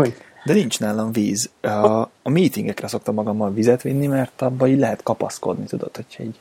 [0.00, 0.14] hogy
[0.44, 1.50] De nincs nálam víz.
[1.60, 6.38] A, a meetingekre szoktam magammal vizet vinni, mert abban így lehet kapaszkodni, tudod, hogyha egy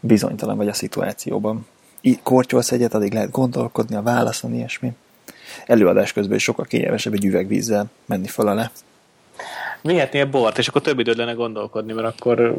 [0.00, 1.66] bizonytalan vagy a szituációban.
[2.00, 4.92] Így kortyolsz egyet, addig lehet gondolkodni a válaszon, ilyesmi.
[5.66, 8.70] Előadás közben is sokkal kényelmesebb egy üvegvízzel menni fel alá.
[9.82, 12.56] vihetnél bort, és akkor több időd lenne gondolkodni, mert akkor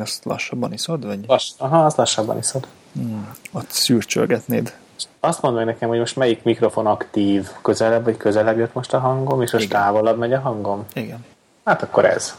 [0.00, 2.66] azt lassabban iszod, vagy lass, aha, azt lassabban iszod.
[2.92, 4.72] hmm, ott szürcsölgetnéd.
[5.20, 8.98] Azt mondd meg nekem, hogy most melyik mikrofon aktív, közelebb vagy közelebb jött most a
[8.98, 9.80] hangom, és most Igen.
[9.80, 10.84] távolabb megy a hangom?
[10.92, 11.24] Igen.
[11.64, 12.34] Hát akkor ez.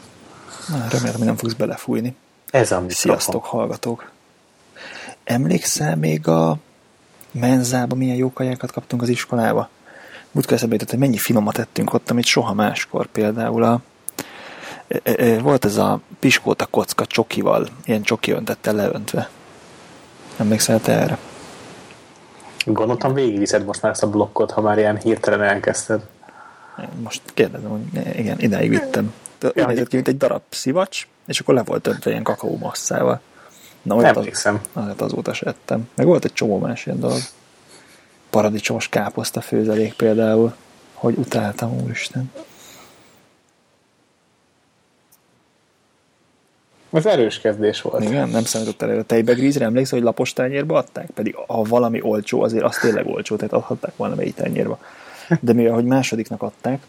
[0.68, 2.16] Na, remélem, hogy nem fogsz belefújni.
[2.52, 2.90] Ez a mikrofon.
[2.90, 4.12] Sziasztok, hallgatók!
[5.24, 6.58] Emlékszel még a
[7.32, 9.70] menzába milyen jó kajákat kaptunk az iskolába?
[10.32, 13.06] Múltkor eszembe jutott, hogy mennyi finomat ettünk ott, amit soha máskor.
[13.06, 13.82] Például a,
[14.88, 19.30] e, e, e, volt ez a piskóta kocka csokival, ilyen csoki öntettel leöntve.
[20.38, 21.18] Emlékszel te erre?
[22.66, 26.02] Gondoltam, végigviszed most már ezt a blokkot, ha már ilyen hirtelen elkezdted.
[27.04, 29.14] Most kérdezem, hogy igen, idáig vittem.
[29.44, 32.58] Úgy Ja, nézett ki, mint egy darab szivacs, és akkor le volt öntve ilyen kakaó
[32.58, 33.22] masszával.
[33.82, 34.62] Na, olyat az, Emlékszem.
[34.76, 35.90] hát azóta se ettem.
[35.96, 37.20] Meg volt egy csomó más ilyen dolog.
[38.30, 40.54] Paradicsomos káposzta főzelék például,
[40.94, 42.32] hogy utáltam, úristen.
[46.92, 48.04] Ez erős kezdés volt.
[48.04, 51.10] Igen, nem számított el a tejbegrízre, emlékszel, hogy lapos tányérba adták?
[51.10, 54.80] Pedig ha valami olcsó, azért az tényleg olcsó, tehát adhatták melyik tányérba.
[55.40, 56.84] De mivel, hogy másodiknak adták,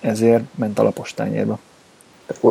[0.00, 1.58] ezért ment a lapos tányérba.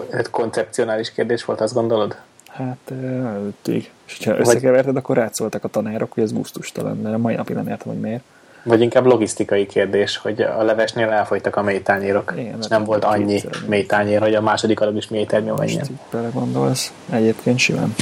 [0.10, 2.18] Ez koncepcionális kérdés volt, azt gondolod?
[2.48, 3.92] Hát előttig.
[4.08, 7.68] És ha összekeverted, akkor rátszoltak a tanárok, hogy ez gusztustalan, de a mai napig nem
[7.68, 8.24] értem, hogy miért.
[8.64, 13.04] Vagy inkább logisztikai kérdés, hogy a levesnél elfogytak a mélytányérok, Igen, és mert nem volt
[13.04, 15.86] annyi mélytányér, hogy a második adag is mélyternyő Most menjen.
[15.92, 16.94] így belegondolsz.
[17.10, 17.96] Egyébként simán.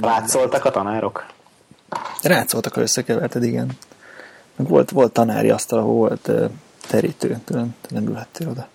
[0.00, 1.26] Látszoltak a tanárok?
[2.22, 3.70] Rátszoltak, ha összekeverted, igen.
[4.56, 6.30] Meg volt, volt tanári asztal, ahol volt
[6.88, 8.68] terítő, te nem ülhettél oda.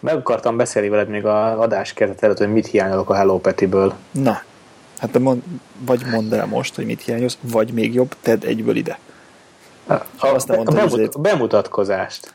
[0.00, 3.94] Meg akartam beszélni veled még a adás kezdet előtt, hogy mit hiányolok a Hello Petiből.
[4.10, 4.42] Na,
[5.00, 5.42] hát te mond,
[5.78, 8.98] vagy mondd el most, hogy mit hiányolsz, vagy még jobb, tedd egyből ide.
[9.86, 12.34] A, Azt nem a, mondtad, bemut, a bemutatkozást.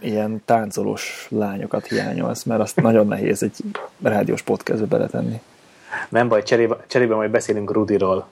[0.00, 3.56] Ilyen táncolós lányokat hiányolsz, mert azt nagyon nehéz egy
[4.02, 5.40] rádiós podcastbe beletenni.
[6.08, 8.26] Nem baj, cserébe, cserébe majd beszélünk Rudiról.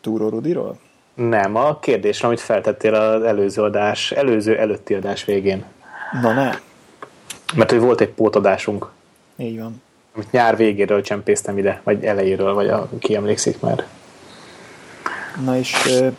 [0.00, 0.78] Túró Rudiról?
[1.14, 5.64] Nem, a kérdésre, amit feltettél az előző adás, előző előtti adás végén.
[6.22, 6.50] Na ne,
[7.54, 8.90] Mert hogy volt egy pótadásunk,
[9.36, 9.82] így van.
[10.14, 13.86] Amit nyár végéről csempésztem ide, vagy elejéről, vagy a, ki emlékszik már.
[15.44, 16.12] Na és uh,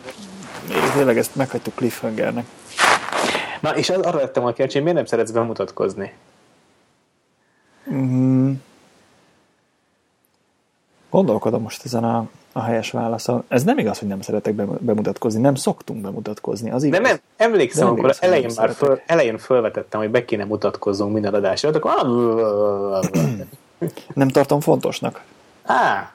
[0.94, 2.44] tényleg ezt meghagytuk cliffhangernek.
[3.60, 6.12] Na, és arra lettem a kérdés, hogy miért nem szeretsz bemutatkozni?
[7.92, 8.52] Mm.
[11.10, 13.44] Gondolkodom most ezen a, a helyes válaszon.
[13.48, 15.40] Ez nem igaz, hogy nem szeretek bemu- bemutatkozni.
[15.40, 16.70] Nem szoktunk bemutatkozni.
[16.70, 17.00] Az igaz.
[17.00, 21.12] Nem, nem, emlékszem, De amikor igaz, elején már föl, elején fölvetettem, hogy be kéne mutatkozzunk
[21.12, 21.92] minden adásra, akkor
[24.14, 25.22] nem tartom fontosnak.
[25.64, 26.12] Á,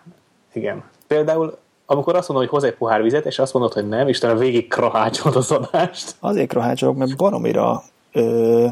[0.54, 0.84] igen.
[1.08, 4.38] Például, amikor azt mondod, hogy hoz egy pohár vizet, és azt mondod, hogy nem, Istenem,
[4.38, 6.16] végig krahácsolod az adást.
[6.20, 8.68] Azért rohácsolok, mert baromira ö,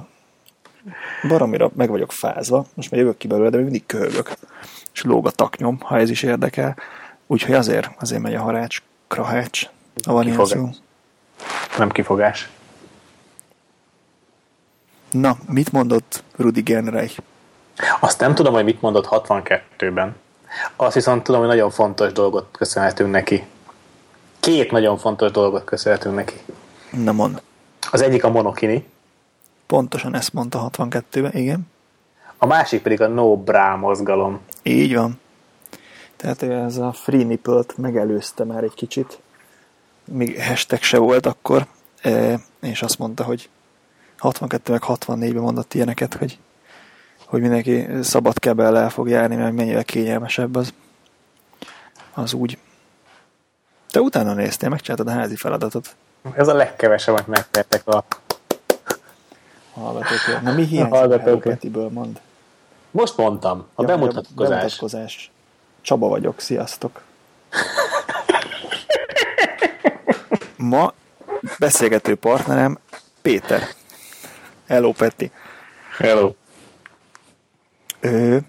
[1.28, 2.66] baromira meg vagyok fázva.
[2.73, 4.33] Most már jövök ki belőle, de még mindig köhögök.
[4.94, 6.77] És lóg a taknyom, ha ez is érdekel.
[7.27, 9.69] Úgyhogy azért, azért megy a harács, krahács.
[9.95, 10.47] Kifogás.
[10.47, 10.69] szó.
[11.77, 12.50] Nem kifogás.
[15.12, 17.19] Na, mit mondott Rudi Genreich?
[18.00, 20.16] Azt nem tudom, hogy mit mondott 62-ben.
[20.75, 23.46] Azt viszont tudom, hogy nagyon fontos dolgot köszönhetünk neki.
[24.40, 26.36] Két nagyon fontos dolgot köszönhetünk neki.
[26.91, 27.41] Na mond.
[27.91, 28.86] Az egyik a monokini,
[29.66, 31.68] Pontosan ezt mondta 62-ben, igen.
[32.38, 34.40] a másik pedig a no bra mozgalom.
[34.63, 35.19] Így van.
[36.16, 39.19] Tehát ez a free nipple-t megelőzte már egy kicsit.
[40.06, 41.66] Még hashtag se volt akkor.
[42.02, 43.50] E, és azt mondta, hogy
[44.18, 46.38] 62 meg 64-ben mondott ilyeneket, hogy,
[47.25, 50.74] hogy mindenki szabad kebellel fog járni, mert mennyire kényelmesebb az,
[52.13, 52.58] az úgy.
[53.90, 55.96] Te utána néztél, megcsináltad a házi feladatot.
[56.34, 58.03] Ez a legkevesebb, amit megtettek a...
[59.74, 60.42] Hallgatók.
[60.42, 61.24] Na mi hiányzik A a hallgatók.
[61.25, 62.19] Hello Petiből, mond?
[62.92, 64.50] Most mondtam, a Ja, bemutatkozás.
[64.50, 65.31] bemutatkozás.
[65.81, 67.01] Csaba vagyok, sziasztok.
[70.57, 70.94] Ma
[71.60, 72.78] beszélgető partnerem
[73.21, 73.62] Péter.
[74.68, 75.31] Hello, Peti.
[75.98, 76.31] Hello.
[78.06, 78.42] Ő,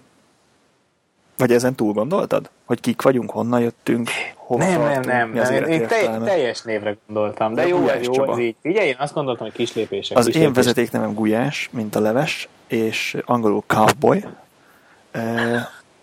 [1.37, 2.49] vagy ezen túl gondoltad?
[2.65, 5.63] Hogy kik vagyunk, honnan jöttünk, hova Nem, nem, tartunk, nem, nem.
[5.63, 8.39] Én telj, teljes névre gondoltam, de De jó, Gulyás jó, Csaba.
[8.39, 8.55] így.
[8.61, 10.17] Figyelj, én azt gondoltam, hogy kis lépések.
[10.17, 10.63] Az kis én lépések.
[10.63, 14.25] vezetéknevem Gulyás, mint a leves, és angolul cowboy.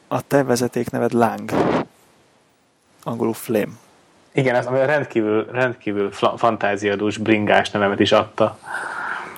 [0.09, 1.51] A te vezetékneved Lang.
[3.03, 3.73] Angolul flame.
[4.33, 8.59] Igen, ez rendkívül, rendkívül fantáziadús bringás nevemet is adta.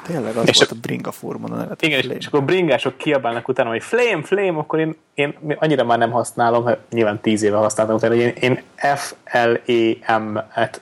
[0.06, 1.82] Tényleg az És volt a- Bringa fórumon a nevet.
[1.82, 2.19] Igen, és, Flame.
[2.20, 6.64] és akkor bringások kiabálnak utána, hogy flame, flame, akkor én, én annyira már nem használom,
[6.64, 8.62] hát nyilván tíz éve használtam utána, hogy én, én
[8.97, 10.81] F-L-E-M-et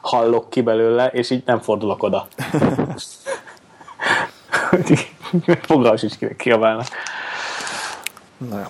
[0.00, 2.26] hallok ki belőle, és így nem fordulok oda.
[5.62, 6.86] Fogalmas is ki- kiabálnak.
[8.36, 8.64] Na jó.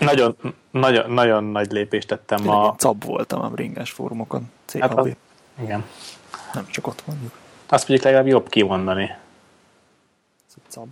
[0.00, 0.36] Nagyon,
[0.70, 2.64] nagyon, nagyon nagy lépést tettem Tényleg a...
[2.64, 4.50] én cab voltam a bringás fórumokon.
[4.66, 4.80] CHB.
[4.80, 5.08] Hát az,
[5.62, 5.84] igen.
[6.54, 7.32] Nem csak ott mondjuk.
[7.72, 9.16] Azt mondjuk legalább jobb kimondani.
[10.48, 10.88] Ez cab.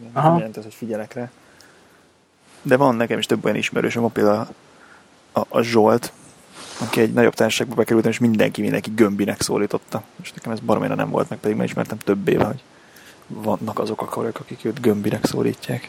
[0.00, 0.28] Igen, Aha.
[0.28, 1.30] nem jelenti az, hogy figyelek rá.
[2.62, 4.48] De van nekem is több olyan ismerősöm, például
[5.32, 6.12] a, a, a Zsolt,
[6.80, 10.02] aki egy nagyobb társaságba bekerült, és mindenki mindenki gömbinek szólította.
[10.22, 12.62] És nekem ez baromira nem volt meg, pedig már ismertem több éve, hogy
[13.26, 15.88] vannak azok a karok, akik őt gömbinek szólítják.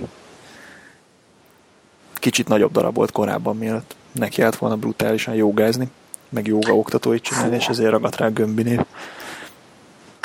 [2.14, 5.90] Kicsit nagyobb darab volt korábban, mielőtt neki állt volna brutálisan jogázni,
[6.30, 8.80] meg joga oktatóit csinálni, és ezért ragadt rá gömbi név.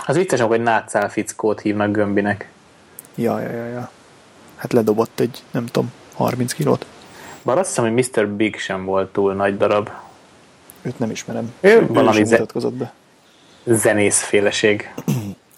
[0.08, 2.48] Az vicces, hogy nátszál fickót hívnak gömbinek.
[3.14, 3.90] Ja, ja, ja, ja.
[4.56, 6.86] Hát ledobott egy, nem tudom, 30 kilót.
[7.42, 8.28] Bár azt hiszem, hogy Mr.
[8.28, 9.90] Big sem volt túl nagy darab.
[10.82, 11.52] Őt nem ismerem.
[11.60, 12.92] Ő Ő valami ze- mutatkozott be.
[13.64, 14.92] Zenészféleség.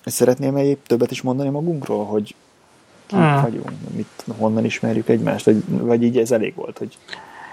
[0.04, 2.34] És szeretném egy többet is mondani magunkról, hogy
[3.06, 3.40] kik Hmm.
[3.42, 6.98] vagyunk, mit, honnan ismerjük egymást, vagy, vagy így ez elég volt, hogy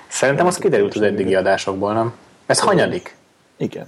[0.07, 2.13] Szerintem az kiderült az eddigi adásokból, nem?
[2.45, 3.15] Ez hanyadik?
[3.57, 3.87] igen.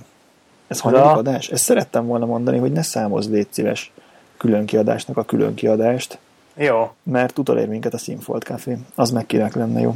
[0.69, 1.49] Ez hanyadik adás?
[1.49, 3.91] Ezt szerettem volna mondani, hogy ne számozz légy szíves
[4.37, 6.19] külön kiadásnak a külön kiadást,
[6.55, 6.91] Jó.
[7.03, 8.77] mert utolér minket a Színfolt Café.
[8.95, 9.95] Az meg király lenne jó.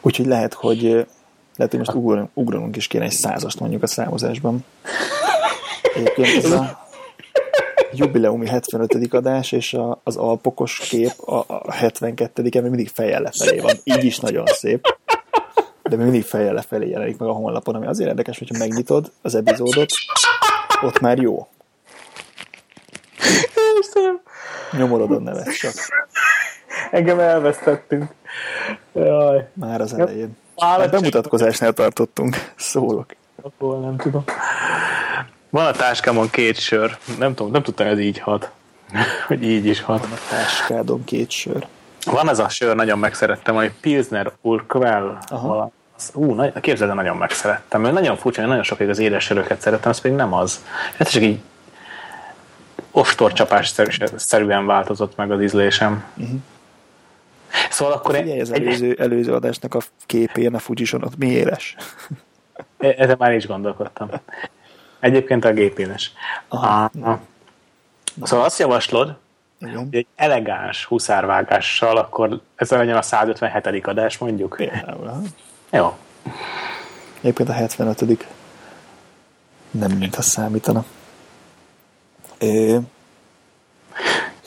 [0.00, 1.04] Úgyhogy lehet, hogy eh,
[1.56, 4.64] lehet, hogy most ugranunk, ugranunk is kéne egy százast mondjuk a számozásban.
[5.94, 6.86] Egyébként ez a
[7.92, 9.14] jubileumi 75.
[9.14, 13.74] adás, és a, az alpokos kép a, a 72 még mindig fejjel lefelé van.
[13.84, 14.97] Így is nagyon szép.
[15.88, 19.34] De még mindig fejjel lefelé jelenik meg a honlapon, ami azért érdekes, hogyha megnyitod az
[19.34, 19.88] epizódot,
[20.82, 21.48] ott már jó.
[23.80, 24.20] Istenem,
[24.72, 25.72] Nyomorod a nevet csak.
[26.90, 28.10] engem elvesztettünk.
[28.92, 29.48] Jaj.
[29.52, 30.36] Már az elején.
[30.56, 32.36] Állat- Hát bemutatkozásnál tartottunk.
[32.56, 33.06] Szólok.
[33.42, 34.24] Abból nem tudom.
[35.50, 36.96] Van a táskámon két sör.
[37.18, 38.50] Nem tudom, nem tudtam, hogy ez így hat.
[39.28, 40.00] hogy így is hat.
[40.00, 41.66] Van a táskádon két sör.
[42.04, 45.18] Van az a sör, nagyon megszerettem, hogy Pilsner Urquell.
[45.26, 45.48] Aha.
[45.48, 45.70] Valami.
[46.12, 47.80] Ú, nagy, képzeld, el, nagyon megszerettem.
[47.80, 50.64] Mert nagyon furcsa, hogy nagyon sokáig az édes söröket szerettem, az pedig nem az.
[50.96, 51.40] Ez csak így
[52.90, 53.74] ostorcsapás
[54.16, 56.04] szerűen változott meg az ízlésem.
[56.16, 56.40] Uh-huh.
[57.70, 58.14] Szóval akkor.
[58.14, 61.76] Figyelj, az előző, előző adásnak a képén a Fujison ott mi éles?
[62.78, 64.10] Ezen már is gondolkodtam.
[65.00, 66.12] Egyébként a gépénes.
[66.48, 66.90] Aha.
[67.00, 67.20] Aha.
[68.22, 69.16] Szóval azt javaslod,
[69.60, 69.76] Igen.
[69.76, 73.86] hogy egy elegáns huszárvágással, akkor ez legyen a 157.
[73.86, 74.54] adás mondjuk.
[74.56, 75.22] Például.
[75.70, 75.96] Jó.
[77.20, 78.26] Egyébként a 75
[79.70, 80.84] nem mintha számítana.
[82.38, 82.78] É,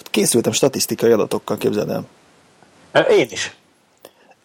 [0.03, 2.05] készültem statisztikai adatokkal, képzeld el.
[3.09, 3.55] Én is.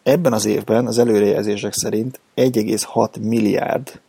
[0.02, 4.00] Ebben az évben az előrejelzések szerint 1,6 milliárd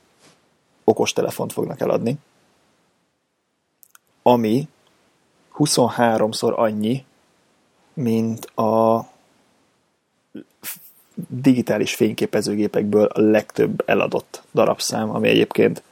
[0.83, 2.17] okostelefont fognak eladni,
[4.21, 4.67] ami
[5.57, 7.05] 23-szor annyi,
[7.93, 8.99] mint a
[11.27, 15.83] digitális fényképezőgépekből a legtöbb eladott darabszám, ami egyébként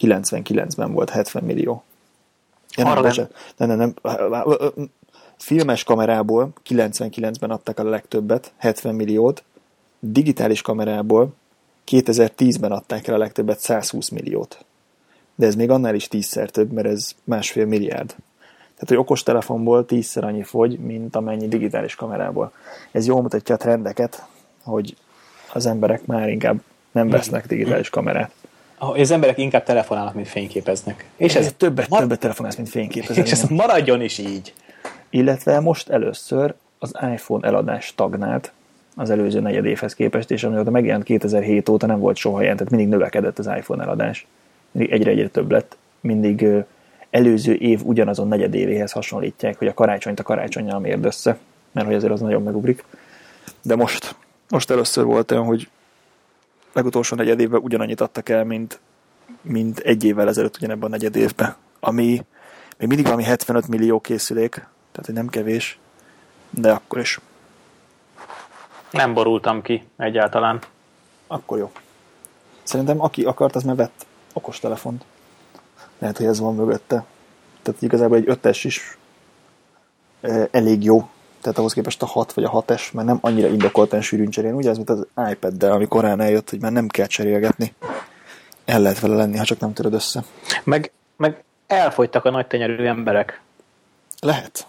[0.00, 1.82] 99-ben volt 70 millió.
[2.76, 3.34] Ja, nem, bocsánat.
[3.56, 4.90] nem, nem, nem.
[5.36, 9.42] Filmes kamerából 99-ben adtak a legtöbbet, 70 milliót,
[9.98, 11.34] digitális kamerából
[11.86, 14.64] 2010-ben adták el a legtöbbet, 120 milliót.
[15.34, 18.08] De ez még annál is tízszer több, mert ez másfél milliárd.
[18.74, 22.52] Tehát, hogy okostelefonból tízszer annyi fogy, mint amennyi digitális kamerából.
[22.92, 24.26] Ez jól mutatja a trendeket,
[24.70, 24.96] hogy
[25.52, 26.60] az emberek már inkább
[26.92, 28.30] nem vesznek digitális kamerát.
[28.78, 31.08] Ah, Az emberek inkább telefonálnak, mint fényképeznek.
[31.16, 33.24] És ez, Ez többet, mar- többet telefonálsz, mint fényképezés.
[33.26, 34.54] és ez maradjon is így.
[35.10, 38.52] Illetve most először az iPhone eladás stagnált
[38.96, 42.72] az előző negyed évhez képest, és amióta megjelent 2007 óta nem volt soha ilyen, tehát
[42.72, 44.26] mindig növekedett az iPhone eladás.
[44.70, 45.76] Mindig egyre-egyre több lett.
[46.00, 46.46] Mindig
[47.10, 51.38] előző év ugyanazon negyed évéhez hasonlítják, hogy a karácsonyt a karácsonyjal mérd össze,
[51.72, 52.84] mert hogy azért az nagyon megugrik.
[53.62, 54.14] De most,
[54.50, 55.68] most először volt olyan, hogy
[56.72, 58.80] legutolsó negyed évben ugyanannyit adtak el, mint,
[59.42, 61.54] mint egy évvel ezelőtt ugyanebben a negyed évben.
[61.80, 62.24] Ami
[62.78, 65.78] még mindig valami 75 millió készülék, tehát hogy nem kevés,
[66.50, 67.20] de akkor is.
[68.90, 70.60] Nem borultam ki egyáltalán.
[71.26, 71.72] Akkor jó.
[72.62, 75.04] Szerintem aki akart, az már vett okostelefont.
[75.98, 77.04] Lehet, hogy ez van mögötte.
[77.62, 78.98] Tehát igazából egy ötes is
[80.20, 81.08] eh, elég jó.
[81.40, 84.56] Tehát ahhoz képest a 6 vagy a 6S már nem annyira indokoltan sűrűn cserélni.
[84.56, 87.74] Ugye ez, mint az iPad-del, ami korán eljött, hogy már nem kell cserélgetni.
[88.64, 90.24] El lehet vele lenni, ha csak nem töröd össze.
[90.64, 93.40] Meg, meg elfogytak a nagy tenyerű emberek.
[94.20, 94.66] Lehet.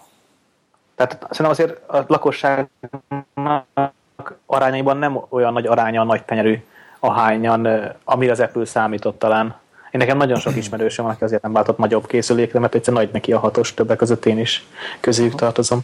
[0.94, 2.68] Tehát szerintem azért a lakosság
[4.46, 6.62] arányaiban nem olyan nagy aránya a nagy tenyerű
[6.98, 7.68] ahányan,
[8.04, 9.60] amire az Apple számított talán.
[9.90, 13.10] Én nekem nagyon sok ismerősöm van, aki azért nem váltott nagyobb készülékre, mert egyszer nagy
[13.12, 14.66] neki a hatos, többek között én is
[15.00, 15.80] közéjük tartozom.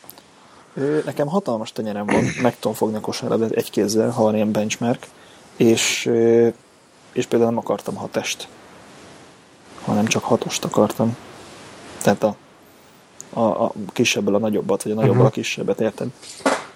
[1.05, 5.07] Nekem hatalmas tenyerem van, meg tudom fogni a kosaradat egy kézzel, ha van ilyen benchmark,
[5.57, 6.11] és,
[7.13, 8.49] és például nem akartam hatest,
[9.85, 11.17] hanem csak hatost akartam.
[12.03, 12.37] Tehát a,
[13.33, 15.33] a, a kisebből a nagyobbat, vagy a nagyobbal uh-huh.
[15.33, 16.09] a kisebbet, érted?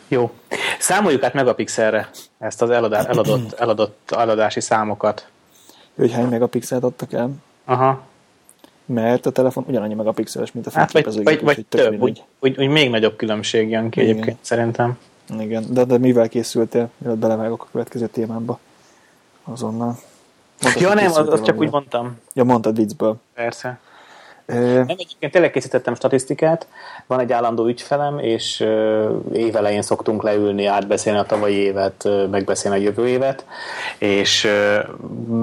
[0.09, 0.31] Jó.
[0.79, 5.27] Számoljuk át megapixelre ezt az eladá, eladott, eladott eladási számokat.
[5.97, 7.31] Hogy hány megapixelt adtak el?
[7.65, 8.01] Aha.
[8.85, 11.29] Mert a telefon ugyanannyi megapixeles, mint a fényképezőgép.
[11.29, 14.13] Hát vagy, vagy, vagy több, úgy, úgy, úgy, még nagyobb különbség jön ki Igen.
[14.13, 14.99] egyébként szerintem.
[15.39, 18.59] Igen, de, de mivel készültél, mielőtt belevágok a következő témámba
[19.45, 19.99] azonnal?
[20.63, 22.19] Mondtad, ja nem, az, az csak úgy mondtam.
[22.35, 23.17] Ja, mondtad viccből.
[23.35, 23.81] Persze.
[24.53, 26.67] Nem, egyébként tényleg készítettem statisztikát,
[27.07, 28.67] van egy állandó ügyfelem, és
[29.33, 33.47] évelején szoktunk leülni, átbeszélni a tavalyi évet, megbeszélni a jövő évet,
[33.99, 34.49] és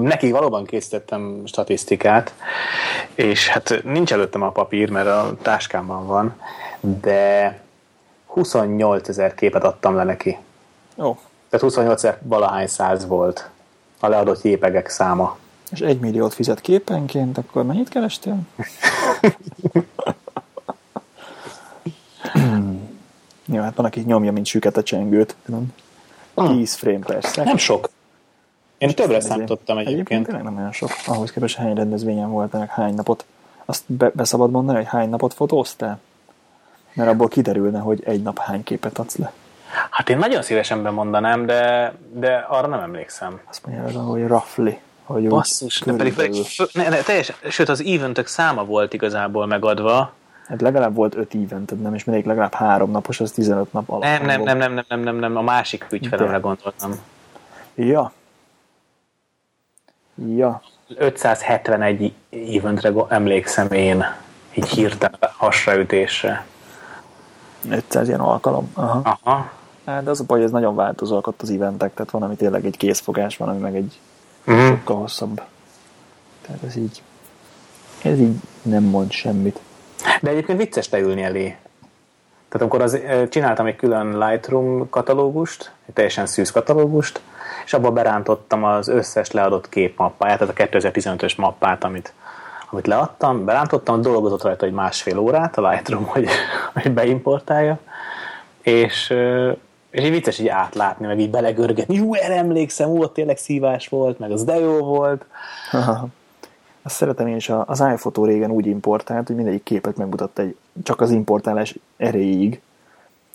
[0.00, 2.34] neki valóban készítettem statisztikát,
[3.14, 6.34] és hát nincs előttem a papír, mert a táskámban van,
[6.80, 7.58] de
[8.26, 10.38] 28 ezer képet adtam le neki.
[10.98, 11.12] Ó.
[11.48, 13.48] Tehát 28 ezer valahány száz volt
[14.00, 15.38] a leadott jépegek száma
[15.70, 18.38] és egy milliót fizet képenként, akkor mennyit kerestél?
[23.44, 25.36] Jó, hát van, aki nyomja, mint süket a csengőt.
[25.46, 25.72] Nem?
[26.34, 27.44] 10 frame persze.
[27.44, 27.90] Nem sok.
[28.78, 29.96] Én többre számítottam egyébként.
[29.96, 30.90] Egyébként tényleg nem olyan sok.
[31.06, 33.24] Ahhoz képest hány rendezvényen voltál, hány napot.
[33.64, 36.00] Azt be, be szabad mondani, hogy hány napot fotóztál?
[36.92, 39.32] Mert abból kiderülne, hogy egy nap hány képet adsz le.
[39.90, 43.40] Hát én nagyon szívesen bemondanám, de, de arra nem emlékszem.
[43.48, 44.78] Azt mondja, hogy roughly
[45.12, 50.12] hogy Basszus, de pedig, pedig ne, ne, teljesen, sőt az eventök száma volt igazából megadva.
[50.46, 54.02] Hát legalább volt öt evented, nem, és mindig legalább három napos, az 15 nap alatt.
[54.02, 56.94] Nem, nem, nem, nem, nem, nem, nem, nem, a másik ügyfelemre gondoltam.
[57.74, 58.12] Ja.
[60.36, 60.62] Ja.
[60.96, 62.14] 571
[62.56, 64.04] eventre emlékszem én,
[64.54, 66.46] így hirtelen hasraütésre.
[67.70, 68.70] 500 ilyen alkalom.
[68.74, 69.18] Aha.
[69.22, 69.50] Aha.
[69.84, 72.64] Hát de az a baj, ez nagyon változóak ott az eventek, tehát van, ami tényleg
[72.64, 73.98] egy készfogás, van, ami meg egy
[74.46, 74.66] uh-huh.
[74.66, 75.42] sokkal hosszabb.
[76.42, 77.02] Tehát ez így,
[78.02, 79.60] ez így nem mond semmit.
[80.20, 81.56] De egyébként vicces leülni elé.
[82.48, 87.20] Tehát amikor az, csináltam egy külön Lightroom katalógust, egy teljesen szűz katalógust,
[87.64, 92.12] és abba berántottam az összes leadott képmappáját, tehát a 2015-ös mappát, amit,
[92.70, 96.28] amit leadtam, berántottam, dolgozott rajta egy másfél órát a Lightroom, hogy,
[96.72, 97.78] hogy beimportálja,
[98.62, 99.14] és
[99.90, 104.18] és így vicces így átlátni, meg így belegörgetni, jó, erre emlékszem, ó, tényleg szívás volt,
[104.18, 105.24] meg az de jó volt.
[105.72, 106.08] Aha.
[106.82, 111.00] Azt szeretem én is, az iPhoto régen úgy importált, hogy mindegyik képet megmutatta egy, csak
[111.00, 112.60] az importálás erejéig,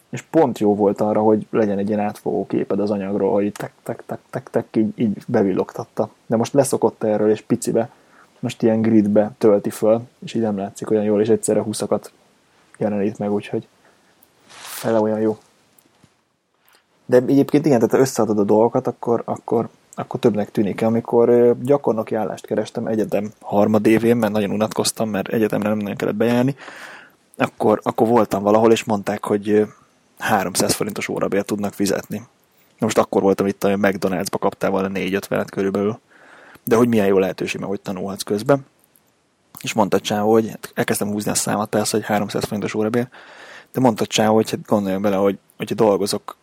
[0.10, 3.72] és pont jó volt arra, hogy legyen egy ilyen átfogó képed az anyagról, hogy tek,
[3.84, 6.10] tek, tek, tek, tek így, így bevillogtatta.
[6.26, 7.90] De most leszokott erről, és picibe,
[8.40, 12.12] most ilyen gridbe tölti föl, és így nem látszik olyan jól, és egyszerre húszakat
[12.78, 13.68] jelenít meg, úgyhogy
[14.48, 15.38] fele olyan jó.
[17.06, 20.82] De egyébként igen, tehát összeadod a dolgokat, akkor, akkor, akkor többnek tűnik.
[20.82, 26.56] Amikor gyakornoki állást kerestem egyetem harmadévén, mert nagyon unatkoztam, mert egyetemre nem nagyon kellett bejárni,
[27.38, 29.68] akkor, akkor voltam valahol, és mondták, hogy
[30.20, 32.22] 300 forintos órabért tudnak fizetni.
[32.80, 36.00] Most akkor voltam itt, a McDonald's-ba kaptál volna 4-50 körülbelül.
[36.64, 38.66] De hogy milyen jó lehetőség, mert hogy tanulhatsz közben.
[39.62, 43.08] És mondta Csá, hogy hát elkezdtem húzni a számat persze, hogy 300 forintos órabér,
[43.72, 46.38] de mondta Csá, hogy hát gondoljon bele, hogy hogyha dolgozok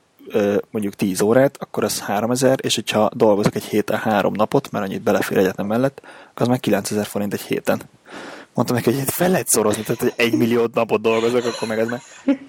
[0.71, 5.03] mondjuk 10 órát, akkor az 3000, és hogyha dolgozok egy héten három napot, mert annyit
[5.03, 6.03] belefér egyetem mellett,
[6.35, 7.83] az meg 9000 forint egy héten.
[8.55, 11.89] Mondtam neki, hogy fel lehet szorozni, tehát hogy egy millió napot dolgozok, akkor meg ez
[11.89, 12.01] meg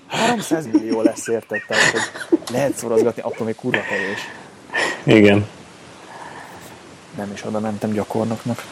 [0.08, 1.62] 300 millió lesz, érted?
[1.68, 4.20] Tehát, hogy lehet szorozgatni, akkor még kurva kevés.
[5.04, 5.48] Igen.
[7.18, 8.66] Nem is oda mentem gyakornoknak.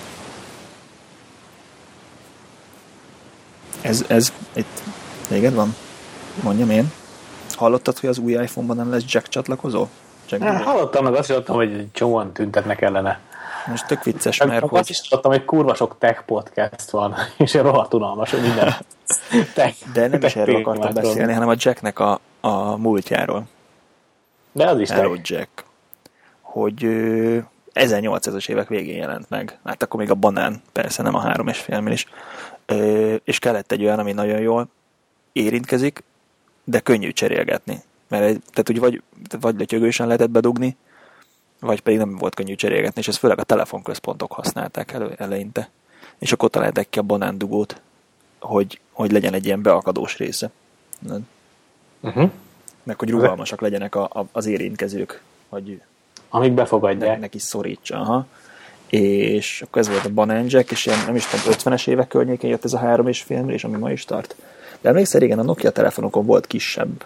[3.82, 4.82] Ez, ez itt
[5.30, 5.76] véged van?
[6.44, 6.92] Mondjam én.
[7.62, 9.88] Hallottad, hogy az új iPhone-ban nem lesz jack csatlakozó?
[10.30, 13.20] Jack hát, hallottam, meg azt hallottam, hogy csomóan tüntetnek ellene.
[13.68, 14.80] Most tök vicces, mert mert hogy...
[14.80, 18.74] Azt is hallottam, hogy kurva sok tech podcast van, és rohadt unalmas, hogy minden
[19.56, 23.44] tech, De nem tech is erről akartam beszélni, hanem a Jacknek a, a múltjáról.
[24.52, 25.32] De az is Hello tech.
[25.32, 25.66] Jack.
[26.42, 26.86] Hogy
[27.74, 29.60] 1800-as évek végén jelent meg.
[29.66, 32.06] Hát akkor még a banán, persze nem a három és fél is.
[33.24, 34.68] És kellett egy olyan, ami nagyon jól
[35.32, 36.04] érintkezik,
[36.64, 37.82] de könnyű cserélgetni.
[38.08, 39.02] Mert tehát úgy vagy,
[39.40, 40.76] vagy letyögősen lehetett bedugni,
[41.60, 45.70] vagy pedig nem volt könnyű cserélgetni, és ezt főleg a telefonközpontok használták elő, eleinte.
[46.20, 47.82] És akkor találták ki a banándugót.
[48.40, 50.52] hogy, hogy legyen egy ilyen beakadós része.
[52.00, 52.30] Uh-huh.
[52.84, 55.82] Meg hogy rugalmasak legyenek a, a, az érintkezők, hogy
[56.30, 57.14] Amíg befogadják.
[57.14, 57.98] ne, neki szorítsa.
[58.00, 58.26] Aha.
[58.88, 62.50] És akkor ez volt a Banana Jack, és ilyen, nem is tudom, 50-es évek környékén
[62.50, 64.36] jött ez a három és fél és ami ma is tart.
[64.82, 67.06] De emlékszel, régen a Nokia telefonokon volt kisebb.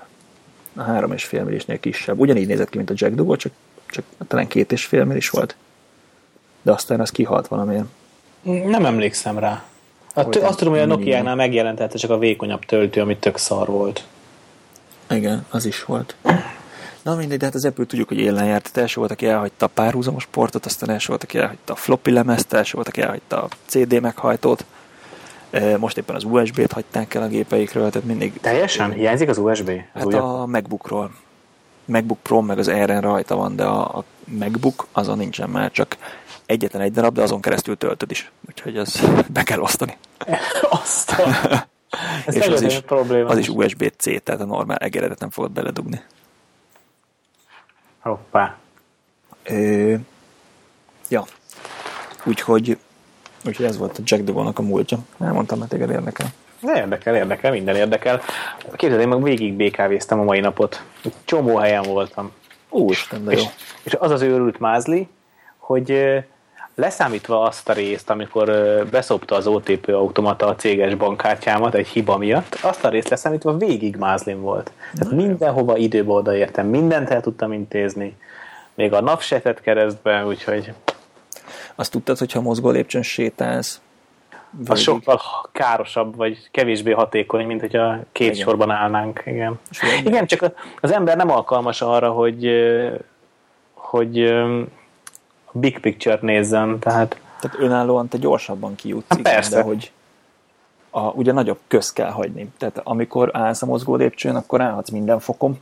[0.76, 2.20] A három és fél millisnél kisebb.
[2.20, 3.52] Ugyanígy nézett ki, mint a Jack Dugo, csak,
[3.86, 5.56] csak talán két és fél millis volt.
[6.62, 7.86] De aztán az kihalt valamiért.
[8.44, 9.64] Nem emlékszem rá.
[10.14, 13.68] A tő, azt tudom, hogy a Nokia-nál megjelentette csak a vékonyabb töltő, ami tök szar
[13.68, 14.04] volt.
[15.10, 16.16] Igen, az is volt.
[17.02, 18.64] Na mindegy, de hát az Apple tudjuk, hogy élen járt.
[18.64, 22.12] Tehát első volt, aki elhagyta a párhuzamos portot, aztán első volt, aki elhagyta a floppy
[22.12, 24.66] lemezt, első volt, aki elhagyta a CD meghajtót.
[25.78, 28.40] Most éppen az USB-t hagyták el a gépeikről, tehát mindig...
[28.42, 28.92] Teljesen?
[28.92, 29.70] Hiányzik az USB?
[29.70, 30.24] Az Hát újabb?
[30.24, 31.12] a MacBookról.
[31.86, 35.98] MacBook Pro meg az Air-en rajta van, de a, a MacBook azon nincsen már, csak
[36.46, 38.32] egyetlen egy darab, de azon keresztül töltöd is.
[38.50, 39.98] Úgyhogy az be kell osztani.
[40.84, 41.24] Azt a...
[42.26, 43.30] Ez És az is, probléma.
[43.30, 46.02] az is USB-C, tehát a normál egeredet nem fogod beledugni.
[48.00, 48.56] Hoppá.
[49.44, 49.94] Ö,
[51.10, 51.26] ja.
[52.24, 52.78] Úgyhogy,
[53.48, 54.98] úgyhogy ez volt a Jack Dugónak a múltja.
[55.20, 56.28] Elmondtam, mert téged érdekel.
[56.60, 58.22] Ne érdekel, érdekel, minden érdekel.
[58.76, 60.84] Képzeld, én meg végig BKV-ztem a mai napot.
[61.26, 62.32] Csomó helyen voltam.
[62.70, 63.38] Úristen, de jó.
[63.38, 63.48] És,
[63.84, 65.08] és az az őrült mázli,
[65.58, 66.24] hogy
[66.76, 68.52] leszámítva azt a részt, amikor
[68.92, 73.96] beszopta az OTP automata a céges bankkártyámat egy hiba miatt, azt a részt leszámítva végig
[73.96, 74.72] mázlim volt.
[74.94, 78.16] Tehát mindenhova időbe odaértem, mindent el tudtam intézni,
[78.74, 80.74] még a napsetet keresztbe, úgyhogy
[81.76, 83.82] Azt tudtad, hogyha mozgó lépcsőn sétálsz,
[84.60, 88.46] az végig, sokkal károsabb, vagy kevésbé hatékony, mint hogyha két Igen.
[88.46, 89.22] sorban állnánk.
[89.26, 89.60] Igen.
[89.84, 90.52] Ugye- Igen, csak
[90.82, 92.50] az ember nem alkalmas arra, hogy
[93.74, 94.62] hogy ö,
[95.52, 99.56] big picture nézzen, tehát tehát önállóan te gyorsabban kijutsz, Hát igen, persze.
[99.56, 99.92] de hogy
[100.90, 102.50] a, ugye nagyobb köz kell hagyni.
[102.58, 105.60] Tehát amikor állsz a mozgó lépcsőn, akkor állhatsz minden fokon.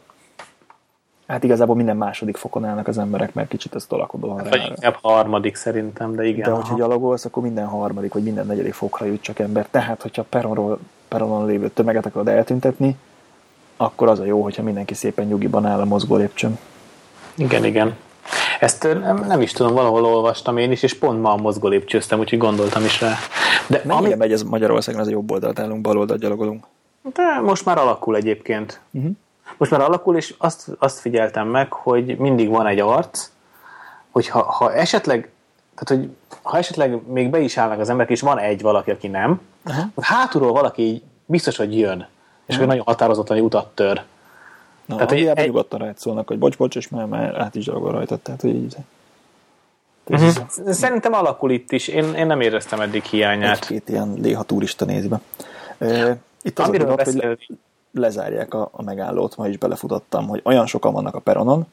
[1.27, 4.63] Hát igazából minden második fokon állnak az emberek, mert kicsit ez tolakodó vagy arra.
[4.67, 6.49] inkább harmadik szerintem, de igen.
[6.49, 6.77] De hogyha aha.
[6.77, 9.67] gyalogolsz, akkor minden harmadik vagy minden negyedik fokra jut csak ember.
[9.71, 12.95] Tehát, hogyha peronról, peronon lévő tömeget akarod eltüntetni,
[13.77, 16.59] akkor az a jó, hogyha mindenki szépen nyugiban áll a mozgó lépcsőn.
[17.35, 17.95] Igen, igen.
[18.59, 22.19] Ezt nem, nem is tudom, valahol olvastam én is, és pont ma a mozgó lépcsőztem,
[22.19, 23.13] úgyhogy gondoltam is rá.
[23.67, 26.65] De, Mennyire ami, megy ez Magyarországon, az a jobb oldalt állunk, bal oldalt gyalogolunk.
[27.13, 28.79] de most már alakul egyébként.
[28.91, 29.11] Uh-huh.
[29.57, 33.29] Most már alakul, és azt, azt figyeltem meg, hogy mindig van egy arc,
[34.11, 35.31] hogy ha, ha esetleg
[35.75, 39.07] tehát, hogy ha esetleg még be is állnak az emberek, és van egy valaki, aki
[39.07, 42.07] nem, akkor hátulról valaki biztos, hogy jön,
[42.45, 44.01] és hogy nagyon határozottan egy utat tör.
[44.85, 47.55] Na, Tehát, hogy hogy egy- nyugodtan rád szólnak, hogy bocs, bocs, és már, már át
[47.55, 48.75] is gyalogol rajtad, tehát hogy így...
[50.07, 50.49] Uh-huh.
[50.73, 53.57] Szerintem alakul itt is, én, én nem éreztem eddig hiányát.
[53.57, 55.21] Egy-két ilyen léha turista nézi be.
[56.41, 57.37] Itt az a Amiről dolog, hogy beszél,
[57.93, 61.65] lezárják a, a megállót, ma is belefutottam, hogy olyan sokan vannak a peronon,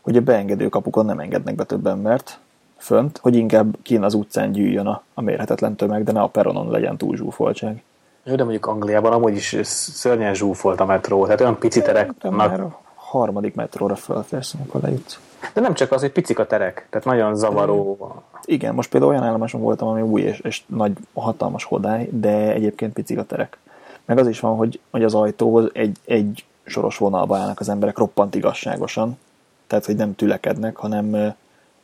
[0.00, 2.38] hogy a beengedő kapukon nem engednek be több embert
[2.76, 6.70] fönt, hogy inkább kín az utcán gyűjjön a, a mérhetetlen tömeg, de ne a peronon
[6.70, 7.82] legyen túl zsúfoltság.
[8.24, 12.38] Jó, de mondjuk Angliában amúgy is szörnyen zsúfolt a metró, tehát olyan pici terek vannak.
[12.38, 15.18] már a harmadik metróra fölférsz, amikor lejutsz.
[15.54, 17.98] De nem csak az, hogy picik a terek, tehát nagyon zavaró.
[18.44, 22.92] Igen, most például olyan állomáson voltam, ami új és, és nagy, hatalmas hodály, de egyébként
[22.92, 23.58] picik a terek.
[24.04, 27.98] Meg az is van, hogy, hogy az ajtóhoz egy, egy soros vonalba állnak az emberek
[27.98, 29.18] roppant igazságosan,
[29.66, 31.34] tehát hogy nem tülekednek, hanem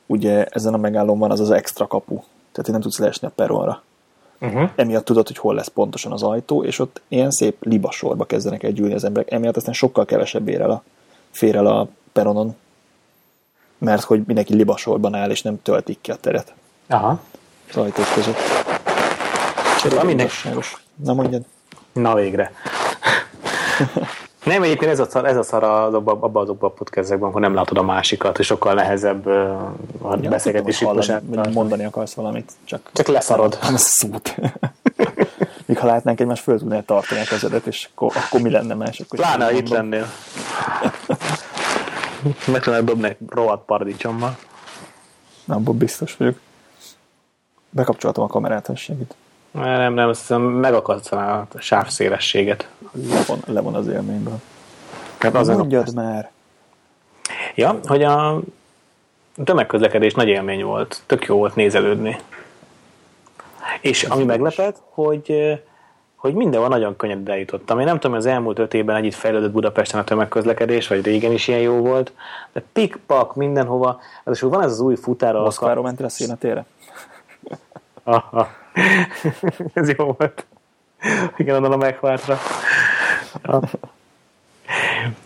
[0.06, 3.32] ugye ezen a megállón van az az extra kapu, tehát hogy nem tudsz leesni a
[3.34, 3.82] peronra.
[4.40, 4.70] Uh-huh.
[4.74, 8.70] Emiatt tudod, hogy hol lesz pontosan az ajtó, és ott ilyen szép libasorba kezdenek el
[8.70, 9.32] gyűlni az emberek.
[9.32, 10.82] Emiatt aztán sokkal kevesebb ér el a,
[11.30, 12.56] fér el a peronon,
[13.78, 16.54] mert hogy mindenki libasorban áll, és nem töltik ki a teret
[16.86, 17.20] Aha.
[17.68, 18.36] az ajtók között.
[20.04, 20.26] Mindegy.
[20.26, 20.82] Igazságos.
[21.04, 21.44] Na mondjad.
[22.00, 22.52] Na végre.
[24.44, 27.40] Nem, egyébként ez a szar, ez a szar a- abban abba azokban a podcastekben, amikor
[27.40, 29.26] nem látod a másikat, és sokkal nehezebb
[30.02, 33.58] a Ja, beszélgetési hallani, mondani akarsz valamit, csak, Csak leszarod.
[33.62, 34.34] nem a szót.
[35.66, 39.00] Míg ha látnánk egymást, föl tudnál tartani a kezedet, és akkor, akkor mi lenne más?
[39.00, 40.06] Akkor Pláne, ha itt lennél.
[42.46, 44.36] Meg tudnál dobni rohadt paradicsommal.
[45.44, 46.38] Na, abban biztos vagyok.
[47.70, 49.14] Bekapcsoltam a kamerát, ha segít.
[49.50, 52.68] Nem, nem, azt hiszem megakadsz a sávszélességet.
[52.92, 54.40] Levon, levon az élményből.
[55.18, 56.30] Hát Az az Mondjad már.
[57.54, 58.40] Ja, hogy a
[59.44, 61.02] tömegközlekedés nagy élmény volt.
[61.06, 62.16] Tök jó volt nézelődni.
[63.80, 65.58] És ami meglepett, hogy
[66.18, 67.78] hogy mindenhol nagyon könnyedén eljutottam.
[67.78, 71.32] Én nem tudom, hogy az elmúlt öt évben együtt fejlődött Budapesten a tömegközlekedés, vagy régen
[71.32, 72.12] is ilyen jó volt,
[72.52, 74.00] de pik-pak mindenhova.
[74.24, 76.64] Az van ez az új futár Moszkváról mentél a szénatérre?
[78.02, 78.48] Aha.
[79.72, 80.46] Ez jó volt.
[81.36, 82.38] Igen, onnan a megváltra.
[83.42, 83.60] Ja.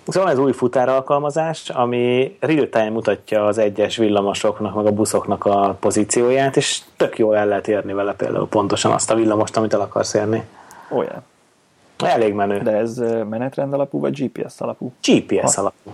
[0.07, 5.77] Szóval ez új futár alkalmazás, ami real-time mutatja az egyes villamosoknak, meg a buszoknak a
[5.81, 9.81] pozícióját, és tök jól el lehet érni vele például pontosan azt a villamost, amit el
[9.81, 10.43] akarsz érni.
[10.89, 11.23] Olyan.
[11.99, 12.59] Elég menő.
[12.59, 12.97] De ez
[13.29, 14.93] menetrend alapú, vagy GPS alapú?
[15.03, 15.91] GPS alapú.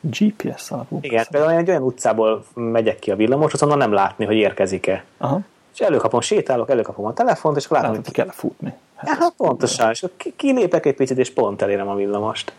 [0.00, 0.98] GPS alapú?
[1.00, 5.04] Igen, például én egy olyan utcából megyek ki a villamos, azonnal nem látni, hogy érkezik-e.
[5.18, 5.40] Aha.
[5.78, 8.72] És előkapom, sétálok, előkapom a telefont, és akkor látom, hogy kell futni.
[8.96, 12.52] Hát, hát pontosan, és ki- kilépek egy picit, és pont elérem a villamost.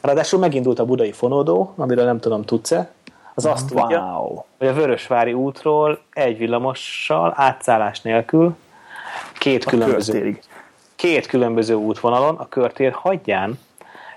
[0.00, 2.90] Ráadásul megindult a budai fonódó, amiről nem tudom, tudsz-e.
[3.34, 4.42] Az azt tudja, Wow.
[4.58, 8.56] hogy a Vörösvári útról egy villamossal, átszállás nélkül,
[9.38, 10.42] két A különböző, körtérig.
[10.96, 13.58] két különböző útvonalon, a körtér hagyján,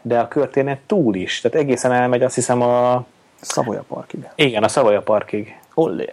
[0.02, 1.42] de a körtérnek túl is.
[1.42, 3.06] Tehát egészen elmegy, azt hiszem, a,
[3.42, 4.28] Savoya Parkig.
[4.36, 5.60] igen, a Szavaja Parkig.
[5.74, 6.10] Ollé.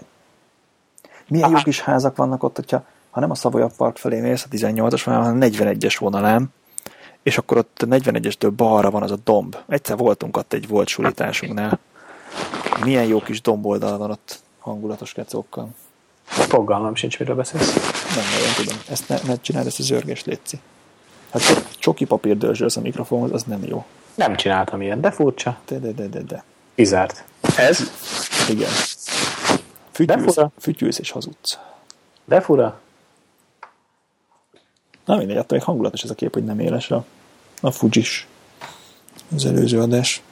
[1.29, 4.55] Milyen jó kis házak vannak ott, hogyha ha nem a Savoya Park felé mész, a
[4.55, 6.53] 18-as vonalán, hanem a 41-es vonalán,
[7.23, 9.57] és akkor ott a 41-estől balra van az a domb.
[9.69, 11.79] Egyszer voltunk ott egy volt sulitásunknál.
[12.85, 15.69] Milyen jó kis domboldal van ott hangulatos kecókkal.
[16.25, 17.75] Fogalmam sincs, miről beszélsz.
[18.15, 18.77] Nem nagyon tudom.
[18.91, 20.59] Ezt ne, ne csináld, ezt az zörgés létszi.
[21.33, 21.43] Hát
[21.79, 23.85] csoki papír dörzsölsz a mikrofonhoz, az nem jó.
[24.15, 25.57] Nem csináltam ilyet, de furcsa.
[25.67, 26.45] De, de, de, de, de.
[26.75, 27.25] Kizárt.
[27.57, 27.91] Ez?
[28.49, 28.71] Igen.
[29.95, 31.59] Fütyülsz, fütyülsz és hazudsz.
[32.25, 32.81] De fura.
[35.05, 37.05] Na mindegy, attól még hangulatos ez a kép, hogy nem éles a,
[37.61, 38.27] a Fujis.
[39.35, 40.23] Az előző adás.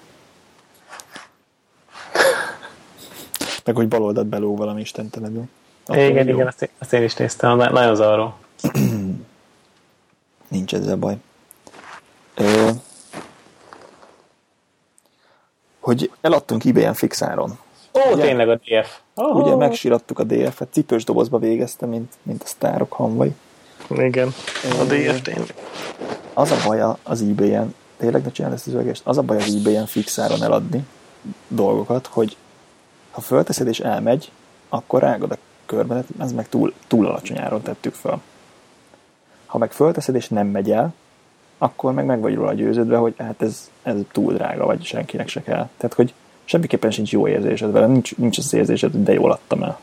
[3.65, 5.49] Meg hogy bal oldalt beló valami istentelenül.
[5.87, 6.35] Akkor igen, jó.
[6.35, 8.35] igen, azt én, azt én is néztem, na- nagyon zavaró.
[10.49, 11.17] Nincs ezzel baj.
[12.35, 12.71] Ö,
[15.81, 17.59] hogy eladtunk eBay-en fixáron.
[18.09, 18.23] Ó, Ugye?
[18.23, 18.99] tényleg a DF.
[19.15, 23.35] Oh, Ugye megsirattuk a DF-et, cipős dobozba végezte, mint, mint a sztárok hamvai.
[23.91, 24.29] Igen,
[24.81, 25.55] a DF tényleg.
[26.35, 29.55] Az a baj az eBay-en, tényleg ne csinálj ezt az üvegest, az a baj az
[29.55, 30.87] eBay-en fixáron eladni
[31.49, 32.37] dolgokat, hogy
[33.11, 34.31] ha fölteszed és elmegy,
[34.69, 35.37] akkor rágod a
[35.67, 38.21] körbenet, ez meg túl, túl alacsony áron tettük föl.
[39.47, 40.95] Ha meg fölteszed és nem megy el,
[41.59, 45.43] akkor meg meg vagy róla győződve, hogy hát ez, ez túl drága, vagy senkinek se
[45.43, 45.69] kell.
[45.77, 49.63] Tehát, hogy semmiképpen sincs jó érzésed vele, nincs, nincs az érzésed, hogy de jól adtam
[49.63, 49.79] el.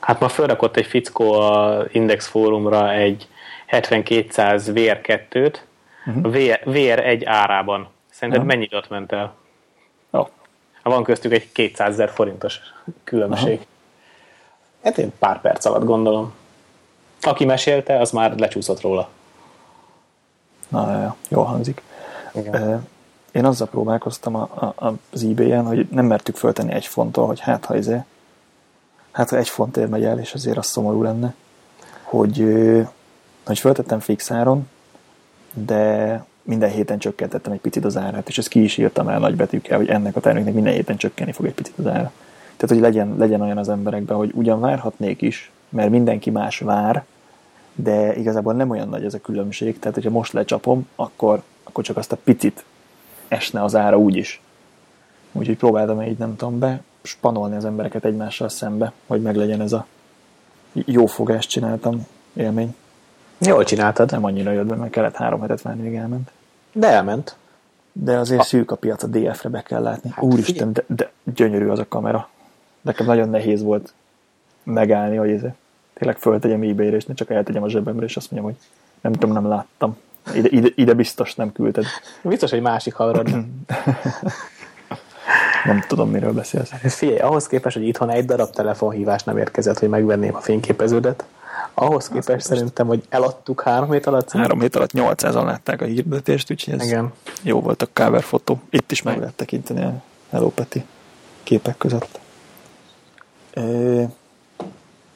[0.00, 3.28] Hát ma felrakott egy fickó a Index fórumra egy
[3.66, 5.54] 7200 VR2-t,
[6.04, 6.24] Mhm.
[6.24, 7.88] a VR, VR1 árában.
[8.10, 8.52] Szerinted Aha.
[8.54, 9.34] mennyit ott ment el?
[10.10, 10.28] Oh,
[10.82, 12.58] van köztük egy 200 ezer forintos
[13.04, 13.66] különbség.
[14.84, 16.32] Hát én pár perc alatt gondolom.
[17.20, 19.08] Aki mesélte, az már lecsúszott róla.
[20.68, 21.82] na, jól hangzik.
[22.34, 22.88] Igen.
[23.34, 24.42] Én azzal próbálkoztam a,
[24.76, 28.02] a, az eBay-en, hogy nem mertük föltenni egy fonttól, hogy hát ha izé,
[29.12, 31.34] hát ha egy fontért megy el, és azért az szomorú lenne,
[32.02, 32.44] hogy,
[33.44, 34.30] hogy föltettem fix
[35.52, 39.78] de minden héten csökkentettem egy picit az árát, és ezt ki is írtam el nagybetűkkel,
[39.78, 42.12] hogy ennek a terméknek minden héten csökkenni fog egy picit az ára.
[42.56, 47.04] Tehát, hogy legyen, legyen olyan az emberekben, hogy ugyan várhatnék is, mert mindenki más vár,
[47.74, 51.96] de igazából nem olyan nagy ez a különbség, tehát hogyha most lecsapom, akkor, akkor csak
[51.96, 52.64] azt a picit
[53.34, 54.40] esne az ára úgyis.
[55.32, 59.86] Úgyhogy próbáltam így, nem tudom, be spanolni az embereket egymással szembe, hogy meglegyen ez a
[60.72, 62.74] jó fogást csináltam élmény.
[63.38, 64.10] Jól csináltad.
[64.10, 66.30] Nem annyira jött be, mert kellett három hetet várni, még elment.
[66.72, 67.36] De elment.
[67.92, 70.10] De azért szűk a piac, a DF-re be kell látni.
[70.10, 72.28] Hát Úristen, de, de gyönyörű az a kamera.
[72.80, 73.92] Nekem nagyon nehéz volt
[74.62, 75.42] megállni, hogy ez
[75.94, 78.62] tényleg föltegyem ebay-re, és ne csak eltegyem a zsebemre, és azt mondjam, hogy
[79.00, 79.96] nem tudom, nem láttam.
[80.34, 81.84] Ide, ide, ide biztos nem küldted.
[82.22, 83.28] Biztos, hogy másik haverod.
[85.64, 86.70] Nem tudom, miről beszélsz.
[86.82, 91.24] Figyelj, ahhoz képest, hogy itthon egy darab telefonhívás nem érkezett, hogy megvenném a fényképeződet,
[91.74, 94.30] ahhoz képest szerintem, hogy eladtuk három hét alatt.
[94.30, 97.12] Három hét alatt 800-an látták a hirdetést, úgyhogy ez Igen.
[97.42, 98.60] jó volt a cover fotó.
[98.70, 100.84] Itt is meg lehet tekinteni a Hello Peti
[101.42, 102.18] képek között.
[103.52, 104.02] Ö,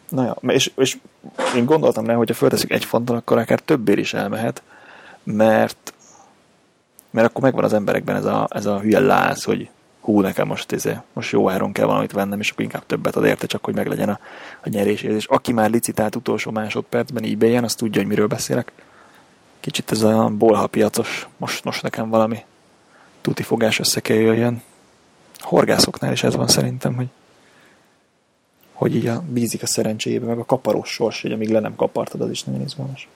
[0.08, 0.98] na ja, és, és
[1.56, 4.62] én gondoltam rá, hogyha fölteszik egy fonton, akkor akár többér is elmehet,
[5.22, 5.92] mert
[7.10, 9.68] mert akkor megvan az emberekben ez a, ez a hülye láz, hogy
[10.00, 13.24] hú, nekem most, izé, most jó áron kell valamit vennem, és akkor inkább többet ad
[13.24, 14.18] érte, csak hogy meglegyen a,
[14.64, 15.26] a nyerésérzés.
[15.26, 18.72] Aki már licitált utolsó másodpercben ebay az tudja, hogy miről beszélek.
[19.60, 22.44] Kicsit ez a bolha piacos, most, most nekem valami
[23.20, 24.62] tuti fogás össze kell jöjjön.
[25.38, 27.08] Horgászoknál is ez van szerintem, hogy
[28.72, 32.20] hogy így a, bízik a szerencséjébe, meg a kaparós sors, hogy amíg le nem kapartad,
[32.20, 33.08] az is nagyon izgalmas.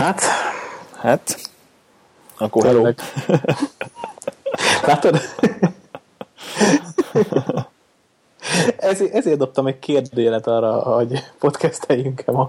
[0.00, 0.22] Hát,
[0.96, 1.50] Hát,
[2.38, 2.84] akkor hello.
[4.86, 5.20] Látod?
[7.14, 7.40] ez,
[8.76, 12.48] ezért, ezért dobtam egy kérdőjelet arra, hogy podcasteljünk-e ma.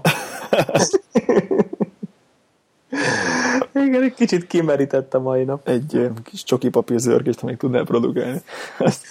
[3.74, 5.68] Igen, egy kicsit kimerített a mai nap.
[5.68, 8.42] Egy ö, kis csoki papír zörgést, amíg tudnál produkálni.
[8.78, 9.06] Azt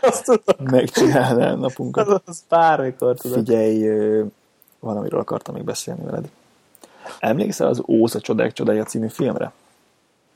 [0.00, 2.08] Azt tudom, megcsinálnál napunkat.
[2.08, 3.36] az, az bármikor tudod.
[3.38, 4.24] Figyelj, ö,
[4.80, 6.28] valamiről akartam még beszélni veled.
[7.18, 9.52] Emlékszel az Ósz a csodák csodája című filmre?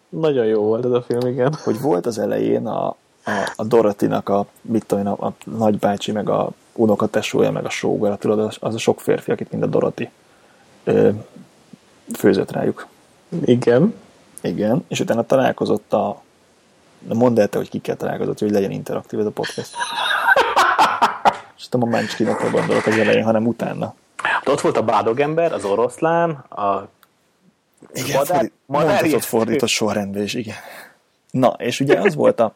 [0.08, 1.54] Nagyon jó volt ez a film, igen.
[1.64, 2.86] Hogy volt az elején a,
[3.24, 7.70] a, a Dorothy-nak a, mit tudom én, a, a nagybácsi, meg a unokatesója, meg a
[7.70, 10.10] sógora, tudod, az, az a sok férfi, akit mind a Dorothy
[10.84, 11.10] ö,
[12.12, 12.86] főzött rájuk.
[13.44, 13.94] Igen.
[14.42, 16.22] Igen, és utána találkozott a
[17.08, 19.74] mondd el te, hogy kikkel találkozott, hogy legyen interaktív ez a podcast.
[21.58, 23.94] És nem a Munchkinokra gondolok az elején, hanem utána.
[24.44, 26.88] Ott volt a bádogember, az oroszlán, a
[27.92, 29.28] Igen, Madár- fordít, madár ijesztő.
[29.28, 30.56] fordított sorrendben is, igen.
[31.30, 32.54] Na, és ugye az volt a,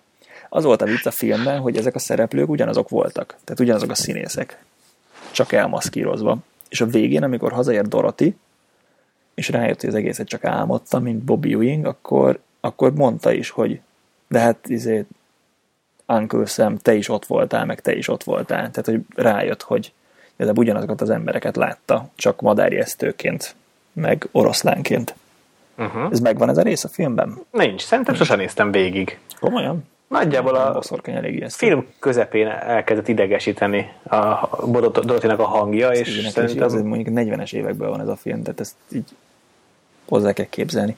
[0.49, 3.37] az volt a vicc a filmben, hogy ezek a szereplők ugyanazok voltak.
[3.45, 4.65] Tehát ugyanazok a színészek.
[5.31, 6.37] Csak elmaszkírozva.
[6.69, 8.37] És a végén, amikor hazaért Dorothy,
[9.35, 13.81] és rájött, hogy az egészet csak álmodta, mint Bobby Ewing, akkor, akkor mondta is, hogy
[14.29, 15.05] de hát izé,
[16.07, 18.71] Uncle Sam, te is ott voltál, meg te is ott voltál.
[18.71, 19.93] Tehát, hogy rájött, hogy
[20.37, 23.55] igazából ugyanazokat az embereket látta, csak madárjesztőként,
[23.93, 25.15] meg oroszlánként.
[25.79, 26.09] Uh-huh.
[26.11, 27.39] Ez megvan ez a rész a filmben?
[27.51, 29.19] Nincs, szerintem sosem néztem végig.
[29.41, 29.85] Komolyan?
[30.09, 34.49] Nagyjából A a film közepén elkezdett idegesíteni a
[35.05, 36.67] Dorothynak a hangja, Igen, és szerintem...
[36.67, 39.09] azért mondjuk 40-es években van ez a film, tehát ezt így
[40.09, 40.97] hozzá kell képzelni.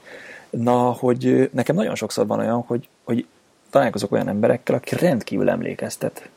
[0.50, 3.26] Na, hogy nekem nagyon sokszor van olyan, hogy, hogy
[3.70, 6.28] találkozok olyan emberekkel, aki rendkívül emlékeztet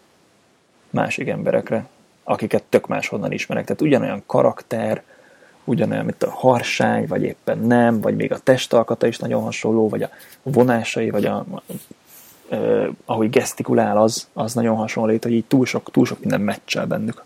[0.90, 1.86] másik emberekre,
[2.30, 3.64] akiket tök máshonnan ismerek.
[3.64, 5.04] Tehát ugyanolyan karakter,
[5.64, 10.04] ugyanolyan, mint a harsány, vagy éppen nem, vagy még a testalkata is nagyon hasonló, vagy
[10.04, 10.10] a
[10.44, 11.46] vonásai, vagy a,
[12.50, 16.86] eh, ahogy gesztikulál, az, az nagyon hasonlít, hogy így túl sok, túl sok minden meccsel
[16.86, 17.24] bennük.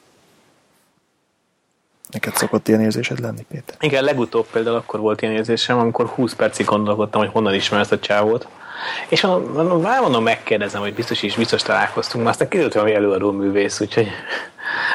[2.11, 3.75] Neked szokott ilyen érzésed lenni, Péter?
[3.79, 7.91] Igen, legutóbb például akkor volt ilyen érzésem, amikor 20 percig gondolkodtam, hogy honnan ismer ezt
[7.91, 8.47] a csávót.
[9.09, 13.81] És mondom, mondom, megkérdezem, hogy biztos is, biztos találkoztunk, mert aztán kiderült, hogy előadó művész,
[13.81, 14.07] úgyhogy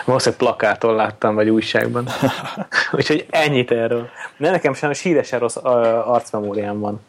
[0.04, 2.08] valószínűleg plakáton láttam, vagy újságban.
[2.96, 4.08] úgyhogy ennyit erről.
[4.36, 5.56] De nekem sajnos híresen rossz
[6.04, 7.00] arcmemóriám van.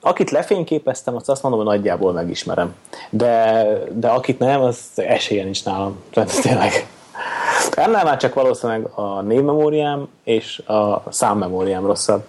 [0.00, 2.74] Akit lefényképeztem, azt azt mondom, hogy nagyjából megismerem.
[3.10, 6.02] De, de akit nem, az esélye nincs nálam.
[6.10, 6.86] Tehát tényleg.
[7.70, 12.24] Ennél már csak valószínűleg a névmemóriám és a számmemóriám rosszabb.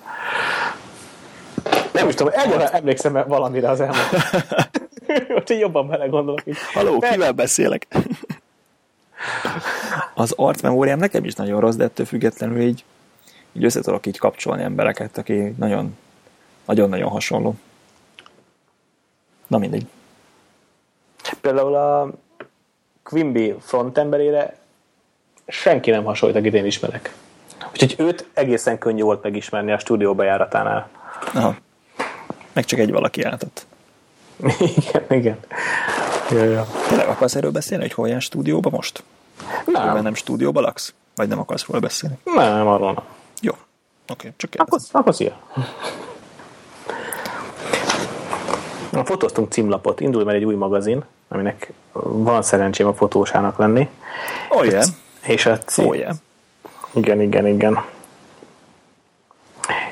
[1.91, 4.09] Nem is tudom, egyre emlékszem valamire az elmúlt.
[5.37, 6.41] Úgyhogy jobban belegondolok.
[6.45, 6.57] Így.
[6.73, 7.87] Haló, kivel beszélek?
[10.13, 12.83] Az arcmemóriám nekem is nagyon rossz, de ettől függetlenül így,
[13.51, 15.97] így össze tudok így kapcsolni embereket, aki nagyon,
[16.65, 17.55] nagyon-nagyon hasonló.
[19.47, 19.85] Na mindegy.
[21.41, 22.11] Például a
[23.03, 24.57] Quimby frontemberére
[25.47, 27.13] senki nem hasonlít, akit én ismerek.
[27.71, 30.89] Úgyhogy őt egészen könnyű volt megismerni a stúdió bejáratánál.
[31.33, 31.55] Aha.
[32.53, 33.65] Meg csak egy valaki állt
[34.77, 35.39] igen, igen.
[36.31, 36.67] Ja, ja.
[36.87, 39.03] Tényleg akarsz erről beszélni, hogy hol jár stúdióba most?
[39.65, 39.93] Nem.
[39.93, 40.93] Nem, nem stúdióba laksz?
[41.15, 42.17] Vagy nem akarsz róla beszélni?
[42.23, 43.03] nem, arról nem.
[43.41, 43.51] Jó.
[43.51, 43.61] Oké,
[44.11, 45.01] okay, csak Akkor, kérdezem.
[45.01, 45.37] akkor szia.
[48.91, 49.99] Na, fotóztunk címlapot.
[49.99, 53.89] Indul már egy új magazin, aminek van szerencsém a fotósának lenni.
[54.49, 54.85] Oh, yeah.
[55.25, 55.87] És a cím...
[55.87, 56.15] Oh, yeah.
[56.91, 57.83] Igen, igen, igen.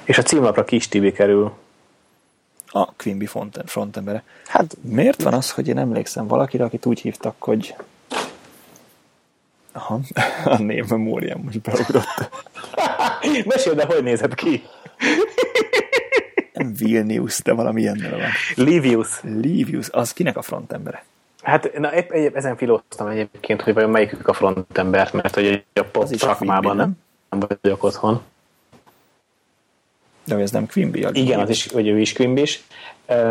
[0.03, 1.51] És a címlapra Kis Tibi kerül.
[2.73, 4.23] A Quimby front, frontembere.
[4.45, 7.75] Hát, Miért van az, hogy én emlékszem valakire, akit úgy hívtak, hogy...
[9.71, 9.99] Aha,
[10.45, 12.29] a névmemóriám most beugrott.
[13.45, 14.63] meséld el, hogy nézett ki.
[16.53, 18.29] Nem Vilnius, de valami ilyennel van.
[18.55, 19.19] Livius.
[19.21, 21.05] Livius, az kinek a frontembere?
[21.41, 25.83] Hát na, épp, épp ezen filóztam egyébként, hogy vajon melyikük a frontember, mert hogy a
[25.83, 26.93] pop szakmában nem,
[27.29, 28.21] nem vagyok otthon.
[30.23, 31.07] De ez nem Quimby?
[31.11, 32.63] Igen, az is, hogy ő is Quimbis.
[33.05, 33.29] Ö,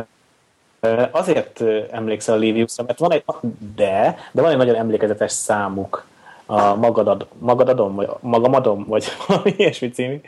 [0.80, 3.24] ö, Azért emlékszel a Liviusra, mert van egy,
[3.76, 6.04] de, de van egy nagyon emlékezetes számuk,
[6.46, 10.20] a Magadad, Magadadom, vagy Magamadom, vagy valami ilyesmi című,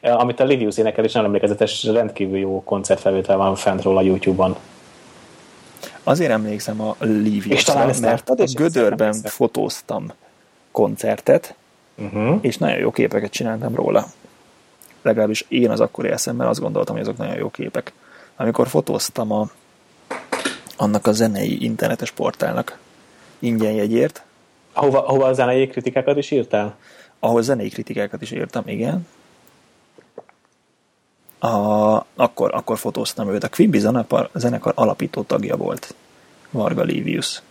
[0.00, 4.56] amit a Livius énekel, és nagyon emlékezetes, rendkívül jó koncertfelvétel van fent róla a YouTube-on.
[6.02, 10.12] Azért emlékszem a Liviusra, mert láttad, és Gödörben fotóztam
[10.70, 11.54] koncertet,
[12.00, 12.38] Uh-huh.
[12.40, 14.06] és nagyon jó képeket csináltam róla.
[15.02, 17.92] Legalábbis én az akkori eszemben azt gondoltam, hogy azok nagyon jó képek.
[18.36, 19.50] Amikor fotóztam a,
[20.76, 22.78] annak a zenei internetes portálnak
[23.38, 24.22] ingyen jegyért,
[24.72, 26.76] Ahova, ahova a zenei kritikákat is írtál?
[27.20, 29.06] ahol zenei kritikákat is írtam, igen.
[31.38, 31.48] A,
[32.14, 33.44] akkor, akkor fotóztam őt.
[33.44, 35.94] A Quimby zenekar, zenekar alapító tagja volt.
[36.50, 37.42] Varga Livius.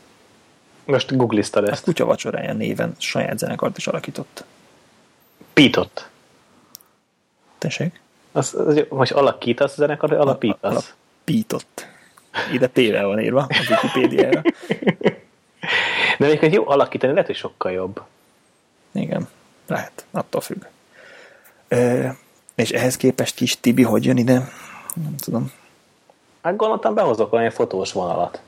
[0.85, 1.83] Most googliztad A ezt.
[1.83, 4.43] kutya vacsorája néven saját zenekart is alakított.
[5.53, 6.09] Pított.
[7.59, 8.01] Tessék?
[8.31, 10.59] Az, az, most alakítasz zenekar, vagy alapítasz?
[10.61, 11.87] Alapított.
[12.53, 14.41] Ide P-vel van írva a Wikipédiára.
[16.17, 18.01] De egyébként jó alakítani, lehet, hogy sokkal jobb.
[18.91, 19.27] Igen,
[19.67, 20.65] lehet, attól függ.
[21.67, 22.15] E,
[22.55, 24.33] és ehhez képest kis Tibi hogy jön ide?
[24.93, 25.51] Nem tudom.
[26.41, 28.41] Hát gondoltam, behozok valami fotós vonalat.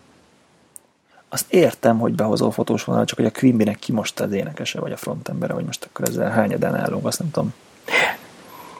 [1.29, 4.91] Azt értem, hogy behozol fotós vonalat, csak hogy a Quimby-nek ki most az énekese, vagy
[4.91, 7.53] a frontembere, vagy most akkor ezzel hányadán állunk, azt nem tudom.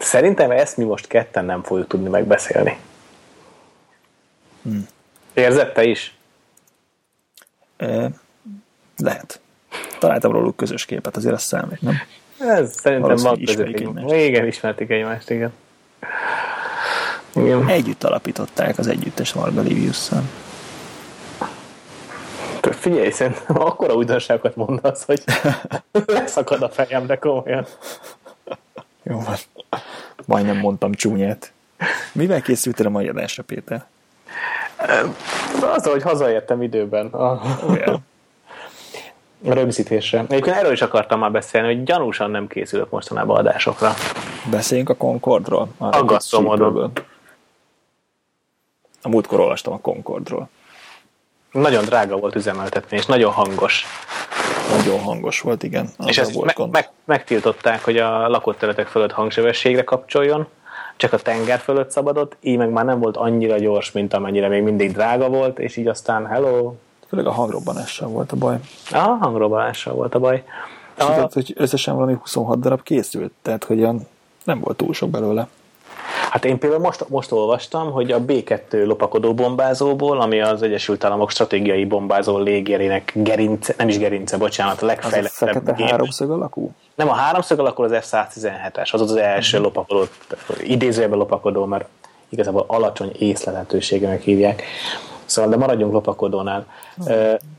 [0.02, 2.78] Szerintem ezt mi most ketten nem fogjuk tudni megbeszélni.
[4.62, 4.88] Hmm.
[5.34, 6.16] Érzed te is?
[7.78, 8.10] E,
[8.98, 9.40] lehet.
[10.00, 11.96] Találtam róluk közös képet, azért azt számít, nem?
[12.40, 14.14] Ez szerintem van ismerik egymást.
[14.14, 15.54] Igen, ismerték egymást, igen.
[17.36, 17.68] Igen.
[17.68, 20.24] Együtt alapították az együttes Varga Liviusszal.
[22.62, 25.24] Figyelj, szerintem akkora újdonságokat mondasz, hogy
[26.06, 27.66] leszakad a fejem, de komolyan.
[29.04, 29.36] Jó van.
[30.26, 31.52] Majdnem mondtam csúnyát.
[32.12, 33.86] Mivel készültél a mai adásra, Péter?
[35.62, 38.06] Az, hogy hazaértem időben a, Olyan.
[39.48, 40.20] a rögzítésre.
[40.20, 43.94] Egyébként erről is akartam már beszélni, hogy gyanúsan nem készülök mostanában adásokra.
[44.52, 45.68] Beszéljünk a Concordról.
[45.78, 46.92] A Aggasztó módon.
[49.02, 50.50] A múltkor olvastam a Concordról.
[51.52, 53.86] Nagyon drága volt üzemeltetni, és nagyon hangos.
[54.78, 55.90] Nagyon hangos volt, igen.
[56.06, 60.48] és ezt volt me- meg- megtiltották, hogy a lakott területek fölött hangsebességre kapcsoljon,
[60.98, 64.64] csak a tenger fölött szabadott, így meg már nem volt annyira gyors, mint amennyire még
[64.64, 66.74] mindig drága volt, és így aztán hello,
[67.08, 68.58] Főleg a hangrobbanással volt a baj.
[68.92, 70.44] a hangrobbanással volt a baj.
[70.98, 74.08] És A, tudod, hogy összesen valami 26 darab készült, tehát hogy olyan
[74.44, 75.48] nem volt túl sok belőle.
[76.32, 81.32] Hát én például most, most olvastam, hogy a B-2 lopakodó bombázóból, ami az Egyesült Államok
[81.32, 85.90] stratégiai bombázó légérének gerince, nem is gerince, bocsánat, a Az a legfejlettebb fekete gép.
[85.90, 86.72] háromszög alakú?
[86.96, 89.66] Nem a háromszög alakul az F-117-es, az az első Mhm.
[89.66, 90.06] lopakodó,
[90.64, 91.86] idézőjelben lopakodó, mert
[92.30, 94.64] igazából alacsony észlelhetőségenek hívják.
[95.26, 96.66] Szóval, de maradjunk lopakodónál.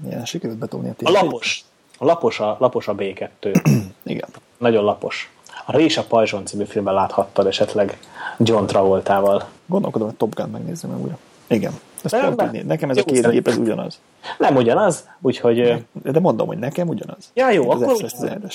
[0.07, 1.65] Igen, sikerült betolni a A lapos,
[1.99, 3.63] a lapos a, lapos a B2.
[4.05, 4.29] Igen.
[4.59, 5.31] Nagyon lapos.
[5.67, 7.99] A Rés a Pajzson című filmben láthattad esetleg
[8.39, 9.45] John Travoltával.
[9.67, 11.19] Gondolkodom, hogy Top Gun megnézzem meg újra.
[11.47, 11.73] Igen.
[12.03, 12.65] Ezt Nem, pont így.
[12.65, 14.01] Nekem ez Jó, a két gép, ez ugyanaz.
[14.39, 15.75] Nem ugyanaz, úgyhogy ö,
[16.11, 17.31] De mondom, hogy nekem ugyanaz.
[17.35, 18.55] Ja, jó, az akkor- F-117-es.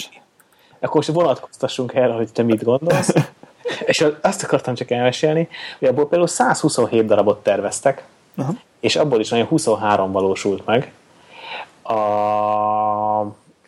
[0.79, 3.13] akkor most vonatkoztassunk erre, hogy te mit gondolsz.
[3.85, 5.47] És azt akartam csak elmesélni,
[5.79, 8.03] hogy abból például 127 darabot terveztek,
[8.37, 8.51] Aha.
[8.79, 10.91] és abból is olyan 23 valósult meg.
[11.81, 13.21] A,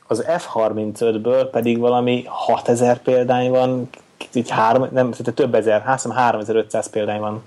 [0.07, 3.89] az F-35-ből pedig valami 6000 példány van,
[4.33, 7.43] így három, nem, tehát több ezer, hát hiszem 3500 példány van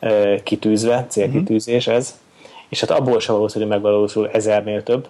[0.00, 2.18] ö, kitűzve, célkitűzés ez,
[2.68, 5.08] és hát abból sem valószínű, hogy megvalósul ezernél több.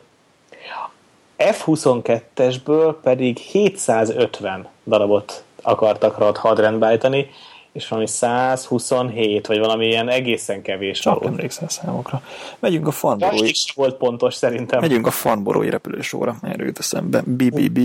[1.37, 7.31] F-22-esből pedig 750 darabot akartak rá hadrendbe állítani,
[7.73, 11.27] és valami 127, vagy valami ilyen egészen kevés Csak való.
[11.27, 12.23] emlékszel számokra.
[12.59, 14.81] Megyünk a fanborói, volt pontos szerintem.
[14.81, 16.37] megyünk a fanborói repülősóra.
[16.43, 17.23] Erről jut eszembe.
[17.27, 17.81] BBB.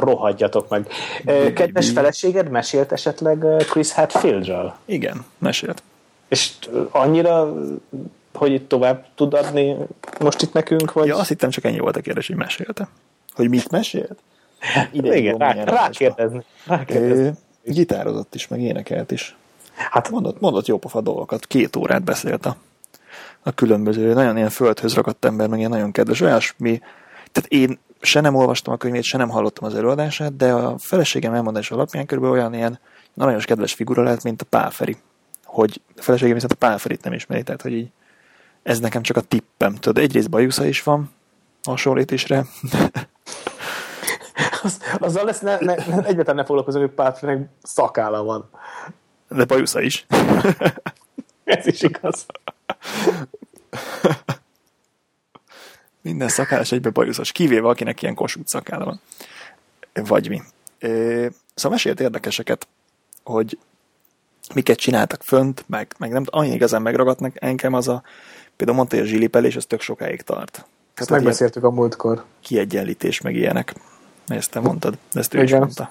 [0.00, 0.86] Rohadjatok meg.
[1.54, 4.74] Kedves feleséged mesélt esetleg Chris Hadfieldről?
[4.84, 5.82] Igen, mesélt.
[6.28, 6.52] És
[6.90, 7.54] annyira,
[8.34, 9.76] hogy itt tovább tud adni
[10.20, 10.92] most itt nekünk?
[10.92, 11.06] Vagy?
[11.06, 12.88] Ja, azt hittem csak ennyi volt a kérdés, hogy mesélte.
[13.34, 14.18] Hogy mit mesélt?
[14.92, 15.74] Igen, igen rá, nyilván
[16.66, 17.32] rákérdezni.
[17.64, 19.36] gitározott is, meg énekelt is.
[19.90, 21.46] Hát Mondott, mondott jó pofa dolgokat.
[21.46, 22.56] Két órát beszélt a,
[23.42, 26.80] a különböző, nagyon ilyen földhöz ragadt ember, meg ilyen nagyon kedves, olyasmi.
[27.32, 31.34] Tehát én se nem olvastam a könyvét, se nem hallottam az előadását, de a feleségem
[31.34, 32.78] elmondása alapján körülbelül olyan ilyen
[33.14, 34.96] nagyon kedves figura lehet, mint a Pálferi.
[35.44, 37.90] Hogy a feleségem viszont a Pálferit nem ismeri, tehát hogy így
[38.62, 39.74] ez nekem csak a tippem.
[39.74, 41.10] Tudod, egyrészt bajusza is van
[41.62, 42.44] hasonlítésre.
[44.62, 48.50] az, azzal lesz, ne, ne, ne, egyáltalán ne foglalkozom, hogy Pálfrének szakála van.
[49.28, 50.06] De bajusza is.
[51.44, 52.26] Ez is igaz.
[56.02, 59.00] Minden szakállas egybe bajuszos, kivéve akinek ilyen kossuth szakála van.
[59.92, 60.42] Vagy mi.
[61.54, 62.68] Szóval mesélt érdekeseket,
[63.24, 63.58] hogy
[64.54, 68.02] miket csináltak fönt, meg, meg nem annyi igazán megragadnak engem az a,
[68.56, 70.50] például mondta, hogy a zsilipelés az tök sokáig tart.
[70.50, 72.24] Ezt Tehát ilyen megbeszéltük a múltkor.
[72.40, 73.74] kiegyenlítés, meg ilyenek.
[74.26, 75.60] Ezt te mondtad, ezt ő is Igen.
[75.60, 75.88] mondta.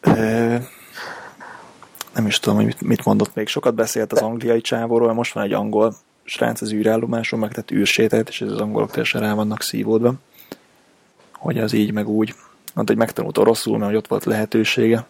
[0.00, 0.56] Ö,
[2.14, 3.48] nem is tudom, hogy mit, mit mondott még.
[3.48, 5.94] Sokat beszélt az angliai csávóról, most van egy angol
[6.24, 10.14] srác az űrállomáson, meg tett űrsételt, és ez az angolok teljesen rá vannak szívódva.
[11.32, 12.34] Hogy az így, meg úgy.
[12.74, 15.06] Mondta, hogy megtanult oroszul, mert hogy ott volt lehetősége.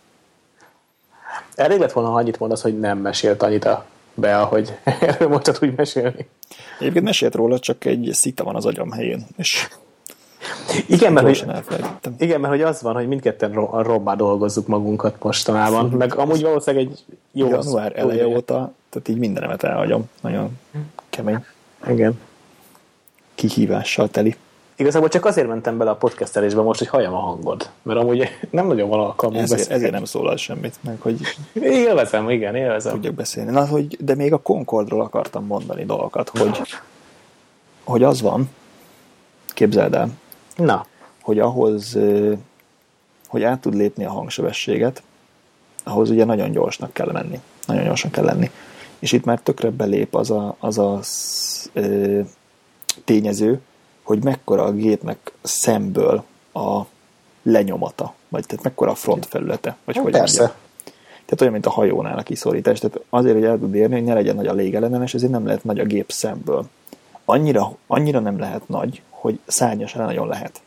[1.55, 5.59] Elég lett volna, ha annyit mondasz, hogy nem mesélt annyit a be, ahogy erről mondtad
[5.63, 6.29] úgy mesélni.
[6.79, 9.69] Egyébként mesélt róla, csak egy szita van az agyam helyén, és
[10.87, 11.45] igen, mert, hogy,
[12.19, 16.87] igen, mert hogy az van, hogy mindketten ro- robbá dolgozzuk magunkat mostanában, meg amúgy valószínűleg
[16.87, 17.49] egy jó...
[17.49, 20.11] Január eleje óta, tehát így mindenemet elhagyom.
[20.21, 20.59] Nagyon
[21.13, 21.45] kemény.
[21.87, 22.21] Igen.
[23.35, 24.37] Kihívással teli.
[24.77, 28.67] Igazából csak azért mentem bele a podcastelésbe most, hogy halljam a hangod, mert amúgy nem
[28.67, 31.21] nagyon van alkalmam ezért, ezért nem szólal semmit, meg hogy
[31.53, 32.93] élvezem, igen, élvezem.
[32.93, 33.51] Tudjak beszélni.
[33.51, 36.61] Na, hogy, de még a Concordról akartam mondani dolgokat, hogy,
[37.85, 38.51] hogy az van,
[39.47, 40.09] képzeld el,
[40.57, 40.87] Na.
[41.23, 41.99] hogy ahhoz,
[43.27, 45.03] hogy át tud lépni a hangsebességet,
[45.85, 47.41] ahhoz ugye nagyon gyorsnak kell menni.
[47.67, 48.51] Nagyon gyorsan kell lenni.
[49.03, 51.01] És itt már tökre belép az a, az a
[51.73, 52.21] ö,
[53.05, 53.61] tényező,
[54.03, 56.81] hogy mekkora a gépnek szemből a
[57.43, 60.41] lenyomata, vagy tehát mekkora a front felülete, vagy hát hogy persze.
[60.41, 60.61] Mondjam.
[61.25, 62.79] Tehát olyan, mint a hajónál a kiszorítás.
[62.79, 65.65] Tehát azért, hogy el tud érni, hogy ne legyen nagy a légellenemes, ezért nem lehet
[65.65, 66.67] nagy a gép szemből.
[67.25, 70.61] Annyira, annyira nem lehet nagy, hogy szárnyas nagyon lehet.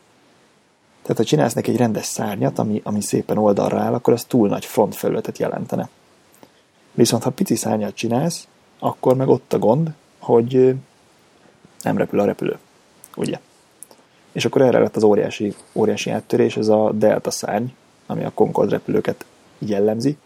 [1.01, 4.47] Tehát, ha csinálsz neki egy rendes szárnyat, ami, ami szépen oldalra áll, akkor az túl
[4.47, 5.89] nagy frontfelületet jelentene.
[6.95, 8.47] Viszont, ha pici szárnyat csinálsz,
[8.79, 9.89] akkor meg ott a gond,
[10.19, 10.75] hogy
[11.81, 12.57] nem repül a repülő.
[13.15, 13.39] Ugye?
[14.31, 17.65] És akkor erre lett az óriási, óriási áttörés, ez a delta szárny,
[18.05, 19.25] ami a Concorde repülőket
[19.57, 20.17] jellemzi.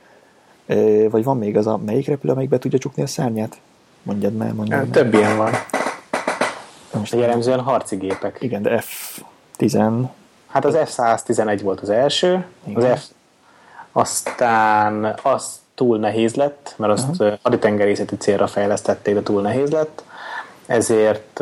[1.09, 3.59] Vagy van még az a, melyik repülő, amelyik be tudja csukni a szárnyát?
[4.03, 4.89] Mondjad már, mondjad már.
[4.89, 5.51] Több ilyen van.
[6.93, 8.38] Most jellemzően harci gépek.
[8.41, 8.84] Igen, de
[9.57, 10.03] F-10...
[10.47, 12.91] Hát az F-111 volt az első, Igen.
[12.91, 13.09] az F...
[13.91, 17.38] aztán az túl nehéz lett, mert azt uh-huh.
[17.42, 20.04] haditengerészeti célra fejlesztették, de túl nehéz lett,
[20.66, 21.40] ezért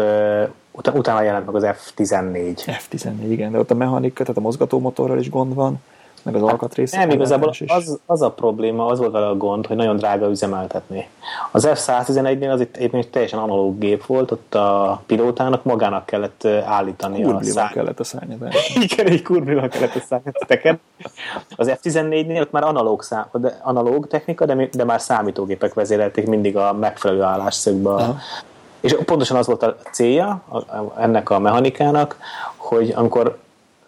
[0.72, 2.78] ut- utána jelent meg az F-14.
[2.90, 5.80] F-14, igen, de ott a mechanika, tehát a mozgatómotorral is gond van,
[6.32, 6.92] meg az alkatrész.
[6.92, 11.08] Nem, igazából az, az a probléma, az volt vele a gond, hogy nagyon drága üzemeltetni.
[11.52, 17.24] Az F-111-nél az itt egy teljesen analóg gép volt, ott a pilótának magának kellett állítani
[17.24, 17.74] a szárnyat.
[17.74, 18.40] kellett a szárnyat.
[18.92, 20.38] Igen, egy kurblival kellett a szárnyat.
[21.56, 26.58] Az F-14-nél ott már analóg, szám, de, analóg technika, de, de már számítógépek vezérelték mindig
[26.58, 27.90] a megfelelő állásszögbe.
[27.90, 28.16] Aha.
[28.80, 30.42] És pontosan az volt a célja
[30.98, 32.18] ennek a mechanikának,
[32.56, 33.38] hogy amikor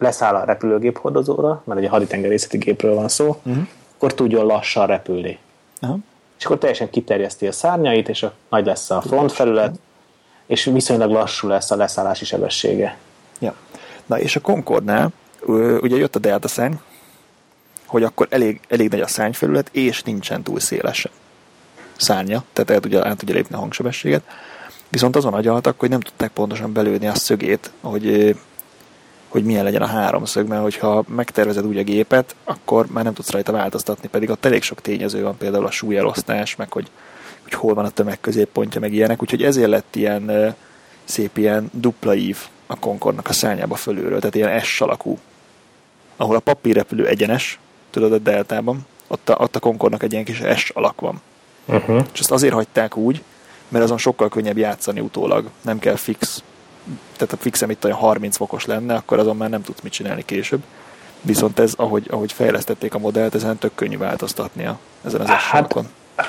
[0.00, 3.66] leszáll a repülőgép hordozóra, mert egy haditengerészeti gépről van szó, uh-huh.
[3.96, 5.38] akkor tudjon lassan repülni.
[5.82, 5.98] Uh-huh.
[6.38, 9.78] És akkor teljesen kiterjeszti a szárnyait, és a, nagy lesz a frontfelület,
[10.46, 12.96] és viszonylag lassú lesz a leszállási sebessége.
[13.38, 13.54] Ja.
[14.06, 15.12] Na és a Concordnál
[15.80, 16.74] ugye jött a delta szárny,
[17.86, 21.08] hogy akkor elég, elég nagy a szárnyfelület, és nincsen túl széles
[21.96, 24.22] szárnya, tehát el tudja, el tudja lépni a hangsebességet.
[24.88, 28.36] Viszont azon agyaltak, hogy nem tudták pontosan belőni a szögét, hogy
[29.30, 33.30] hogy milyen legyen a háromszög, mert hogyha megtervezed úgy a gépet, akkor már nem tudsz
[33.30, 36.90] rajta változtatni, pedig ott elég sok tényező van, például a súlyelosztás, meg hogy,
[37.42, 40.54] hogy hol van a tömeg középpontja, meg ilyenek, úgyhogy ezért lett ilyen
[41.04, 45.18] szép ilyen dupla ív a Concordnak a szányába fölülről, tehát ilyen S alakú,
[46.16, 47.58] ahol a papírrepülő egyenes,
[47.90, 51.20] tudod, a deltában, ott a, ott a Concordnak egy ilyen kis S alak van.
[51.66, 52.04] Uh-huh.
[52.12, 53.22] És ezt azért hagyták úgy,
[53.68, 56.42] mert azon sokkal könnyebb játszani utólag, nem kell fix
[57.16, 60.24] tehát a fixem itt olyan 30 fokos lenne, akkor azon már nem tudsz mit csinálni
[60.24, 60.62] később.
[61.22, 65.74] Viszont ez, ahogy, ahogy fejlesztették a modellt, ezen tök könnyű változtatnia ezen az hát,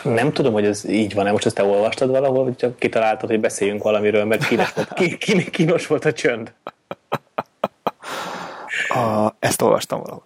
[0.03, 1.31] Nem tudom, hogy ez így van-e.
[1.31, 5.51] Most ezt te olvastad valahol, vagy csak kitaláltad, hogy beszéljünk valamiről, mert kínos volt, kín,
[5.51, 6.53] kínos volt a csönd.
[8.89, 10.23] A, ezt olvastam valahol.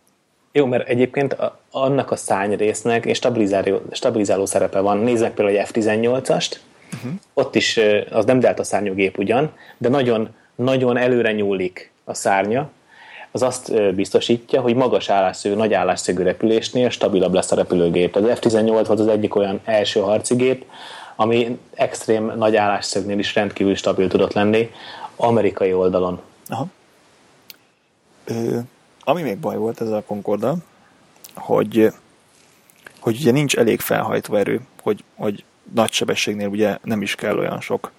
[0.51, 4.97] Jó, mert egyébként a, annak a szányrésznek és stabilizáló, stabilizáló szerepe van.
[4.97, 6.55] Nézzek például egy F-18-ast,
[6.93, 7.11] Uh-huh.
[7.33, 7.79] Ott is
[8.09, 12.69] az nem delta szárnyú gép ugyan, de nagyon, nagyon előre nyúlik a szárnya,
[13.31, 18.15] az azt biztosítja, hogy magas állásszögű, nagy állásszögű repülésnél stabilabb lesz a repülőgép.
[18.15, 20.65] Az F-18 volt az egyik olyan első harci gép,
[21.15, 24.71] ami extrém nagy állásszögnél is rendkívül stabil tudott lenni
[25.15, 26.21] amerikai oldalon.
[26.47, 26.67] Aha.
[28.25, 28.59] Ö,
[29.03, 30.53] ami még baj volt ezzel a Concorde,
[31.35, 31.91] hogy,
[32.99, 35.43] hogy ugye nincs elég felhajtó erő, hogy, hogy
[35.73, 37.91] nagy sebességnél ugye nem is kell olyan sok.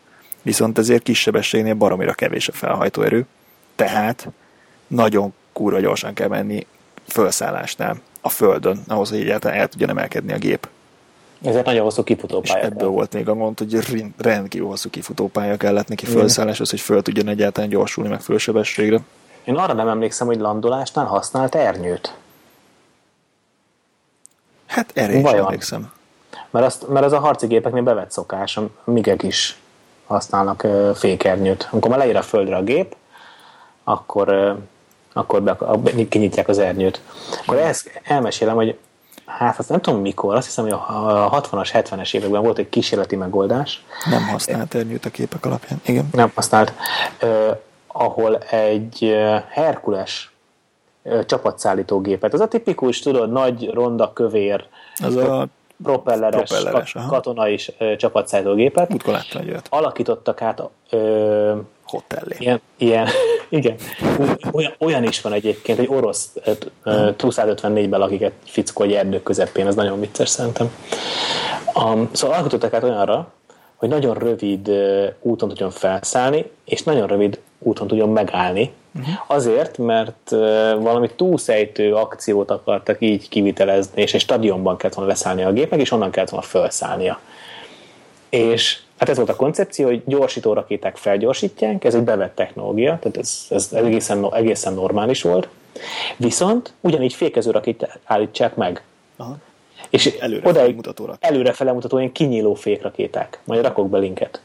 [0.42, 3.26] Viszont ezért kis sebességnél baromira kevés a felhajtóerő,
[3.74, 4.28] tehát
[4.86, 6.66] nagyon kúra gyorsan kell menni
[7.06, 10.68] felszállásnál a földön, ahhoz, hogy egyáltalán el tudjon emelkedni a gép.
[11.42, 12.62] Ezért nagyon hosszú kifutópálya.
[12.62, 17.02] És ebből volt még a gond, hogy rendkívül hosszú kifutópálya kellett neki felszálláshoz, hogy föl
[17.02, 19.00] tudjon egyáltalán gyorsulni meg fölsebességre.
[19.44, 22.14] Én arra nem emlékszem, hogy landolásnál használt ernyőt.
[24.66, 25.92] Hát erre is emlékszem.
[26.50, 29.58] Mert, azt, mert ez a harci gépeknél bevett szokás, a migek is
[30.06, 31.68] használnak fékernyőt.
[31.70, 32.96] Amikor már leír a földre a gép,
[33.84, 34.56] akkor,
[35.12, 35.56] akkor be,
[36.08, 37.00] kinyitják az ernyőt.
[37.40, 38.78] Akkor ezt elmesélem, hogy
[39.26, 43.16] hát azt nem tudom mikor, azt hiszem, hogy a 60-as, 70-es években volt egy kísérleti
[43.16, 43.84] megoldás.
[44.10, 45.80] Nem használt ernyőt a képek alapján.
[45.84, 46.08] Igen.
[46.12, 46.72] Nem használt.
[47.18, 47.56] Eh,
[47.86, 49.16] ahol egy
[49.48, 50.30] Herkules
[51.26, 52.34] csapatszállítógépet.
[52.34, 54.66] Ez a tipikus, tudod, nagy, ronda, kövér,
[54.96, 55.46] az a
[55.82, 57.58] propelleres, propelleres kat, katonai
[57.96, 58.88] csapatszállítógépet.
[58.88, 62.36] Múltkor láttam egy Alakítottak át ö, hotellé.
[62.38, 63.08] Ilyen, ilyen,
[63.48, 63.76] igen.
[64.52, 66.36] Olyan, olyan is van egyébként, egy orosz
[67.16, 70.70] Tu-154-ben lakik egy fickó egy erdő közepén, ez nagyon vicces szerintem.
[71.74, 73.32] Um, szóval alakítottak át olyanra,
[73.76, 74.70] hogy nagyon rövid
[75.20, 78.72] úton tudjon felszállni, és nagyon rövid úton tudjon megállni.
[78.98, 79.14] Uh-huh.
[79.26, 80.30] Azért, mert
[80.78, 85.90] valami túlszejtő akciót akartak így kivitelezni, és egy stadionban kellett volna leszállni a gépnek, és
[85.90, 87.20] onnan kellett volna felszállnia.
[88.28, 93.16] És hát ez volt a koncepció, hogy gyorsító rakéták felgyorsítják, ez egy bevett technológia, tehát
[93.16, 95.48] ez, ez egészen, egészen normális volt.
[96.16, 98.82] Viszont ugyanígy fékező rakétát állítsák meg.
[99.16, 99.36] Aha.
[99.90, 103.40] És előre oda felmutató Előre felemutató ilyen kinyíló fékrakéták.
[103.44, 104.40] Majd rakok be linket.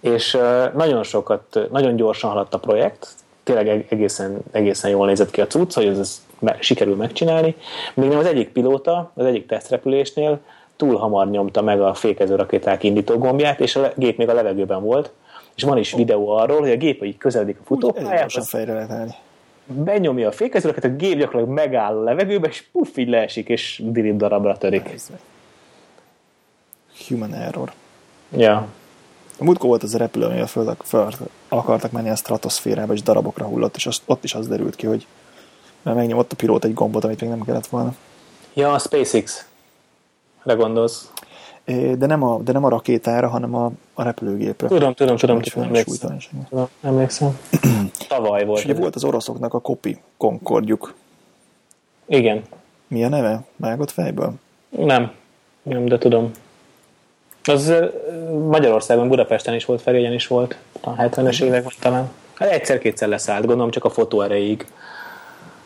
[0.00, 0.38] És
[0.74, 3.08] nagyon sokat, nagyon gyorsan haladt a projekt,
[3.42, 6.22] tényleg egészen, egészen jól nézett ki a cucc, hogy ez, ez
[6.58, 7.56] sikerül megcsinálni.
[7.94, 10.40] Még nem az egyik pilóta, az egyik tesztrepülésnél
[10.80, 14.82] túl hamar nyomta meg a fékező rakéták indító gombját, és a gép még a levegőben
[14.82, 15.10] volt,
[15.54, 18.48] és van is videó arról, hogy a gép így közeledik a futópályához.
[18.48, 19.14] fejre lehet állni.
[19.64, 24.16] Benyomja a fékezőraket, a gép gyakorlatilag megáll a levegőbe, és puff, így leesik, és dirib
[24.16, 24.90] darabra törik.
[27.08, 27.72] Human error.
[28.36, 28.68] Ja.
[29.40, 31.12] A múltkor volt az a repülő, amivel föl, föl
[31.48, 35.06] akartak menni a stratoszférába, és darabokra hullott, és azt, ott is az derült ki, hogy
[35.82, 37.94] megnyomott a pilóta egy gombot, amit még nem kellett volna.
[38.54, 39.46] Ja, a SpaceX.
[40.42, 41.10] Re gondolsz?
[41.98, 44.68] De nem, a, de nem a rakétára, hanem a, a repülőgépre.
[44.68, 46.16] Tudom, tudom, tudom, tudom, emlékszem.
[46.80, 47.38] emlékszem.
[48.08, 48.58] Tavaly volt.
[48.58, 50.94] És ugye volt az oroszoknak a kopi Concordjuk.
[52.06, 52.42] Igen.
[52.88, 53.44] Mi a neve?
[53.56, 54.32] Vágott fejből?
[54.68, 55.12] Nem.
[55.62, 56.30] Nem, de tudom.
[57.44, 57.72] Az
[58.48, 60.56] Magyarországon, Budapesten is volt, Ferényen is volt.
[60.80, 62.10] A 70-es években talán.
[62.34, 64.66] Hát egyszer-kétszer leszállt, gondolom csak a fotó erejéig.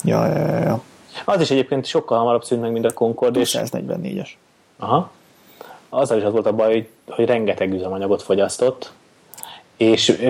[0.05, 0.83] Ja, ja, ja, ja.
[1.25, 3.41] Az is egyébként sokkal hamarabb szűnt meg, mint a Concorde.
[3.43, 4.29] 244-es.
[4.79, 5.11] Aha.
[5.89, 8.93] Azzal is az volt a baj, hogy, hogy rengeteg üzemanyagot fogyasztott,
[9.77, 10.21] és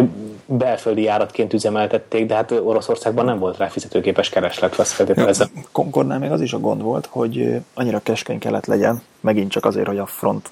[0.47, 5.49] belföldi járatként üzemeltették, de hát Oroszországban nem volt rá fizetőképes kereslet, azt feltételezem.
[5.73, 9.87] Concordnál még az is a gond volt, hogy annyira keskeny kellett legyen, megint csak azért,
[9.87, 10.51] hogy a front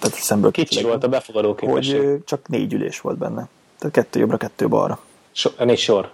[0.00, 2.00] tehát szemből kicsi volt a befogadó képesség.
[2.00, 3.48] Hogy csak négy ülés volt benne.
[3.78, 5.00] Tehát kettő jobbra, kettő balra.
[5.32, 6.10] So, négy sor.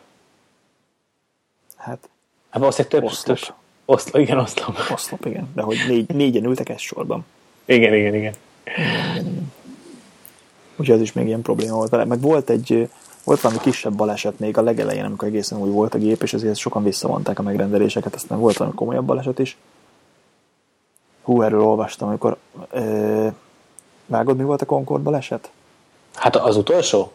[1.77, 2.09] Hát.
[2.51, 3.05] Hát valószínűleg több.
[3.05, 3.39] Oszlop.
[3.39, 3.55] Több,
[3.85, 4.77] oszlop, igen, oszlop.
[4.93, 5.49] Oszlop, igen.
[5.55, 7.25] De hogy négy, négyen ültek egy sorban.
[7.65, 8.35] Igen, igen, igen.
[8.65, 9.53] igen, igen, igen.
[10.77, 12.05] Úgyhogy az is még ilyen probléma volt vele.
[12.05, 12.89] Meg volt egy,
[13.25, 16.57] volt valami kisebb baleset még a legelején, amikor egészen új volt a gép, és ezért
[16.57, 19.57] sokan visszavonták a megrendeléseket, aztán volt valami komolyabb baleset is.
[21.27, 22.37] Hú, erről olvastam, amikor
[22.71, 23.27] ö,
[24.07, 25.51] vágod, mi volt a Concord baleset?
[26.15, 27.13] Hát az utolsó?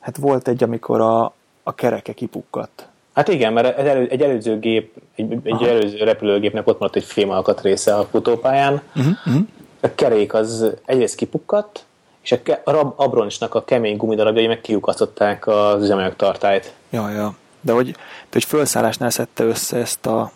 [0.00, 2.88] Hát volt egy, amikor a, a kereke kipukkadt.
[3.12, 7.04] Hát igen, mert egy, elő, egy előző gép, egy, egy előző repülőgépnek ott maradt egy
[7.04, 8.82] fémalkat része a futópályán.
[8.96, 9.46] Uh-huh, uh-huh.
[9.80, 11.84] A kerék az egyrészt kipukkadt,
[12.20, 16.74] és a, ke- a abroncsnak a kemény gumidarabjai meg kiukasztották az üzemanyagtartályt.
[16.90, 17.34] Ja, ja.
[17.60, 20.32] De hogy, de hogy felszállásnál szedte össze ezt a,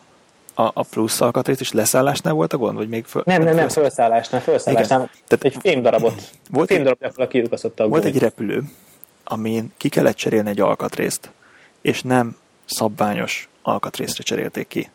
[0.55, 2.77] a, a plusz alkatrészt, és leszállásnál volt a gond?
[2.77, 4.99] Vagy még föl, nem, nem, nem, felszállásnál, felszállásnál.
[4.99, 5.11] Igen.
[5.29, 8.63] Tehát egy fémdarabot, volt fémdarabot kiukasztotta a Volt egy repülő,
[9.25, 11.31] amin ki kellett cserélni egy alkatrészt,
[11.81, 14.91] és nem szabványos alkatrészre cserélték ki.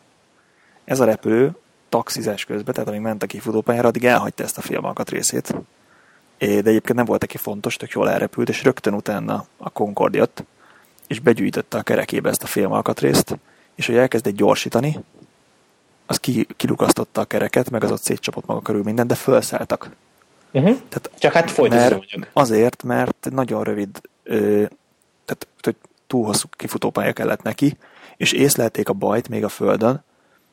[0.84, 1.56] Ez a repülő
[1.88, 5.54] taxizás közben, tehát amíg ment a kifutópályára, addig elhagyta ezt a film alkatrészét.
[6.38, 10.44] De egyébként nem volt neki fontos, tök jól elrepült, és rögtön utána a Concorde jött,
[11.06, 13.38] és begyűjtötte a kerekébe ezt a film alkatrészt,
[13.74, 14.98] és hogy elkezdett gyorsítani,
[16.08, 19.90] az ki, kilukasztotta a kereket, meg az ott szétcsapott maga körül minden, de felszálltak.
[20.52, 20.76] Uh-huh.
[20.88, 24.64] Tehát, Csak hát folyt mert, Azért, mert nagyon rövid, ö,
[25.24, 27.76] tehát hogy túl hosszú kifutópálya kellett neki,
[28.16, 30.04] és észlelték a bajt még a földön,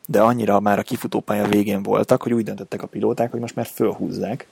[0.05, 3.65] de annyira már a kifutópálya végén voltak, hogy úgy döntöttek a pilóták, hogy most már
[3.65, 4.47] fölhúzzák,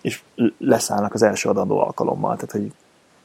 [0.00, 0.22] és
[0.58, 2.34] leszállnak az első adandó alkalommal.
[2.34, 2.72] Tehát, hogy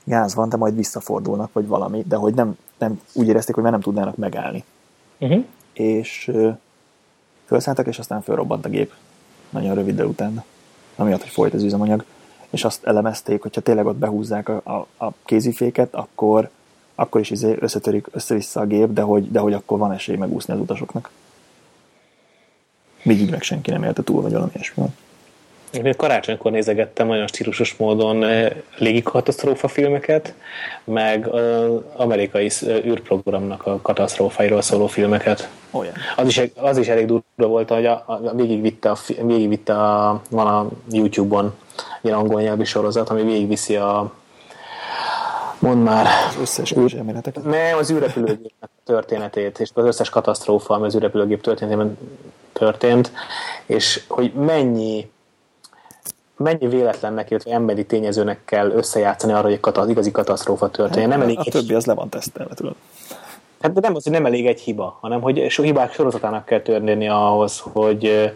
[0.04, 3.74] gáz van, de majd visszafordulnak, vagy valami, de hogy nem, nem úgy érezték, hogy már
[3.74, 4.64] nem tudnának megállni.
[5.20, 5.46] Uh-huh.
[5.74, 6.32] És
[7.48, 8.94] felszálltak, és aztán fölrobbant a gép.
[9.50, 10.44] Nagyon rövid után.
[10.96, 12.04] Amiatt, hogy folyt az üzemanyag.
[12.50, 16.50] És azt elemezték, hogyha tényleg ott behúzzák a, a, a kéziféket, akkor
[17.00, 20.54] akkor is izé összetörik össze-vissza a gép, de hogy, de hogy akkor van esély megúszni
[20.54, 21.10] az utasoknak.
[23.04, 24.84] Még így meg senki nem élte túl, vagy valami ilyesmi.
[25.72, 30.34] Én karácsonykor nézegettem nagyon stílusos módon eh, légikatasztrófa filmeket,
[30.84, 35.50] meg az amerikai űrprogramnak a katasztrófairól szóló filmeket.
[35.72, 35.94] Olyan.
[36.16, 40.48] Az is, az is elég durva volt, hogy a, a, végigvitte, a, végigvitte a, van
[40.48, 41.56] a YouTube-on
[42.02, 44.14] egy angol nyelvi sorozat, ami végigviszi a
[45.60, 46.06] mond már.
[46.28, 47.44] Az összes elméleteket.
[47.44, 48.54] Nem, az űrrepülőgép
[48.84, 51.98] történetét, és az összes katasztrófa, ami az űrrepülőgép történetében
[52.54, 53.12] történt,
[53.66, 55.10] és hogy mennyi
[56.38, 61.10] mennyi véletlennek, illetve emberi tényezőnek kell összejátszani arra, hogy kataz, igazi katasztrófa történjen.
[61.10, 62.76] Hát, nem elég a egy, többi az le van tesztelve, tudod.
[63.62, 66.62] hát de nem az, hogy nem elég egy hiba, hanem hogy so hibák sorozatának kell
[66.62, 68.34] történni ahhoz, hogy,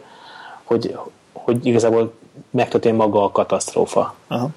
[0.64, 0.97] hogy,
[1.34, 2.14] hogy igazából
[2.49, 4.16] megtörténjen maga a katasztrófa.
[4.28, 4.49] Aha.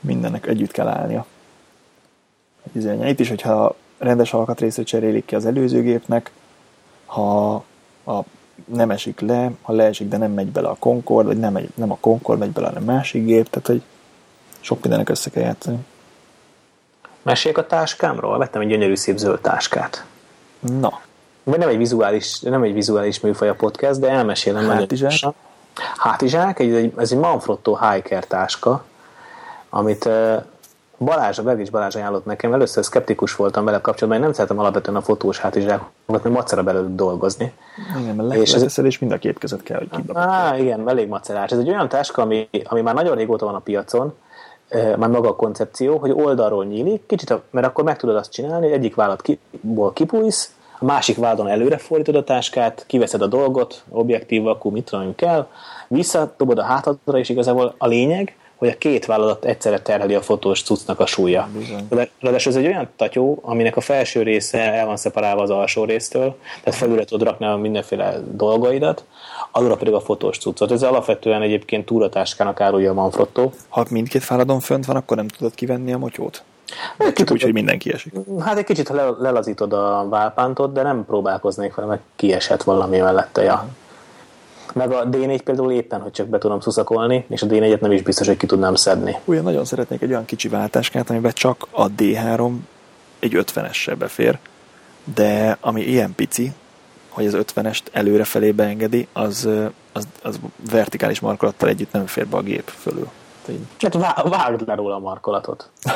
[0.00, 1.26] Mindennek együtt kell állnia.
[3.04, 6.32] Itt is, hogyha rendes alkatrészét cserélik ki az előző gépnek,
[7.04, 7.54] ha
[8.04, 8.20] a
[8.64, 11.90] nem esik le, ha leesik, de nem megy bele a Concord, vagy nem, megy, nem
[11.90, 13.82] a Concord megy bele, hanem másik gép, tehát hogy
[14.60, 15.78] sok mindenek össze kell játszani.
[17.22, 18.38] Meséljek a táskámról?
[18.38, 20.04] Vettem egy gyönyörű szép zöld táskát.
[20.60, 21.00] Na.
[21.44, 25.10] Vagy nem egy vizuális, nem egy vizuális műfaj a podcast, de elmesélem Hátizsák?
[25.10, 25.34] nagyon
[25.96, 28.84] Hátizsák, egy, ez egy Manfrotto Hiker táska,
[29.68, 30.08] amit
[31.04, 34.96] Balázs, a Belgics Balázs ajánlott nekem, először szkeptikus voltam vele kapcsolatban, én nem szeretem alapvetően
[34.96, 37.52] a fotós hátizsákokat, mert macera belőle dolgozni.
[38.00, 40.02] Igen, mert és, ez, és mind a két között kell, hogy.
[40.14, 41.50] Á, igen, elég macerás.
[41.50, 44.14] Ez egy olyan táska, ami, ami már nagyon régóta van a piacon,
[44.70, 48.74] már maga a koncepció, hogy oldalról nyílik, kicsit, mert akkor meg tudod azt csinálni, hogy
[48.74, 54.72] egyik vállatból kipújsz, a másik vállon előre fordítod a táskát, kiveszed a dolgot, objektív, akkor
[54.72, 55.46] mit tudom kell,
[55.88, 60.62] visszadobod a hátadra, és igazából a lényeg, hogy a két vállalat egyszerre terheli a fotós
[60.62, 61.48] cuccnak a súlya.
[62.20, 66.36] Ráadásul ez egy olyan tatyó, aminek a felső része el van szeparálva az alsó résztől,
[66.62, 69.04] tehát felülre tudod rakni a mindenféle dolgaidat,
[69.50, 70.70] alulra pedig a fotós cuccot.
[70.70, 73.50] Ez alapvetően egyébként túratáskának árulja a Manfrotto.
[73.68, 76.42] Ha mindkét fáradon fönt van, akkor nem tudod kivenni a motyót?
[76.98, 78.12] Hát, csak úgy, hogy mindenki esik.
[78.40, 78.88] Hát egy kicsit
[79.18, 83.42] lelazítod a válpántot, de nem próbálkoznék vele, mert kiesett valami mellette.
[83.42, 83.68] Ja.
[84.74, 88.02] Meg a D4 például éppen, hogy csak be tudom szuszakolni, és a D4-et nem is
[88.02, 89.16] biztos, hogy ki tudnám szedni.
[89.24, 92.52] Ugyan nagyon szeretnék egy olyan kicsi váltáskát, amiben csak a D3
[93.18, 94.38] egy 50-essel befér,
[95.14, 96.52] de ami ilyen pici,
[97.08, 99.48] hogy az 50-est előrefelé beengedi, az,
[99.92, 100.40] az, az
[100.70, 103.08] vertikális markolattal együtt nem fér be a gép fölül.
[103.78, 103.94] Hát
[104.28, 105.70] vágd le róla a markolatot.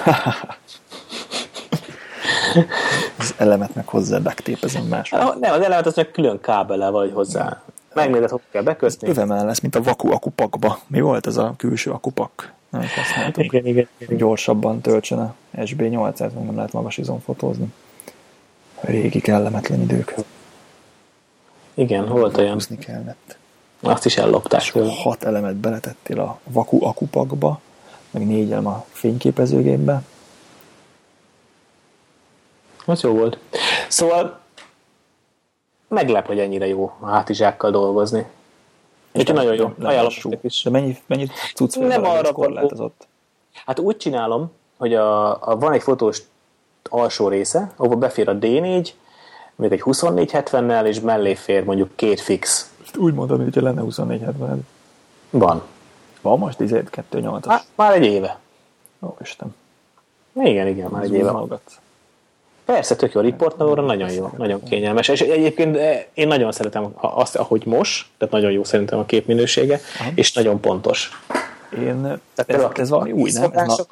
[3.18, 5.11] az elemet meg hozzá ducktépezem más.
[5.11, 7.62] Nem, az elemet az meg külön kábele vagy hozzá.
[7.95, 9.09] Megnézed, hogy kell bekötni.
[9.09, 10.78] Övemel lesz, mint a vaku akupakba.
[10.86, 12.53] Mi volt ez a külső akupak?
[12.70, 13.45] Nem használtuk.
[13.45, 14.16] Igen, igen, igen.
[14.16, 17.72] Gyorsabban töltsön a SB800, meg nem lehet magas izon fotózni.
[18.80, 20.14] Régi kellemetlen idők.
[21.74, 22.53] Igen, volt olyan.
[22.53, 23.36] Húzni kellett.
[23.80, 24.72] Azt is ellopták.
[25.03, 27.61] Hat elemet beletettél a vaku akupakba,
[28.11, 30.03] meg négy elem a fényképezőgépbe.
[32.84, 33.38] Az jó volt.
[33.88, 34.40] Szóval
[35.95, 38.26] meglep, hogy ennyire jó a hátizsákkal dolgozni.
[39.12, 39.72] Úgyhogy nagyon jó.
[39.82, 40.62] Ajánlom is.
[40.62, 43.07] De mennyi, mennyit tudsz Nem arra korlátozott?
[43.64, 46.22] Hát úgy csinálom, hogy a, a, van egy fotós
[46.90, 48.88] alsó része, ahol befér a D4,
[49.55, 52.72] még egy 2470-nel, és mellé fér mondjuk két fix.
[52.97, 54.66] Úgy mondom, hogy lenne 2470
[55.30, 55.62] Van.
[56.20, 57.47] Van most 12.8-as?
[57.47, 58.38] Már, már egy éve.
[59.03, 59.55] Ó, Isten.
[60.34, 61.30] Igen, igen, már egy éve.
[61.30, 61.78] Hallgatsz.
[62.65, 65.09] Persze, tök jó, a riportnóra nagyon jó, nagyon kényelmes.
[65.09, 65.79] És egyébként
[66.15, 70.11] én nagyon szeretem azt, ahogy most, tehát nagyon jó szerintem a képminősége, Aha.
[70.15, 71.11] és nagyon pontos.
[71.79, 73.51] Én, tehát ez, ez valami új, nem?
[73.55, 73.87] Ez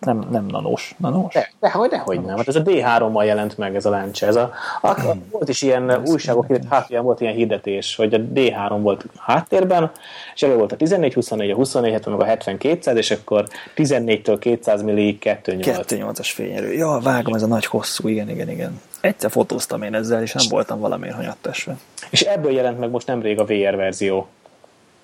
[0.00, 0.94] nem, nem nanos.
[0.98, 1.34] nanos?
[1.34, 2.36] De, de, hogy, dehogy nem.
[2.36, 4.26] Hát ez a D3-mal jelent meg ez a lencse.
[4.26, 5.24] Ez a, a, hmm.
[5.30, 9.90] Volt is ilyen ez újságok, háttérben volt ilyen hirdetés, hogy a D3 volt háttérben,
[10.34, 13.46] és elő volt a 14-24, a 24 meg a 70-200, és akkor
[13.76, 15.84] 14-től 200 milli 2.8.
[15.88, 16.72] 2.8-as fényerő.
[16.72, 18.80] Ja, vágom, ez a nagy hosszú, igen, igen, igen.
[19.00, 21.76] Egyszer fotóztam én ezzel, és nem voltam valamiért hanyattesve.
[22.10, 24.28] És ebből jelent meg most nemrég a VR verzió.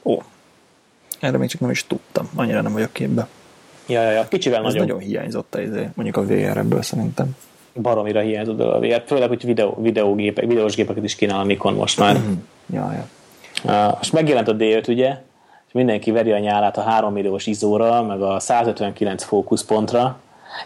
[0.03, 0.19] Ó,
[1.21, 3.29] erre még csak nem is tudtam, annyira nem vagyok képbe.
[3.87, 4.29] Ja, ja, ja.
[4.29, 4.87] Kicsivel Ez nagyobb.
[4.87, 7.37] nagyon hiányzott a, izé, mondjuk a VR-ebből szerintem.
[7.83, 11.99] Baromira hiányzott a VR, főleg, hogy videó, videógépek, videós gépeket is kínál a Nikon most
[11.99, 12.17] már.
[12.19, 12.33] Mm.
[12.73, 13.09] Ja, ja.
[13.65, 15.09] Uh, most megjelent a D5, ugye,
[15.67, 20.19] és mindenki veri a nyálát a 3 milliós izóra, meg a 159 fókuszpontra.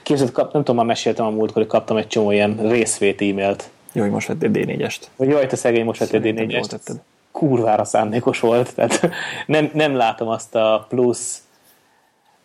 [0.02, 3.70] Képzeld, kap, nem tudom, már meséltem a múltkor, hogy kaptam egy csomó ilyen részvét e-mailt.
[3.92, 5.00] Jó, hogy most vettél D4-est.
[5.16, 6.90] Hogy jaj, te szegény, most vettél D4-est.
[7.32, 9.10] Kurvára szándékos volt, tehát
[9.46, 11.42] nem, nem látom azt a plusz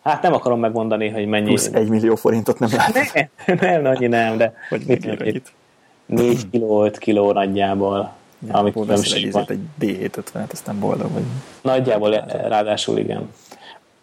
[0.06, 1.46] Hát nem akarom megmondani, hogy mennyi.
[1.46, 3.30] Plusz egy millió forintot nem lehet.
[3.46, 5.52] Nem, nem, annyi nem, de hogy mit mit?
[6.06, 8.12] 4 kiló, 5 kiló nagyjából.
[8.48, 9.46] Ja, nem veszel egy, is van.
[9.48, 11.22] izét, egy D750-et, aztán boldog vagy.
[11.60, 12.10] Nagyjából
[12.48, 13.30] ráadásul igen.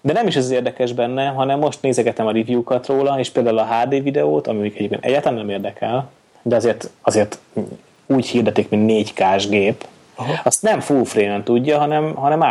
[0.01, 3.58] De nem is ez az érdekes benne, hanem most nézegetem a review-kat róla, és például
[3.58, 6.10] a HD videót, ami egyébként egyáltalán nem érdekel,
[6.41, 7.39] de azért, azért
[8.06, 9.86] úgy hirdetik, mint 4K-s gép,
[10.16, 10.34] Aha.
[10.43, 12.41] azt nem full frame-en tudja, hanem, hanem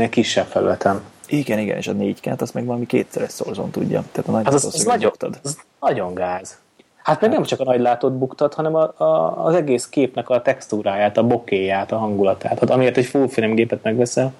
[0.00, 1.02] egy kisebb felületen.
[1.28, 4.04] Igen, igen, és a 4K-t azt meg valami kétszeres szorzon tudja.
[4.12, 5.12] Tehát a nagy Az, az, az, nagyon,
[5.42, 6.58] az nagyon gáz.
[7.02, 10.42] Hát meg nem csak a nagy látót buktat, hanem a, a, az egész képnek a
[10.42, 12.58] textúráját, a bokéját, a hangulatát.
[12.58, 14.32] Hát amiért egy full frame gépet megveszel,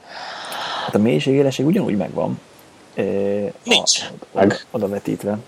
[0.85, 2.41] Hát a mélységélesség ugyanúgy megvan.
[2.95, 3.03] E,
[3.63, 4.67] Nincs a, meg.
[4.71, 5.39] Oda vetítve.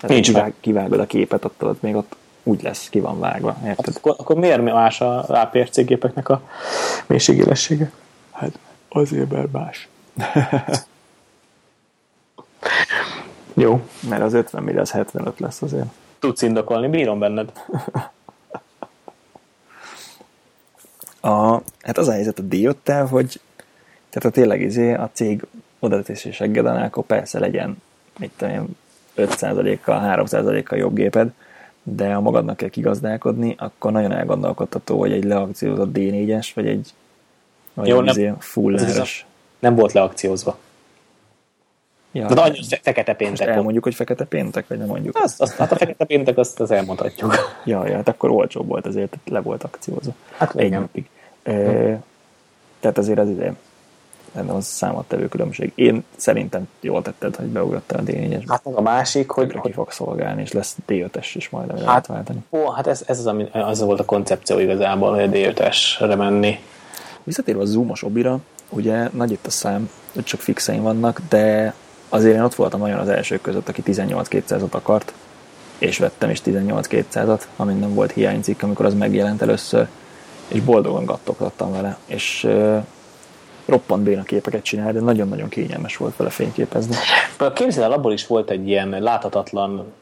[0.00, 0.54] Tehát Nincs meg.
[0.60, 3.52] kivágod a képet, ott, ott még ott úgy lesz, ki van vágva.
[3.52, 3.94] hát Érted?
[3.96, 6.40] akkor, akkor miért más a APS-C gépeknek a
[7.06, 7.90] mélységélessége?
[8.32, 9.88] Hát azért, mert más.
[13.54, 13.88] Jó.
[14.08, 15.86] Mert az 50 millió az 75 lesz azért.
[16.18, 17.52] Tudsz indokolni, bírom benned.
[21.20, 22.76] A, hát az a helyzet a d
[23.08, 23.40] hogy
[24.10, 25.46] tehát a tényleg izé, a cég
[25.78, 27.82] oda teszi seggeden, akkor persze legyen
[28.18, 28.76] mit tudom én,
[29.16, 31.32] 5%-kal, 3%-kal jobb géped,
[31.82, 36.90] de ha magadnak kell kigazdálkodni, akkor nagyon elgondolkodható, hogy egy leakciózott D4-es, vagy egy,
[37.74, 39.06] vagy Jó, nem- izé full ez a-.
[39.64, 40.58] Nem volt leakciózva.
[42.12, 43.56] Ja, De nagyon fe- fekete most péntek volt.
[43.56, 45.16] elmondjuk, hogy fekete péntek, vagy nem mondjuk?
[45.22, 47.34] Azt, azt, hát a fekete péntek azt, azt elmondhatjuk.
[47.64, 50.12] Ja, ja, hát akkor olcsóbb volt azért, le volt akciózva.
[50.36, 51.08] Hát Egy napig.
[51.42, 51.52] E,
[52.80, 53.52] tehát azért az ide
[54.32, 55.72] nem az számottevő különbség.
[55.74, 58.44] Én szerintem jól tetted, hogy beugrottál a D4-esbe.
[58.48, 61.84] Hát meg a másik, hogy, ki hogy fog szolgálni, és lesz D5-es is majd, amire
[61.86, 62.38] Hát- lehet váltani.
[62.50, 66.58] ó, hát ez, ez az, ami, az volt a koncepció igazából, hogy a D5-esre menni.
[67.22, 68.38] Visszatérve a zoomos obira,
[68.74, 71.74] ugye nagy itt a szám, hogy csak fixeim vannak, de
[72.08, 75.12] azért én ott voltam nagyon az elsők között, aki 18-200-at akart,
[75.78, 79.88] és vettem is 18-200-at, amin nem volt hiánycikk, amikor az megjelent először,
[80.48, 82.84] és boldogan gattogtattam vele, és uh,
[83.66, 86.96] roppant béna képeket csinál, de nagyon-nagyon kényelmes volt vele fényképezni.
[87.54, 89.92] Képzeld el, abból is volt egy ilyen láthatatlan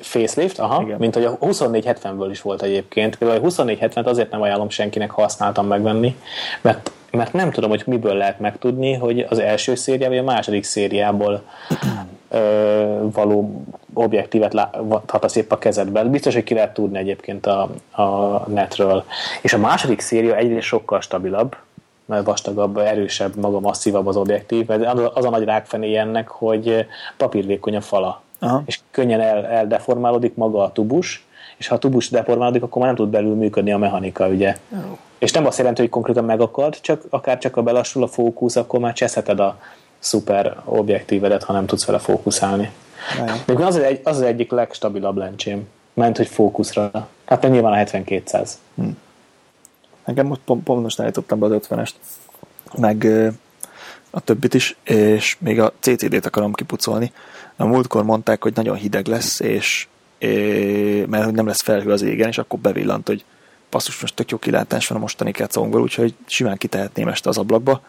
[0.00, 0.98] facelift, aha, Igen.
[0.98, 3.16] mint hogy a 2470-ből is volt egyébként.
[3.16, 6.16] Például a 2470-t azért nem ajánlom senkinek használtam megvenni,
[6.60, 10.64] mert, mert nem tudom, hogy miből lehet megtudni, hogy az első szériá vagy a második
[10.64, 11.42] szériából
[12.28, 13.62] ö, való
[13.92, 16.10] objektívet láthatsz épp a kezedben.
[16.10, 18.04] Biztos, hogy ki lehet tudni egyébként a, a
[18.48, 19.04] netről.
[19.42, 21.56] És a második széria egyrészt sokkal stabilabb,
[22.04, 26.28] mert vastagabb, erősebb, maga masszívabb az objektív, mert az a- az a nagy rákfenéje ennek,
[26.28, 28.62] hogy papírvékony a fala, Aha.
[28.66, 31.26] és könnyen el, eldeformálódik maga a tubus,
[31.56, 34.56] és ha a tubus deformálódik, akkor már nem tud belül működni a mechanika, ugye.
[35.18, 38.80] És nem azt jelenti, hogy konkrétan megakad, csak akár csak a belassul a fókusz, akkor
[38.80, 39.58] már cseszheted a
[39.98, 42.70] szuper objektívedet, ha nem tudsz vele fókuszálni.
[43.46, 47.08] De az, egy, az az egyik legstabilabb lencsém, ment, hogy fókuszra.
[47.24, 48.50] Hát meg nyilván a 70-200.
[50.04, 51.92] Nekem most pont, pont most állítottam be az 50-est,
[52.76, 53.06] meg
[54.16, 57.12] a többit is, és még a CCD-t akarom kipucolni.
[57.56, 59.86] A múltkor mondták, hogy nagyon hideg lesz, és
[60.18, 63.24] é, mert hogy nem lesz felhő az égen, és akkor bevillant, hogy
[63.68, 67.80] passzus, most tök jó kilátás van a mostani kecongból, úgyhogy simán kitehetném este az ablakba.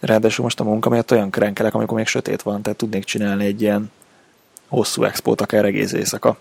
[0.00, 3.60] Ráadásul most a munka miatt olyan krenkelek, amikor még sötét van, tehát tudnék csinálni egy
[3.60, 3.90] ilyen
[4.68, 6.38] hosszú expót akár egész éjszaka.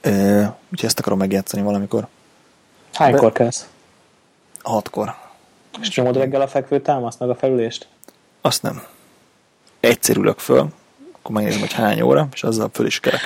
[0.00, 0.38] Ö,
[0.72, 2.06] úgyhogy ezt akarom megjátszani valamikor.
[2.92, 3.64] Hánykor kezd?
[4.62, 5.23] Hatkor.
[5.80, 7.88] És nyomod reggel a fekvő támaszt, meg a felülést?
[8.40, 8.82] Azt nem.
[9.80, 10.68] Egyszer ülök föl,
[11.12, 13.20] akkor megnézem, hogy hány óra, és azzal föl is kerek.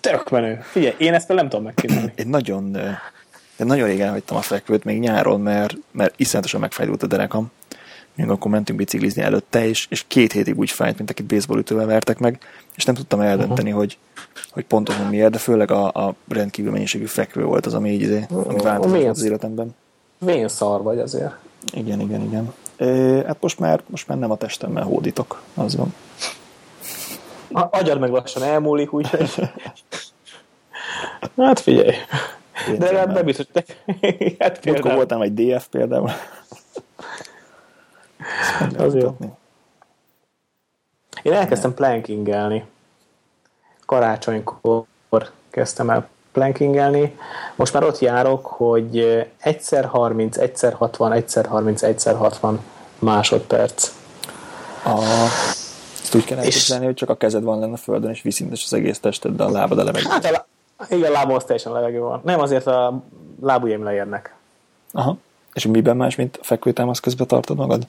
[0.00, 0.60] Tök menő.
[0.62, 2.12] Figyelj, én ezt nem tudom megcsinálni.
[2.16, 2.76] Én nagyon,
[3.56, 7.50] én nagyon régen hagytam a fekvőt, még nyáron, mert, mert iszonyatosan megfájdult a derekam.
[8.14, 12.18] Még akkor mentünk biciklizni előtte, és, és két hétig úgy fájt, mint akit baseballütővel vertek
[12.18, 12.38] meg,
[12.74, 13.84] és nem tudtam eldönteni, uh-huh.
[13.84, 13.98] hogy,
[14.50, 18.26] hogy pontosan miért, de főleg a, a rendkívül mennyiségű fekvő volt az, ami így, izé,
[18.30, 19.74] ami változott az életemben.
[20.18, 21.34] Vén szar vagy azért.
[21.72, 22.54] Igen, igen, igen.
[22.76, 25.94] É, hát most már, most már nem a testemmel hódítok, az van.
[27.52, 29.34] A agyad meg lassan elmúlik, úgyhogy...
[31.36, 31.94] hát figyelj.
[32.78, 33.74] De legalább nem biztos, hogy te...
[34.44, 34.94] hát például.
[34.94, 36.10] voltam egy DF például.
[38.78, 39.16] Az jó.
[41.22, 42.64] Én elkezdtem plankingelni.
[43.86, 44.84] Karácsonykor
[45.50, 47.16] kezdtem el plankingelni.
[47.54, 52.60] Most már ott járok, hogy egyszer 30, egyszer 60, egyszer 30, egyszer 60
[52.98, 53.92] másodperc.
[54.84, 54.98] A,
[56.02, 58.72] ezt úgy kell elképzelni, hogy csak a kezed van lenne a földön, és viszintes az
[58.72, 60.08] egész tested, de a lábad a levegő.
[60.08, 60.46] Hát a
[60.90, 62.20] igen, a lábam az teljesen levegő van.
[62.24, 63.02] Nem azért a
[63.42, 64.34] lábujjaim leérnek.
[64.92, 65.16] Aha.
[65.52, 67.86] És miben más, mint a fekvőtámasz közben tartod magad?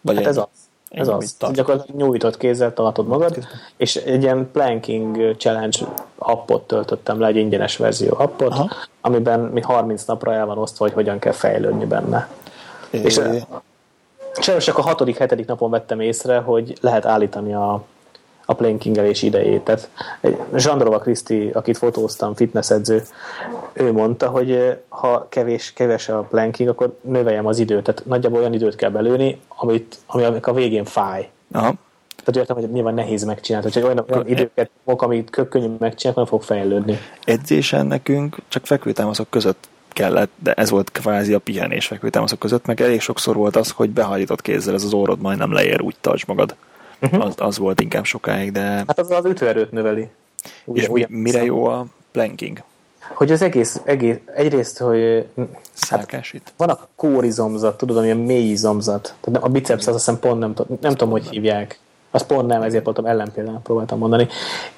[0.00, 0.32] Vagy Hát ennyi?
[0.36, 0.65] ez az.
[0.90, 1.34] Ez az.
[1.38, 1.54] tart.
[1.54, 3.36] Gyakorlatilag nyújtott kézzel tartod magad,
[3.76, 5.78] és egy ilyen planking challenge
[6.18, 8.70] appot töltöttem le, egy ingyenes verzió appot, Aha.
[9.00, 12.28] amiben mi 30 napra el van osztva, hogy hogyan kell fejlődni benne.
[12.90, 13.00] É.
[13.00, 13.20] És
[14.40, 17.84] sajnos csak a hatodik, hetedik napon vettem észre, hogy lehet állítani a,
[18.46, 19.60] a plankingelés idejét.
[19.60, 19.90] Tehát
[20.56, 23.02] Zsandrova Kriszti, akit fotóztam, fitnessedző,
[23.72, 27.84] ő mondta, hogy ha kevés, keves a planking, akkor növeljem az időt.
[27.84, 31.30] Tehát nagyjából olyan időt kell belőni, amit, ami a végén fáj.
[31.52, 31.74] Aha.
[32.24, 33.70] Tehát értem, hogy nyilván nehéz megcsinálni.
[33.72, 36.98] Hogyha olyan, olyan időket fog, amit könnyű megcsinálni, nem fog fejlődni.
[37.24, 42.80] Edzésen nekünk csak fekvőtámaszok között kellett, de ez volt kvázi a pihenés fekvőtámaszok között, meg
[42.80, 46.54] elég sokszor volt az, hogy behajított kézzel ez az órod majdnem leér, úgy tarts magad.
[47.00, 47.24] Uh-huh.
[47.24, 48.60] Az, az, volt inkább sokáig, de...
[48.60, 50.08] Hát az az ütőerőt növeli.
[50.64, 52.62] Ugye, és ugye, mire jó a planking?
[53.14, 55.26] Hogy az egész, egész egyrészt, hogy
[55.90, 59.14] hát, van a kórizomzat, tudod, ami a mély izomzat.
[59.20, 61.78] Tehát a biceps az azt hiszem pont nem, nem tudom, hogy hívják.
[62.10, 64.28] Az pont nem, ezért voltam ellenpéldán próbáltam mondani.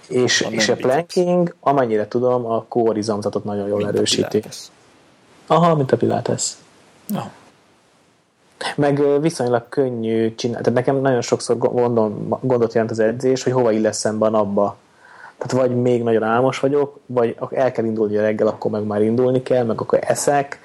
[0.08, 4.42] És, és a planking, amennyire tudom, a kórizomzatot nagyon jól mint erősíti.
[5.46, 6.52] Aha, mint a pilates.
[7.06, 7.20] No.
[8.76, 10.62] Meg viszonylag könnyű csinálni.
[10.62, 14.76] Tehát nekem nagyon sokszor gondol, gondot jelent az edzés, hogy hova illesz szemben abba.
[15.38, 19.02] Tehát vagy még nagyon álmos vagyok, vagy el kell indulni a reggel, akkor meg már
[19.02, 20.60] indulni kell, meg akkor eszek,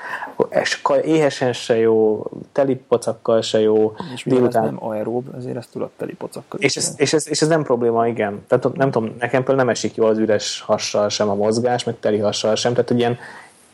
[0.50, 3.94] és éhesen se jó, teli pocakkal se jó.
[4.14, 4.64] És délután...
[4.64, 6.60] nem aerób, ezért ezt tudod teli pocakkal.
[6.60, 8.46] És ez, és, ez, és ez nem probléma, igen.
[8.48, 11.96] Tehát nem tudom, nekem például nem esik jó az üres hassal sem a mozgás, meg
[12.00, 13.18] teli hassal sem, tehát ilyen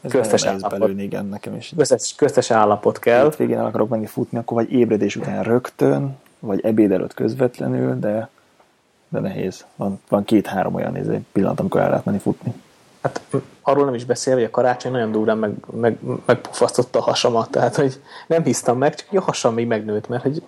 [0.02, 0.80] ez köztes állapot.
[0.80, 1.74] Belőni, igen, nekem is.
[1.78, 3.34] Köztes, köztes állapot kell.
[3.38, 8.30] végén el akarok menni futni, akkor vagy ébredés után rögtön, vagy ebéd előtt közvetlenül, de,
[9.10, 9.66] de nehéz.
[9.76, 12.54] Van, van két-három olyan néző pillanat, amikor el lehet menni futni.
[13.02, 13.22] Hát
[13.62, 17.76] arról nem is beszél, hogy a karácsony nagyon durván meg, meg, megpufasztotta a hasamat, tehát
[17.76, 20.43] hogy nem hisztam meg, csak a hasam még megnőtt, mert hogy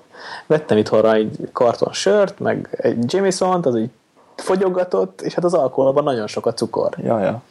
[0.47, 3.89] vettem itthonra egy karton sört, meg egy Jameson-t, az így
[4.35, 6.89] fogyogatott, és hát az alkoholban nagyon sok a cukor.
[6.97, 7.41] Ja, ja.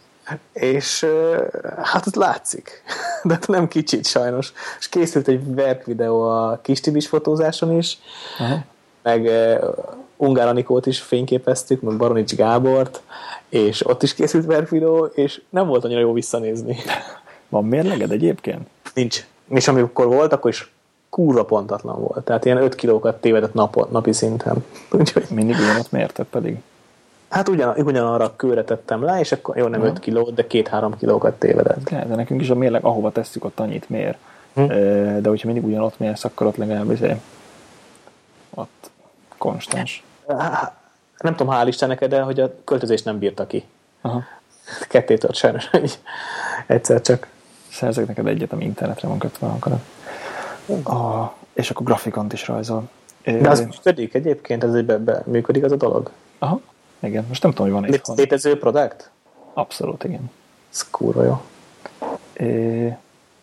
[0.52, 1.06] És
[1.82, 2.82] hát ez látszik,
[3.22, 4.52] de nem kicsit sajnos.
[4.78, 7.98] És készült egy verk videó a kis Tibis fotózáson is,
[8.38, 8.58] Aha.
[9.02, 9.30] meg
[10.16, 13.02] Ungár Anikót is fényképeztük, meg Baronics Gábort,
[13.48, 16.76] és ott is készült verk videó, és nem volt annyira jó visszanézni.
[17.48, 18.68] Van mérleged egyébként?
[18.94, 19.26] Nincs.
[19.48, 20.72] És amikor volt, akkor is
[21.10, 22.24] kurva pontatlan volt.
[22.24, 24.64] Tehát ilyen 5 kilókat tévedett nap, napi szinten.
[24.98, 25.26] Úgyhogy...
[25.30, 26.56] Mindig ugyanott mérted pedig?
[27.30, 30.92] Hát ugyan, ugyanarra a kőre tettem le, és akkor jó, nem 5 kiló, de 2-3
[30.98, 31.90] kilókat tévedett.
[31.90, 34.16] De, de nekünk is a mérleg, ahova tesszük, ott annyit mér.
[34.54, 34.66] Hm.
[35.20, 37.20] De hogyha mindig ugyanott mérsz, akkor ott legalább izé,
[38.54, 38.90] ott
[39.38, 40.04] konstans.
[41.18, 43.64] Nem tudom, hál' Istennek, de hogy a költözést nem bírta ki.
[44.00, 44.22] Aha.
[44.88, 45.98] Kettétől sajnos, hogy
[46.66, 47.26] egyszer csak.
[47.72, 49.78] Szerzek neked egyet, ami internetre van kötve, akarod.
[50.82, 52.88] Ah, és akkor grafikont is rajzol.
[53.24, 56.10] De az működik egyébként, ez be, be, működik az a dolog?
[56.38, 56.60] Aha.
[57.00, 59.10] Igen, most nem tudom, hogy van egy Létező product?
[59.52, 60.30] Abszolút, igen.
[60.72, 61.40] Ez kurva jó.
[62.32, 62.96] É,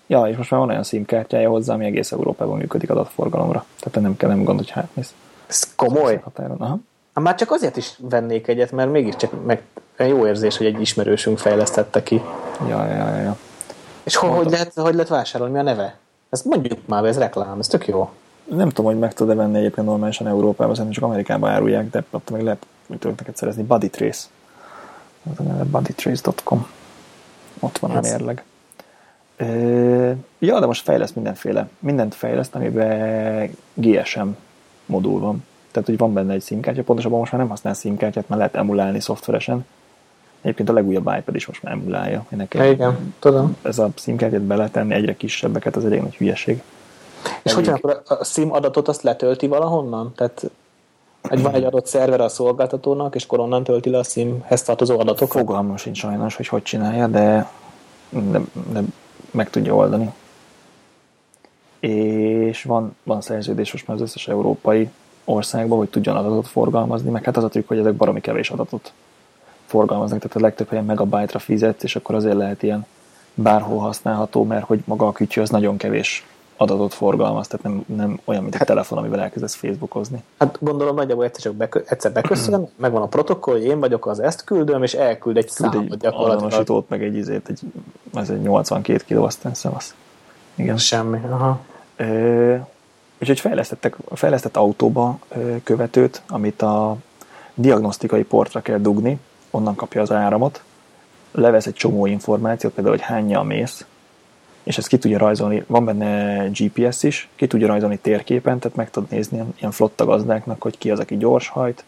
[0.07, 3.65] ja, és most már van olyan színkártyája hozzá, ami egész Európában működik adatforgalomra.
[3.79, 5.13] Tehát nem kell nem gond, hogy hátmész.
[5.47, 6.21] Ez komoly?
[6.57, 6.79] Aha.
[7.13, 9.61] Hát már csak azért is vennék egyet, mert mégiscsak meg
[9.97, 12.21] jó érzés, hogy egy ismerősünk fejlesztette ki.
[12.67, 13.15] Ja, ja, ja.
[13.21, 13.37] ja.
[14.03, 15.97] És ho, hogy, lehet, hogy lehet vásárolni, mi a neve?
[16.29, 18.09] Ezt mondjuk már, ez reklám, ez tök jó.
[18.43, 22.29] Nem tudom, hogy meg tud-e venni egyébként normálisan Európában, szerintem csak Amerikában árulják, de ott
[22.29, 24.27] meg lehet mit tudok neked szerezni, Body Trace.
[25.31, 26.67] Az a neve bodytrace.com.
[27.59, 28.43] Ott van a mérleg.
[30.39, 31.69] Ja, de most fejleszt mindenféle.
[31.79, 34.27] Mindent fejleszt, amiben GSM
[34.85, 35.45] modul van.
[35.71, 38.99] Tehát, hogy van benne egy SIM-kártya, pontosabban most már nem használ SIM-kártyát, mert lehet emulálni
[38.99, 39.65] szoftveresen.
[40.41, 42.25] Egyébként a legújabb iPad is most már emulálja.
[42.29, 43.57] Nekem Igen, tudom.
[43.61, 46.61] Ez a SIM-kártyát beletenni egyre kisebbeket, az elég nagy hülyeség.
[47.43, 50.13] És hogyan akkor a SIM adatot azt letölti valahonnan?
[50.15, 50.49] Tehát
[51.29, 54.99] egy van egy adott szerver a szolgáltatónak, és akkor onnan tölti le a SIM-hez tartozó
[54.99, 55.45] adatokat?
[55.45, 57.49] Fogalmam sincs sajnos, hogy hogy csinálja, de,
[58.09, 58.39] de,
[58.71, 58.81] de
[59.31, 60.13] meg tudja oldani.
[61.79, 64.89] És van, van szerződés most már az összes európai
[65.25, 68.93] országban, hogy tudjon adatot forgalmazni, meg hát az a trükk, hogy ezek baromi kevés adatot
[69.65, 72.85] forgalmaznak, tehát a legtöbb helyen megabyte-ra fizetsz, és akkor azért lehet ilyen
[73.33, 76.25] bárhol használható, mert hogy maga a kütyű az nagyon kevés
[76.57, 80.23] adatot forgalmaz, tehát nem, nem olyan, mint egy hát, telefon, amivel elkezdesz Facebookozni.
[80.39, 84.19] Hát gondolom nagyjából egyszer csak bekö, egyszer beköszön, megvan a protokoll, hogy én vagyok az
[84.19, 86.35] ezt küldöm, és elküld egy számot egy gyakorlatilag.
[86.35, 87.59] Azonosítót, meg egy izét, egy,
[88.13, 89.93] ez egy 82 kiló, aztán hiszem az.
[90.55, 90.77] Igen.
[90.77, 91.59] Semmi, aha.
[91.95, 92.55] Ö,
[93.21, 96.95] úgyhogy fejlesztettek, fejlesztett autóba ö, követőt, amit a
[97.53, 99.19] diagnosztikai portra kell dugni,
[99.51, 100.61] onnan kapja az áramot,
[101.31, 103.85] levesz egy csomó információt, például, hogy hányja mész,
[104.67, 108.89] és ezt ki tudja rajzolni, van benne GPS is, ki tudja rajzolni térképen, tehát meg
[108.89, 111.83] tud nézni ilyen flotta gazdáknak, hogy ki az, aki gyors hajt,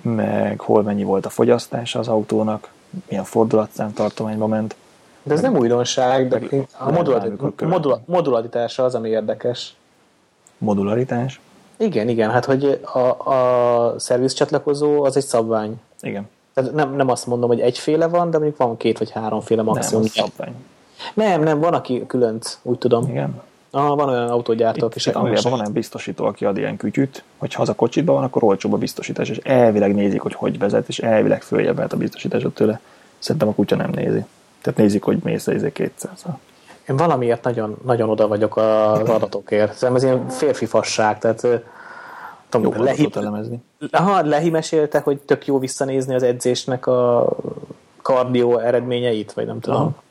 [0.00, 2.70] meg hol mennyi volt a fogyasztása az autónak,
[3.08, 4.76] milyen fordulatszám tartományba ment.
[5.22, 6.90] De ez nem újdonság, de Meg- a
[7.66, 9.74] modula, modularitása az, ami érdekes.
[10.58, 11.40] Modularitás.
[11.76, 15.80] Igen, igen, hát hogy a, a szerviz csatlakozó az egy szabvány.
[16.00, 16.28] Igen.
[16.54, 20.02] Tehát nem, nem azt mondom, hogy egyféle van, de mondjuk van két vagy háromféle maximum.
[20.14, 20.54] Nem, az szabvány.
[21.14, 23.08] Nem, nem, van, aki különc, úgy tudom.
[23.08, 23.42] Igen.
[23.70, 24.44] Ah, van olyan
[24.94, 25.06] is.
[25.06, 28.24] itt Angliában van olyan biztosító, aki ad ilyen kütyüt, hogy ha az a kocsiban van,
[28.24, 32.52] akkor olcsóbb a biztosítás, és elvileg nézik, hogy hogy vezet, és elvileg följebb a biztosításod
[32.52, 32.80] tőle.
[33.18, 34.24] Szerintem a kutya nem nézi.
[34.62, 36.24] Tehát nézik, hogy mész a izé 200
[36.88, 39.72] Én valamiért nagyon, nagyon oda vagyok az adatokért.
[39.74, 41.54] Szerintem ez ilyen férfi fasság, tehát ö,
[42.52, 43.62] Jó tudom, Lehi, elemezni.
[43.90, 47.28] aha, Lehi mesélte, hogy tök jó visszanézni az edzésnek a
[48.02, 49.80] kardió eredményeit, vagy nem tudom.
[49.80, 50.04] Aha.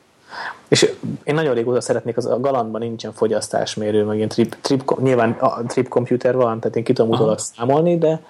[0.68, 5.32] És én nagyon régóta szeretnék, az a Galantban nincsen fogyasztásmérő, meg ilyen trip, trip, nyilván
[5.32, 8.22] a trip computer van, tehát én ki tudom utólag számolni, de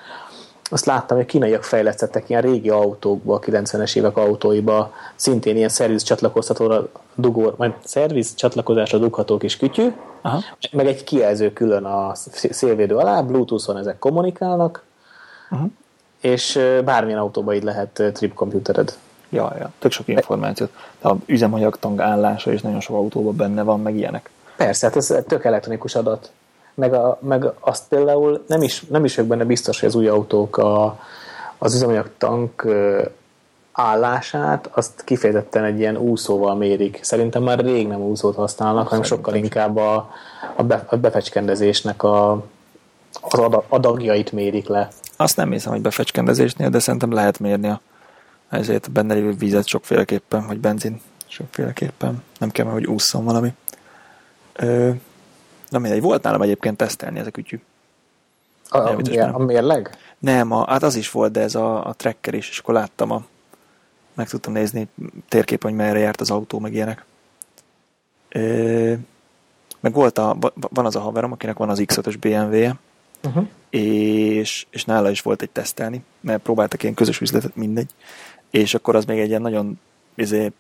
[0.70, 6.03] azt láttam, hogy kínaiak fejlesztettek ilyen régi autókba, a 90-es évek autóiba, szintén ilyen szerviz
[6.03, 10.39] csatlakoztatóra dugó, majd szerviz csatlakozásra dugható kis kütyű, Aha.
[10.72, 14.84] meg egy kijelző külön a szé- szélvédő alá, Bluetooth-on ezek kommunikálnak,
[15.49, 15.70] Uh-huh.
[16.22, 18.97] és bármilyen autóba így lehet trip computered.
[19.36, 20.71] Ja, ja, tök sok információt.
[21.01, 24.29] De a üzemanyagtang állása is nagyon sok autóban benne van, meg ilyenek.
[24.55, 26.31] Persze, hát ez tök elektronikus adat.
[26.73, 30.07] Meg, a, meg azt például nem is, nem is vagyok benne biztos, hogy az új
[30.07, 30.99] autók a,
[31.57, 33.05] az üzemanyag tank ö,
[33.71, 36.99] állását, azt kifejezetten egy ilyen úszóval mérik.
[37.01, 40.11] Szerintem már rég nem úszót használnak, hanem Szerintem sokkal inkább a,
[40.55, 42.31] a, be, a befecskendezésnek a,
[43.21, 44.88] az ada- adagjait mérik le.
[45.17, 47.81] Azt nem hiszem, hogy befecskendezésnél, de szerintem lehet mérni a
[48.50, 52.24] ezért a benne lévő vizet sokféleképpen, vagy benzin sokféleképpen.
[52.39, 53.54] Nem kell, hogy ússzon valami.
[54.54, 54.91] Ö,
[55.70, 57.60] na mindegy, volt nálam egyébként tesztelni ez a kütyű.
[58.70, 59.98] A, a, biztos a, mérleg?
[60.20, 63.12] Nem, a, hát az is volt, de ez a, a tracker is, és akkor láttam
[63.12, 63.26] a,
[64.14, 64.88] meg tudtam nézni
[65.30, 67.06] térképen, hogy merre járt az autó, meg ilyenek.
[68.30, 68.93] Ö,
[69.80, 72.76] meg volt a, va- van az a haverom, akinek van az X5-ös BMW-je,
[73.26, 73.48] Uh-huh.
[73.70, 77.89] és, és nála is volt egy tesztelni, mert próbáltak ilyen közös üzletet, mindegy,
[78.56, 79.80] és akkor az még egy ilyen nagyon
[80.16, 80.51] izé,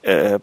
[0.00, 0.34] eh,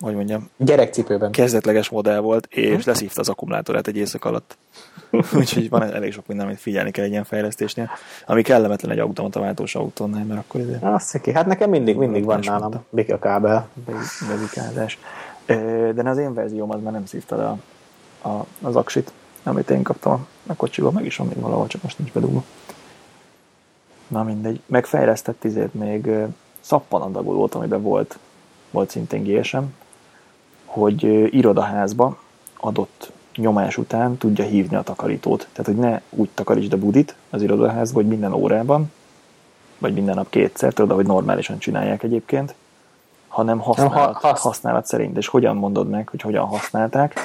[0.00, 1.30] hogy mondjam, Gyerekcipőben.
[1.32, 4.58] kezdetleges modell volt, és leszívta az akkumulátorát egy éjszak alatt.
[5.38, 7.90] Úgyhogy van elég sok minden, amit figyelni kell egy ilyen fejlesztésnél,
[8.26, 11.32] ami kellemetlen egy automata váltós autónál, mert akkor izé Azt sziki.
[11.32, 12.84] Hát nekem mindig, mindig van nálam.
[12.90, 13.68] Bika kábel.
[13.86, 13.92] be-
[14.28, 14.98] bezikázás.
[15.94, 17.58] De az én verzióm az már nem szívta le a,
[18.28, 21.82] a, az aksit, amit én kaptam a, a kocsiba, meg is van még valahol, csak
[21.82, 22.44] most nincs bedugva.
[24.08, 24.60] Na mindegy.
[24.66, 26.10] Megfejlesztett izét még
[26.60, 28.18] szappanadagolót, amiben volt,
[28.70, 29.62] volt szintén GSM,
[30.64, 31.02] hogy
[31.34, 32.18] irodaházba
[32.56, 35.48] adott nyomás után tudja hívni a takarítót.
[35.52, 38.92] Tehát, hogy ne úgy takarítsd a budit az irodaházba, hogy minden órában,
[39.78, 42.54] vagy minden nap kétszer, tudod, ahogy normálisan csinálják egyébként,
[43.28, 45.16] hanem használat, Ha- hasz- használat szerint.
[45.16, 47.20] És hogyan mondod meg, hogy hogyan használták,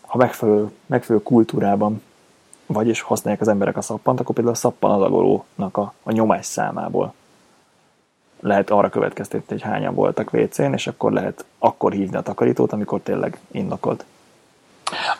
[0.00, 2.02] ha megfelelő, megfelelő kultúrában
[2.66, 7.14] vagy és használják az emberek a szappant, akkor például a szappanadagolónak a, a nyomás számából
[8.44, 13.00] lehet arra következtetni, hogy hányan voltak WC-n, és akkor lehet akkor hívni a takarítót, amikor
[13.00, 14.04] tényleg indokolt.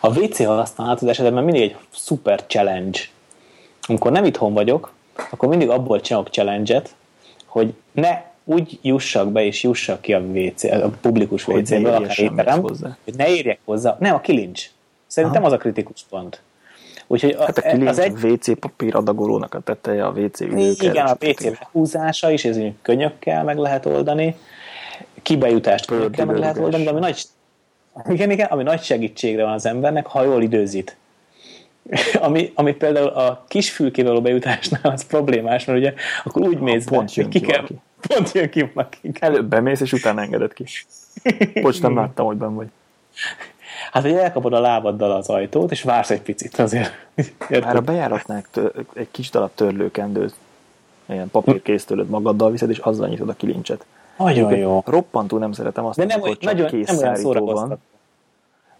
[0.01, 2.99] A WC használat az esetben mindig egy szuper challenge.
[3.87, 4.93] Amikor nem itthon vagyok,
[5.29, 6.95] akkor mindig abból csinálok challenge-et,
[7.45, 12.61] hogy ne úgy jussak be és jussak ki a WC, a publikus WC-ből, akár étterem,
[12.61, 13.97] hogy ne érjek hozzá.
[13.99, 14.69] Nem, a kilincs.
[15.07, 15.51] Szerintem Aha.
[15.51, 16.41] az a kritikus pont.
[17.07, 20.89] Úgyhogy Hát a a, kilincs az egy, WC papír adagolónak a teteje, a WC ülőkkel.
[20.89, 21.17] igen, a.
[21.21, 24.35] WC húzása is, ez így könyökkel meg lehet oldani,
[25.21, 27.23] kibejutást könyökkel meg lehet oldani, de ami nagy,
[28.07, 30.97] igen, igen, ami nagy segítségre van az embernek, ha jól időzít.
[32.19, 35.93] Ami, ami például a kis fülkével bejutásnál az problémás, mert ugye
[36.23, 37.75] akkor úgy mész pont hogy ki ki kell, valaki.
[38.07, 38.97] pont jön ki valaki.
[39.19, 40.65] Előbb bemész, és utána engeded ki.
[41.61, 42.67] Bocs, nem láttam, hogy benn vagy.
[43.95, 46.91] Hát, hogy elkapod a lábaddal az ajtót, és vársz egy picit azért.
[47.15, 47.83] Már a Érted?
[47.83, 48.43] bejáratnál
[48.93, 50.35] egy kis darab törlőkendőt,
[51.05, 53.85] ilyen papírkésztőlöt magaddal viszed, és azzal nyitod a kilincset.
[54.17, 54.81] Nagyon Egyébként jó.
[54.85, 57.77] Roppantú nem szeretem azt, De nem, olyan- csak nagyon, készszárító van,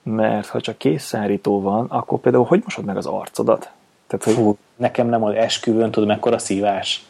[0.03, 3.69] mert ha csak készszárító van, akkor például hogy mosod meg az arcodat?
[4.07, 7.05] Tehát, hogy Fú, nekem nem az esküvőn, tudom, mekkora szívás.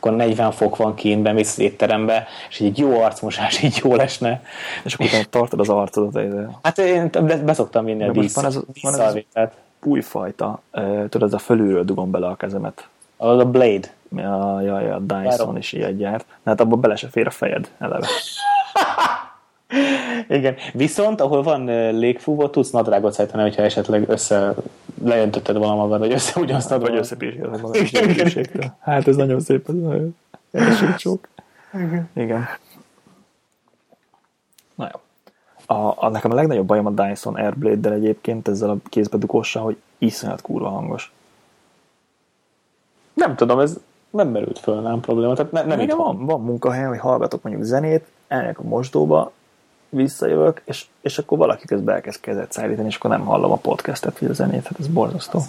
[0.00, 4.42] Akkor 40 fok van kint, bemész az étterembe, és egy jó arcmosás így jól esne.
[4.84, 8.58] és akkor utána tartod az arcodat, Hát én be, beszoktam vinni a dísz, van ez
[8.82, 9.00] van
[9.32, 9.48] ez
[9.82, 10.60] újfajta,
[11.08, 12.88] tudod, ez a fölülről dugom bele a kezemet.
[13.16, 13.88] Az a Blade.
[14.16, 15.56] Ja, ja, ja, Dyson Várom.
[15.56, 16.26] is ilyet gyárt.
[16.44, 18.06] Hát abban bele se fér a fejed eleve.
[20.28, 20.54] Igen.
[20.72, 21.64] Viszont, ahol van
[21.98, 24.54] légfúvó, tudsz nadrágot szállítani, hogyha esetleg össze
[25.04, 27.04] lejöntötted volna magad, vagy össze ugyanazt Vagy nadrágot.
[27.04, 28.76] összepírjad magad Igen, igen.
[28.80, 30.16] Hát ez nagyon szép, ez nagyon
[30.52, 31.28] elsőcsók.
[32.14, 32.46] Igen.
[34.74, 35.00] Na jó.
[35.76, 40.40] A, a, nekem a legnagyobb bajom a Dyson Airblade-del egyébként ezzel a kézbedugóssal, hogy iszonyat
[40.40, 41.12] kurva hangos.
[43.14, 43.78] Nem tudom, ez
[44.10, 45.34] nem merült föl, nem probléma.
[45.34, 46.26] Tehát ne, nem itt van.
[46.26, 49.32] van, munkahelyen, hogy hallgatok mondjuk zenét, elmegyek a mosdóba,
[49.88, 54.18] visszajövök, és, és akkor valaki közben elkezd kezet szállítani, és akkor nem hallom a podcastet,
[54.18, 55.40] vagy a zenét, hát ez borzasztó.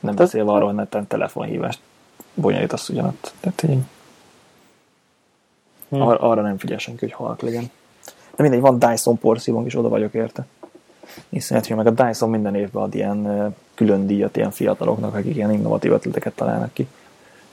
[0.00, 1.80] Nem beszélve arról, hogy neten telefonhívást
[2.34, 3.32] bonyolítasz ugyanott.
[3.40, 3.78] Tehát így,
[5.88, 6.00] Hm.
[6.00, 7.70] ar- arra nem figyel senki, hogy halk legyen.
[8.36, 10.46] De mindegy, van Dyson porszívónk, és oda vagyok érte.
[11.28, 15.52] Iszonyat jó, meg a Dyson minden évben ad ilyen külön díjat ilyen fiataloknak, akik ilyen
[15.52, 16.88] innovatív ötleteket találnak ki.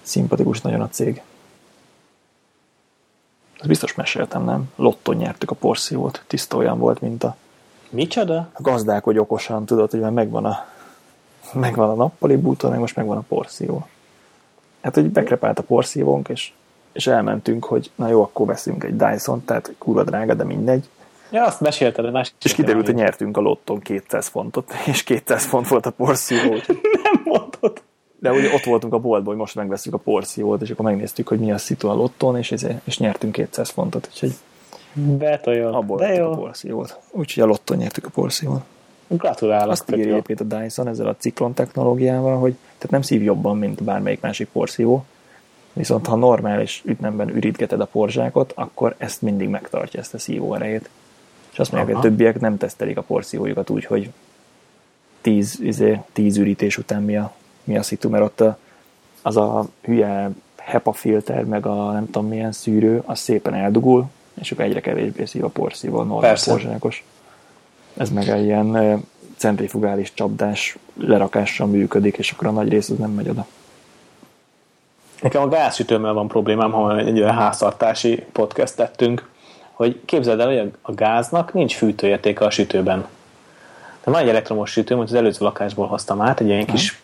[0.02, 1.22] Szimpatikus nagyon a cég.
[3.64, 4.64] Ezt biztos meséltem, nem?
[4.76, 6.24] Lotton nyertük a porszívót.
[6.28, 7.36] Tiszta olyan volt, mint a,
[7.90, 8.50] Micsoda?
[8.54, 10.66] a gazdálkodj okosan, tudod, hogy már megvan a,
[11.54, 13.88] megvan a nappali bútor, meg most megvan a porszívó.
[14.82, 16.52] Hát, hogy bekrepált a porszívónk, és,
[16.92, 20.90] és elmentünk, hogy na jó, akkor veszünk egy Dyson, tehát kurva drága, de mindegy.
[21.32, 25.46] Ja, azt mesélted, de más És kiderült, hogy nyertünk a lotton 200 fontot, és 200
[25.46, 26.54] font volt a porszívó.
[27.04, 27.82] Nem mondod.
[28.24, 31.40] De ugye ott voltunk a boltban, hogy most megveszünk a porszívót, és akkor megnéztük, hogy
[31.40, 34.34] mi a szitu a lotton, és, ezért, és nyertünk 200 fontot, úgyhogy
[34.94, 35.74] Betoljon.
[35.74, 36.36] abból De vettük a jó.
[36.36, 37.00] porszívót.
[37.12, 38.62] Úgyhogy a lotton nyertük a porszívót.
[39.08, 39.72] Gratulálok.
[39.72, 40.12] Azt írja jó.
[40.12, 44.48] egyébként a Dyson ezzel a ciklon technológiával, hogy tehát nem szív jobban, mint bármelyik másik
[44.48, 45.06] porszívó,
[45.74, 50.90] viszont ha normális ütemben ürítgeted a porzsákot, akkor ezt mindig megtartja, ezt a szívó erejét.
[51.52, 54.10] És azt mondják, hogy a többiek nem tesztelik a porszívójukat úgy, hogy
[55.22, 57.34] 10, izé, 10 ürítés után mi a,
[57.64, 58.58] mi a szitu, mert ott a,
[59.22, 64.06] az a hülye HEPA filter, meg a nem tudom milyen szűrő, az szépen eldugul,
[64.42, 67.06] és akkor egyre kevésbé szív a porszívó, normál porzsákos.
[67.98, 69.02] Ez meg egy ilyen
[69.38, 73.46] centrifugális csapdás lerakással működik, és akkor a nagy rész az nem megy oda.
[75.22, 79.30] Nekem a gázsütőmmel van problémám, ha egy olyan háztartási podcast tettünk,
[79.72, 83.06] hogy képzeld el, hogy a gáznak nincs fűtőértéke a sütőben.
[84.04, 87.02] De van egy elektromos sütő, amit az előző lakásból hoztam át, egy ilyen kis,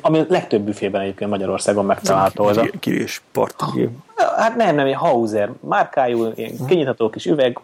[0.00, 2.44] ami a legtöbb büfében egyébként Magyarországon megtalálható.
[2.44, 3.88] Az a, Kirés partigé.
[4.36, 7.60] hát nem, nem, egy Hauser márkájú, ilyen kinyitható kis üveg,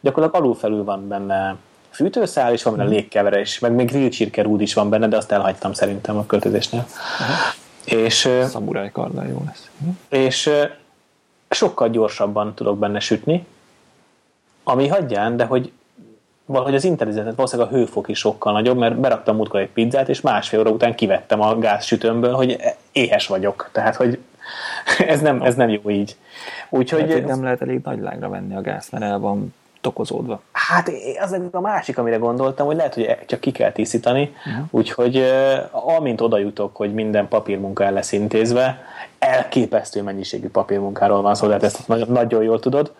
[0.00, 1.56] gyakorlatilag alulfelül van benne
[1.90, 5.72] fűtőszál, és van benne légkeverés, meg még grillcsirke rúd is van benne, de azt elhagytam
[5.72, 6.86] szerintem a költözésnél.
[7.84, 9.70] És, Szamuráj karddal jó lesz.
[10.08, 10.50] és
[11.50, 13.46] sokkal gyorsabban tudok benne sütni,
[14.64, 15.72] ami hagyján, de hogy
[16.48, 20.20] valahogy az intelligencia, valószínűleg a hőfok is sokkal nagyobb, mert beraktam múltkor egy pizzát, és
[20.20, 22.60] másfél óra után kivettem a gázsütőmből, hogy
[22.92, 23.68] éhes vagyok.
[23.72, 24.18] Tehát, hogy
[25.06, 26.16] ez nem, ez nem jó így.
[26.68, 30.42] Úgyhogy, Hogy nem lehet elég nagy lágra venni a gáz, mert el van tokozódva.
[30.52, 30.90] Hát
[31.20, 34.64] az a másik, amire gondoltam, hogy lehet, hogy csak ki kell tisztítani, uh-huh.
[34.70, 35.24] úgyhogy
[35.70, 38.82] amint oda jutok, hogy minden papírmunka el lesz intézve,
[39.18, 42.94] elképesztő mennyiségű papírmunkáról van szó, tehát ezt nagyon, nagyon jól tudod.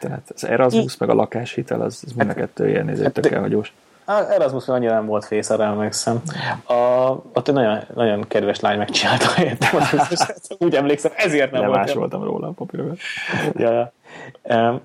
[0.00, 3.72] Tehát az Erasmus, meg a lakáshitel, az, az mind a kettő ilyen nézett tök elhagyós.
[4.06, 6.22] Erasmus annyira nem volt fész, arra emlékszem.
[6.64, 6.74] A,
[7.32, 10.56] ott egy nagyon, nagyon kedves lány megcsinálta helyettem, az összeset.
[10.58, 11.74] úgy emlékszem, ezért nem volt.
[11.74, 12.98] Lemásoltam róla a papírokat.
[13.56, 13.92] ja,
[14.44, 14.80] ja.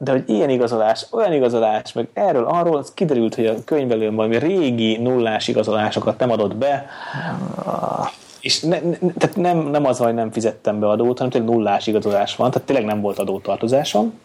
[0.00, 4.38] De hogy ilyen igazolás, olyan igazolás, meg erről, arról, az kiderült, hogy a könyvelőn valami
[4.38, 6.86] régi nullás igazolásokat nem adott be,
[8.40, 11.86] és ne, ne, tehát nem, nem az, hogy nem fizettem be adót, hanem tényleg nullás
[11.86, 14.20] igazolás van, tehát tényleg nem volt adótartozásom,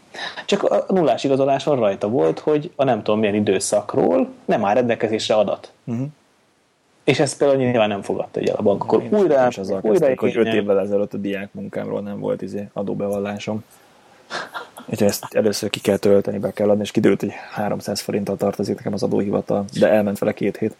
[0.46, 5.36] csak a nullás igazoláson rajta volt, hogy a nem tudom milyen időszakról nem áll rendelkezésre
[5.36, 5.72] adat.
[5.84, 6.08] Uh-huh.
[7.04, 10.20] És ezt például nyilván nem fogadta el a bank, akkor újra, és azzal újra kezdték,
[10.20, 10.56] hogy öt igényel.
[10.56, 13.64] évvel ezelőtt a diák munkámról nem volt izé adóbevallásom.
[14.86, 18.76] Úgyhogy ezt először ki kell tölteni, be kell adni, és kiderült, hogy 300 forinttal tartozik
[18.76, 20.76] nekem az adóhivatal, de elment vele két hét.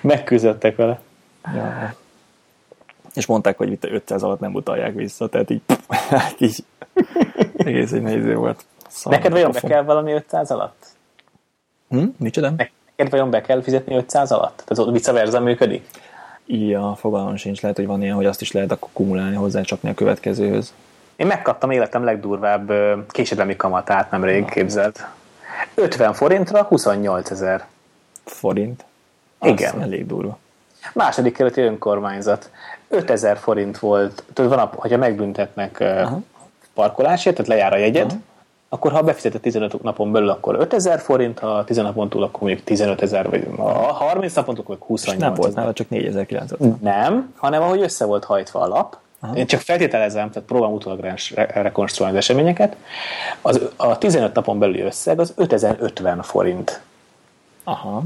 [0.00, 1.00] Megküzdöttek vele.
[1.54, 1.94] Ja.
[3.14, 5.62] És mondták, hogy itt 500 alatt nem utalják vissza, tehát így,
[6.10, 6.64] hát így
[7.56, 8.64] egész egy nehéz volt.
[8.88, 10.86] Szar, Neked vajon be kell valami 500 alatt?
[11.88, 12.04] Hm?
[12.16, 12.50] Micsoda?
[12.50, 14.62] Neked vajon be kell fizetni 500 alatt?
[14.66, 15.88] Tehát ott vice versa működik?
[16.46, 17.60] Ja, fogalmam sincs.
[17.60, 20.74] Lehet, hogy van ilyen, hogy azt is lehet akkor kumulálni, hozzácsapni a következőhöz.
[21.16, 22.72] Én megkaptam életem legdurvább
[23.08, 24.96] késedelmi kamatát nemrég, képzeld.
[25.74, 27.66] 50 forintra 28 ezer.
[28.24, 28.84] Forint.
[29.38, 29.82] Az Igen.
[29.82, 30.38] elég durva.
[30.92, 32.50] Második kerületi önkormányzat.
[32.88, 36.20] 5000 forint volt, tudod, van, hogyha megbüntetnek Aha.
[36.74, 38.20] parkolásért, tehát lejár a jegyed, Aha.
[38.68, 42.64] akkor ha befizetett 15 napon belül, akkor 5000 forint, ha 10 napon túl, akkor mondjuk
[42.64, 46.58] 15 ezer, vagy ha 30 napon túl, akkor És 28 nem volt nála csak 4900.
[46.80, 49.34] Nem, hanem ahogy össze volt hajtva a lap, Aha.
[49.34, 51.14] én csak feltételezem, tehát próbálom utólag
[51.54, 52.76] rekonstruálni az eseményeket,
[53.40, 56.80] az, a 15 napon belüli összeg az 5050 forint.
[57.64, 58.02] Aha.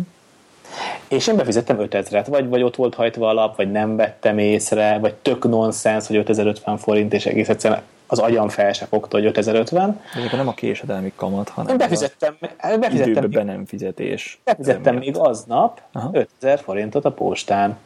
[1.08, 4.98] És én befizettem 5000-et, vagy, vagy ott volt hajtva a lap, vagy nem vettem észre,
[4.98, 9.26] vagy tök nonsens, hogy 5050 forint, és egész egyszerűen az agyam fel se fogta, hogy
[9.26, 10.00] 5050.
[10.14, 12.36] Mondjuk nem a késedelmi kamat, hanem Én befizettem,
[12.80, 14.38] befizettem, időbe még, nem fizetés.
[14.44, 16.10] befizettem még aznap Aha.
[16.12, 17.76] 5000 forintot a postán.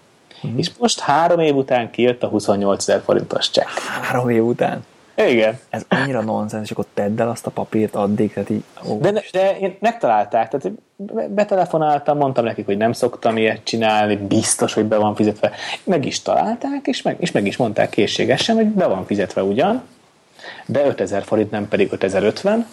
[0.56, 3.68] És most három év után kijött a 28 ezer forintos csekk.
[4.02, 4.84] Három év után.
[5.28, 5.58] Igen.
[5.70, 9.10] Ez annyira nonsens, és akkor tedd el azt a papírt addig, tehát így, ó, De,
[9.10, 14.74] ne- de én megtalálták, tehát be- betelefonáltam, mondtam nekik, hogy nem szoktam ilyet csinálni, biztos,
[14.74, 15.50] hogy be van fizetve.
[15.84, 19.82] Meg is találták, és meg, és meg is mondták készségesen, hogy be van fizetve ugyan,
[20.66, 22.66] de 5000 forint, nem pedig 5050,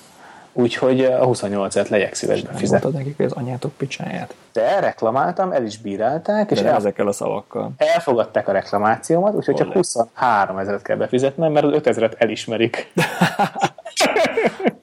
[0.58, 2.86] úgyhogy a 28-et legyek szíves nem befizetni.
[2.86, 4.36] mondtad nekik, hogy az anyátok picsáját.
[4.54, 7.72] De reklamáltam, el is bírálták, és De nem el, ezekkel a szavakkal.
[7.78, 9.76] elfogadták a reklamációmat, úgyhogy csak Olé.
[9.76, 12.92] 23 ezeret kell befizetnem, mert az 5000-et elismerik.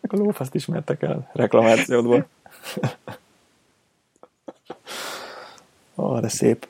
[0.08, 2.26] A lófaszt ismertek el reklamációdból.
[5.96, 6.66] Ó, de szép.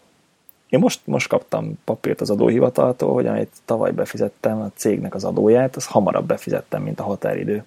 [0.69, 5.77] Én most, most kaptam papírt az adóhivataltól, hogy amit tavaly befizettem a cégnek az adóját,
[5.77, 7.65] az hamarabb befizettem, mint a határidő.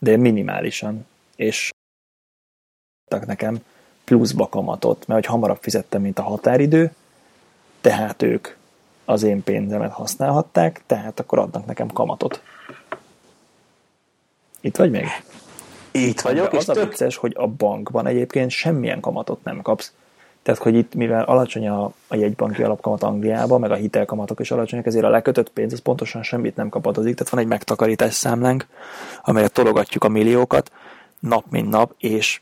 [0.00, 1.06] De minimálisan.
[1.36, 1.70] És
[3.04, 3.58] adtak nekem
[4.04, 6.94] pluszba kamatot, mert hogy hamarabb fizettem, mint a határidő,
[7.80, 8.48] tehát ők
[9.04, 12.42] az én pénzemet használhatták, tehát akkor adnak nekem kamatot.
[14.60, 15.06] Itt vagy még?
[15.90, 19.62] Itt vagyok, De és az a tök vicces, hogy a bankban egyébként semmilyen kamatot nem
[19.62, 19.92] kapsz.
[20.42, 24.86] Tehát, hogy itt, mivel alacsony a, a jegybanki alapkamat Angliában, meg a hitelkamatok is alacsonyak,
[24.86, 27.14] ezért a lekötött pénz az pontosan semmit nem kapadozik.
[27.14, 28.66] Tehát van egy megtakarítás számlánk,
[29.22, 30.72] amelyre tologatjuk a milliókat
[31.20, 32.40] nap mint nap, és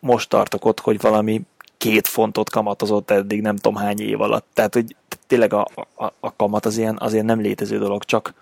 [0.00, 1.42] most tartok ott, hogy valami
[1.78, 4.46] két fontot kamatozott eddig nem tudom hány év alatt.
[4.52, 4.96] Tehát, hogy
[5.26, 8.34] tényleg a, a, a kamat az ilyen, azért nem létező dolog, csak,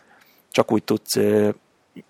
[0.50, 1.18] csak úgy tudsz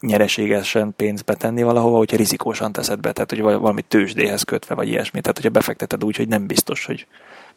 [0.00, 4.88] nyereségesen pénzt betenni valahova, hogyha rizikósan teszed be, tehát hogy val- valami tőzsdéhez kötve, vagy
[4.88, 5.20] ilyesmi.
[5.20, 7.06] Tehát, hogyha befekteted úgy, hogy nem biztos, hogy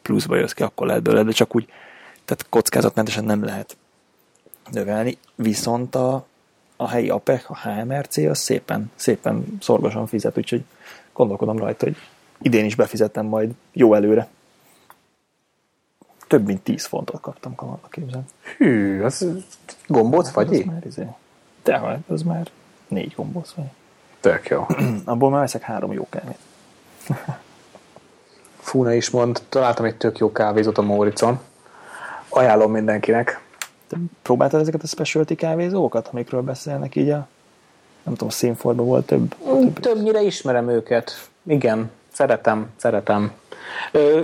[0.02, 1.64] pluszba jössz ki, akkor lehet belőle, de csak úgy,
[2.24, 3.76] tehát kockázatmentesen nem lehet
[4.70, 5.18] növelni.
[5.34, 6.26] Viszont a,
[6.76, 10.64] a helyi APEC, a HMRC, az szépen, szépen szorgosan fizet, úgyhogy
[11.12, 11.96] gondolkodom rajta, hogy
[12.40, 14.28] idén is befizetem majd jó előre.
[16.26, 18.24] Több mint 10 fontot kaptam kamatba képzel.
[18.56, 19.26] Hű, az
[19.86, 20.64] gombóc Az vagy?
[20.64, 21.06] már izé.
[21.68, 22.48] De, az már
[22.88, 23.66] négy gombóc vagy.
[24.20, 24.66] Tök jó.
[25.04, 26.38] Abból már veszek három jó kávét.
[28.60, 31.40] Fúna is mond, találtam egy tök jó kávézót a Móricon.
[32.28, 33.40] Ajánlom mindenkinek.
[33.86, 37.28] Te próbáltad ezeket a specialty kávézókat, amikről beszélnek így a
[38.02, 39.34] nem tudom, színfordban volt több.
[39.44, 39.80] több.
[39.80, 41.28] Többnyire ismerem őket.
[41.42, 43.32] Igen, szeretem, szeretem.
[43.92, 44.20] Ö,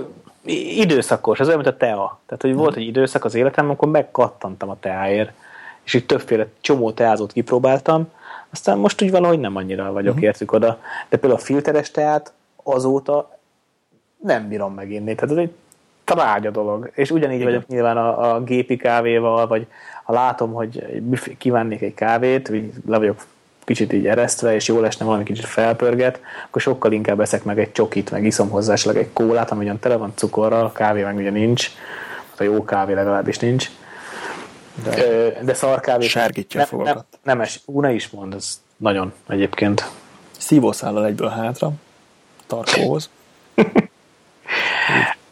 [0.77, 2.19] időszakos, ez olyan, mint a tea.
[2.25, 5.31] Tehát, hogy volt egy időszak az életem, amikor megkattantam a teáért,
[5.85, 8.07] és így többféle csomó teázót kipróbáltam,
[8.49, 10.27] aztán most úgy valahogy nem annyira vagyok uh-huh.
[10.27, 10.79] értük oda.
[11.09, 12.33] De például a filteres teát
[12.63, 13.39] azóta
[14.17, 15.15] nem bírom meginni.
[15.15, 15.51] Tehát ez egy
[16.03, 16.91] trágya dolog.
[16.93, 17.47] És ugyanígy Igen.
[17.47, 19.67] vagyok nyilván a, a gépi kávéval, vagy
[20.03, 21.03] ha látom, hogy
[21.37, 23.25] kívánnék egy kávét, így le vagyok
[23.63, 27.71] kicsit így eresztve, és jól esne valami kicsit felpörget, akkor sokkal inkább eszek meg egy
[27.71, 31.15] csokit, meg iszom hozzá esetleg egy kólát, ami ugyan tele van cukorral, a kávé meg
[31.15, 31.69] ugye nincs,
[32.37, 33.69] a jó kávé legalábbis nincs.
[34.83, 36.07] De, de szar kávé.
[36.07, 37.05] Sárgítja nem, nem, fogakat.
[37.23, 39.89] nem, es, ú, ne is mond, ez nagyon egyébként.
[40.37, 41.71] Szívószállal egyből hátra,
[42.47, 43.09] tarkóhoz.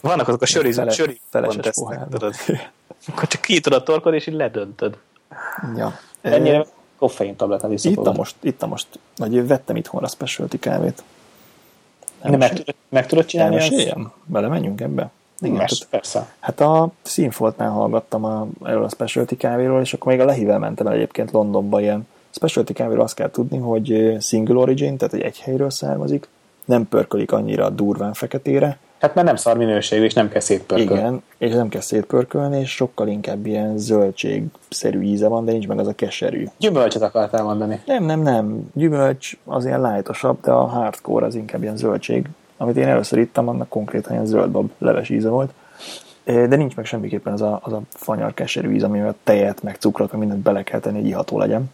[0.02, 1.76] Vannak azok a söri, Fele- söri feleses
[2.10, 2.36] tudod.
[3.08, 4.98] Akkor csak kinyitod a torkod, és így ledöntöd.
[5.76, 6.00] Ja.
[6.22, 6.66] Ennyire
[6.98, 11.04] koffein tabletát is Itt a most, itt a most, vagy vettem itthonra specialty kávét.
[12.22, 13.56] Nem meg, tudod, meg tudod csinálni?
[13.56, 13.66] ezt?
[13.66, 14.12] Elmeséljem?
[14.26, 15.12] Bele menjünk ebbe?
[15.40, 16.28] Igen, Mes, tehát- persze.
[16.40, 20.88] Hát a Színfoltnál hallgattam a, erről a specialty kávéról, és akkor még a Lehivel mentem
[20.88, 22.08] el egyébként Londonba ilyen.
[22.32, 26.28] Specialty kávéról azt kell tudni, hogy single origin, tehát egy egy helyről származik,
[26.66, 30.94] nem pörkölik annyira durván feketére, Hát mert nem szar minőségű, és nem kell szétpörkölni.
[31.02, 35.80] igen, és nem kell szétpörkölni, és sokkal inkább ilyen zöldségszerű íze van, de nincs meg
[35.80, 36.46] az a keserű.
[36.58, 37.82] Gyümölcsöt akartál mondani.
[37.86, 38.70] Nem, nem, nem.
[38.74, 42.28] Gyümölcs az ilyen lightosabb, de a hardcore az inkább ilyen zöldség.
[42.58, 45.54] Amit én először ittam, annak konkrétan ilyen zöldbab leves íze volt.
[46.24, 50.12] De nincs meg semmiképpen az a, az a fanyar keserű íz, amivel tejet, meg cukrot,
[50.12, 51.72] meg mindent bele kell tenni, hogy iható legyen.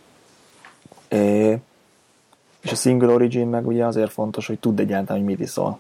[2.61, 5.80] És a single origin meg ugye azért fontos, hogy tudd egyáltalán, hogy mit iszol.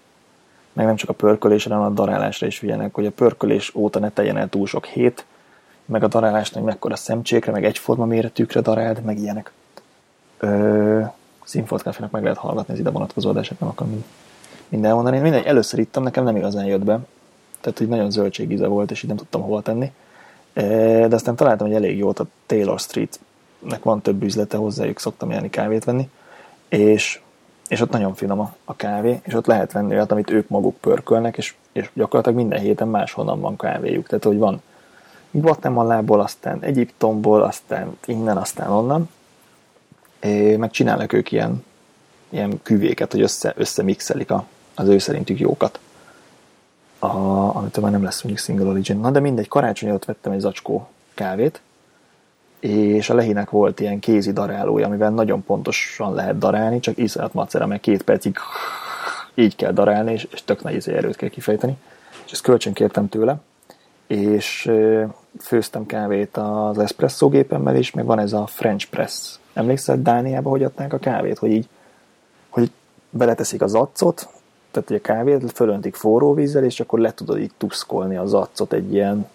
[0.73, 4.09] Meg nem csak a pörkölésre, hanem a darálásra is figyelnek, hogy a pörkölés óta ne
[4.09, 5.25] teljen el túl sok hét,
[5.85, 9.51] meg a darálásnak mekkora szemcsékre, meg egyforma méretűkre daráld, meg ilyenek.
[10.37, 11.01] Ö,
[11.43, 14.03] Színfolt meg lehet hallgatni az ide vonatkozó adását, nem akarom
[14.69, 15.19] minden mondani.
[15.19, 16.99] Mindegy, először ittam, nekem nem igazán jött be.
[17.61, 19.91] Tehát, hogy nagyon zöldségíze volt, és így nem tudtam hova tenni.
[20.53, 25.49] De aztán találtam, hogy elég jót a Taylor Street-nek van több üzlete, hozzájuk szoktam járni
[25.49, 26.09] kávét venni,
[26.69, 27.21] és
[27.69, 30.77] és ott nagyon finom a, a kávé, és ott lehet venni olyat, amit ők maguk
[30.77, 34.07] pörkölnek, és, és gyakorlatilag minden héten máshonnan van kávéjuk.
[34.07, 34.61] Tehát, hogy van
[35.31, 39.09] Guatemalából, aztán Egyiptomból, aztán innen, aztán onnan.
[40.19, 41.65] É, meg csinálnak ők ilyen,
[42.29, 44.45] ilyen küvéket, hogy össze, összemixelik a,
[44.79, 45.79] az ő szerintük jókat.
[46.99, 47.07] A,
[47.55, 48.99] amitől már nem lesz mondjuk single origin.
[48.99, 51.61] Na de mindegy, karácsony ott vettem egy zacskó kávét,
[52.59, 57.67] és a lehinek volt ilyen kézi darálója, amivel nagyon pontosan lehet darálni, csak iszonyat macera,
[57.67, 58.37] mert két percig
[59.33, 61.77] így kell darálni, és, és tök nagy izé erőt kell kifejteni.
[62.25, 63.37] És ezt kölcsönkértem tőle,
[64.07, 64.71] és
[65.39, 69.35] főztem kávét az espresso gépemmel is, meg van ez a French press.
[69.53, 71.67] Emlékszel Dániában, hogy adták a kávét, hogy így
[72.49, 72.71] hogy
[73.09, 74.29] beleteszik az accot,
[74.71, 78.93] tehát a kávét fölöntik forró vízzel, és akkor le tudod így tuszkolni az accot egy
[78.93, 79.27] ilyen,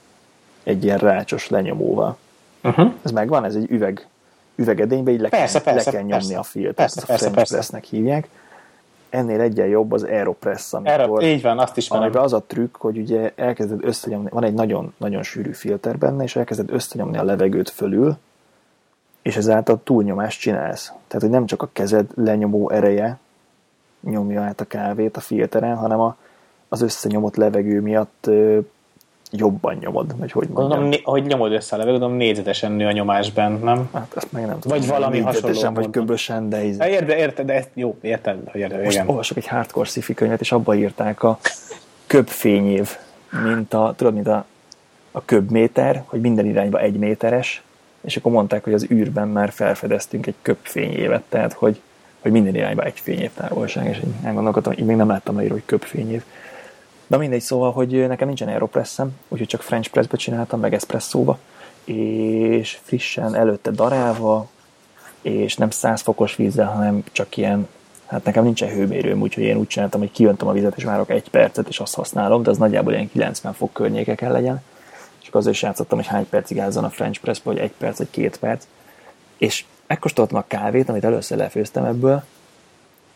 [0.63, 2.17] egy ilyen rácsos lenyomóval.
[2.65, 2.93] Uh-huh.
[3.03, 4.07] Ez megvan, ez egy üveg,
[4.55, 7.31] üvegedénybe, így le, persze, kell, persze, le kell nyomni persze, a filtert, persze, ezt a
[7.31, 7.81] French persze.
[7.91, 8.29] Hívják.
[9.11, 12.77] Ennél egyen jobb az Aeropress, amikor, Aero, így van, azt is amiben az a trükk,
[12.77, 17.23] hogy ugye elkezded összenyomni, van egy nagyon, nagyon sűrű filter benne, és elkezded összenyomni a
[17.23, 18.17] levegőt fölül,
[19.23, 20.87] és ezáltal túlnyomást csinálsz.
[20.87, 23.19] Tehát, hogy nem csak a kezed lenyomó ereje
[24.05, 26.17] nyomja át a kávét a filteren, hanem a,
[26.69, 28.31] az összenyomott levegő miatt
[29.37, 30.69] jobban nyomod, vagy hogy mondjam.
[30.69, 33.89] Gondolom, hogy nyomod össze a levegőt, gondolom négyzetesen nő a nyomás bent, nem?
[33.93, 34.79] Hát ezt meg nem tudom.
[34.79, 35.71] Vagy valami hasonló.
[35.73, 36.81] vagy köbösen, de ez...
[36.81, 39.09] Érde, érted, de ezt jó, érted, hogy érted, Most igen.
[39.09, 41.39] olvasok egy hardcore sci könyvet, és abba írták a
[42.07, 42.97] köbfényév,
[43.45, 44.45] mint a, tudod, mint a,
[45.13, 47.63] a köbméter, hogy minden irányba egy méteres,
[48.01, 51.81] és akkor mondták, hogy az űrben már felfedeztünk egy köbfényévet, tehát hogy,
[52.25, 55.65] hogy minden irányba egy fényév távolság, és én elgondolkodtam, én még nem láttam leírva, hogy
[55.67, 56.23] köbfényév.
[57.07, 61.39] Na mindegy, szóval, hogy nekem nincsen Aeropressem, úgyhogy csak French Pressbe csináltam, meg Espresso-ba,
[61.85, 64.49] és frissen előtte darálva,
[65.23, 67.69] és nem 100 fokos vízzel, hanem csak ilyen,
[68.07, 71.31] hát nekem nincsen hőmérőm, úgyhogy én úgy csináltam, hogy kijöntöm a vizet, és várok egy
[71.31, 74.63] percet, és azt használom, de az nagyjából ilyen 90 fok környéke kell legyen.
[75.21, 77.99] És akkor azért is játszottam, hogy hány percig ázzon a French press vagy egy perc,
[77.99, 78.67] vagy két perc.
[79.37, 82.23] És megkóstoltam a kávét, amit először lefőztem ebből,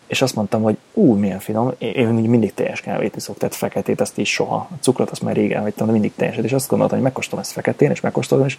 [0.06, 4.18] és azt mondtam, hogy ú, milyen finom, én mindig teljes kávét iszok, tehát feketét azt
[4.18, 4.56] is soha.
[4.56, 7.52] A cukrot azt már régen hagytam, de mindig teljeset, és azt gondoltam, hogy megkóstolom ezt
[7.52, 8.58] feketén, és megkóstolom, és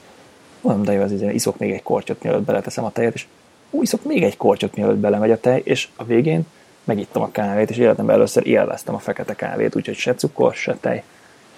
[0.61, 3.27] mondom, de jó, az izé, iszok még egy kortyot, mielőtt beleteszem a tejet, és
[3.69, 6.45] ú, iszok még egy kortyot, mielőtt belemegy a tej, és a végén
[6.83, 11.03] megittam a kávét, és életemben először élveztem a fekete kávét, úgyhogy se cukor, se tej,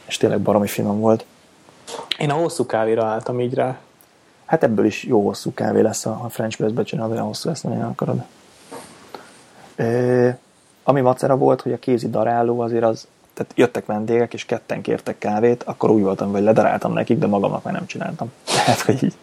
[0.07, 1.25] és tényleg baromi finom volt.
[2.17, 3.79] Én a hosszú kávéra álltam így rá.
[4.51, 7.83] Hát ebből is jó hosszú kávé lesz, a French Press-be csinálod, olyan hosszú lesz, nagyon
[7.83, 8.23] akarod.
[10.83, 15.17] Ami macera volt, hogy a kézi daráló azért az, tehát jöttek vendégek, és ketten kértek
[15.17, 18.31] kávét, akkor úgy voltam, hogy ledaráltam nekik, de magamnak már nem csináltam.
[18.65, 19.13] Tehát, hogy így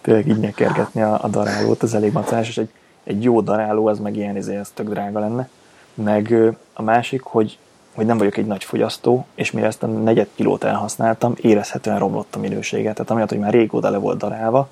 [0.00, 2.70] tényleg így nyekergetni a, a darálót, az elég macerás, és egy,
[3.04, 5.48] egy jó daráló, az meg ilyen izé, ez tök drága lenne.
[5.94, 6.34] Meg
[6.72, 7.58] a másik, hogy,
[7.98, 12.34] hogy nem vagyok egy nagy fogyasztó, és mire ezt a negyed kilót elhasználtam, érezhetően romlott
[12.34, 12.92] a minősége.
[12.92, 14.68] Tehát amiatt, hogy már régóta le volt darálva,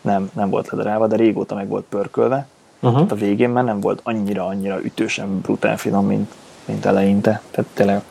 [0.00, 2.46] nem, nem volt ledarálva, de régóta meg volt pörkölve,
[2.84, 2.98] Uh-huh.
[2.98, 6.32] Tehát a végén már nem volt annyira-annyira ütősen brutál finom, mint,
[6.64, 7.42] mint eleinte.
[7.50, 8.02] Tehát tényleg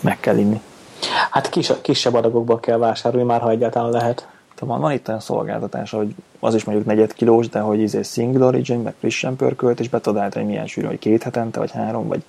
[0.00, 0.60] meg kell inni.
[1.30, 4.28] Hát kis, kisebb adagokba kell vásárolni már, ha egyáltalán lehet.
[4.60, 8.46] Van, van itt olyan szolgáltatás, hogy az is mondjuk negyed kilós, de hogy izé single
[8.46, 11.70] origin, meg frissen pörkölt, és be tudod állítani, hogy milyen sűrű, hogy két hetente, vagy
[11.70, 12.22] három, vagy,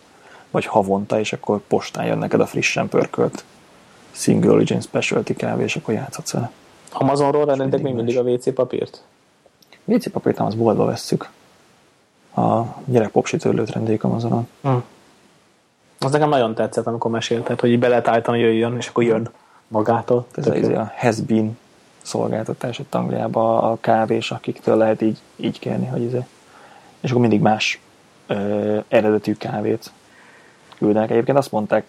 [0.51, 3.43] vagy havonta, és akkor postán jön neked a frissen pörkölt
[4.11, 6.51] single origin specialty kávé, és akkor játszhatsz vele.
[6.91, 9.03] Amazonról rendeltek még mindig a WC papírt?
[9.83, 11.29] WC papírt nem, az boltba vesszük
[12.35, 14.47] a gyerekpopsi törlőt rendeljük Amazonon.
[14.61, 14.83] Hmm.
[15.99, 19.29] Az nekem nagyon tetszett, amikor mesélted, hogy így be lehet állítani, jöjjön, és akkor jön
[19.67, 20.25] magától.
[20.35, 21.57] Ez a, izé a has been
[22.01, 26.25] szolgáltatás itt Angliában a kávés, akiktől lehet így, így kérni, hogy izé.
[26.99, 27.79] És akkor mindig más
[28.27, 29.91] ö, eredetű kávét
[30.81, 31.09] küldenek.
[31.09, 31.85] Egyébként azt mondták,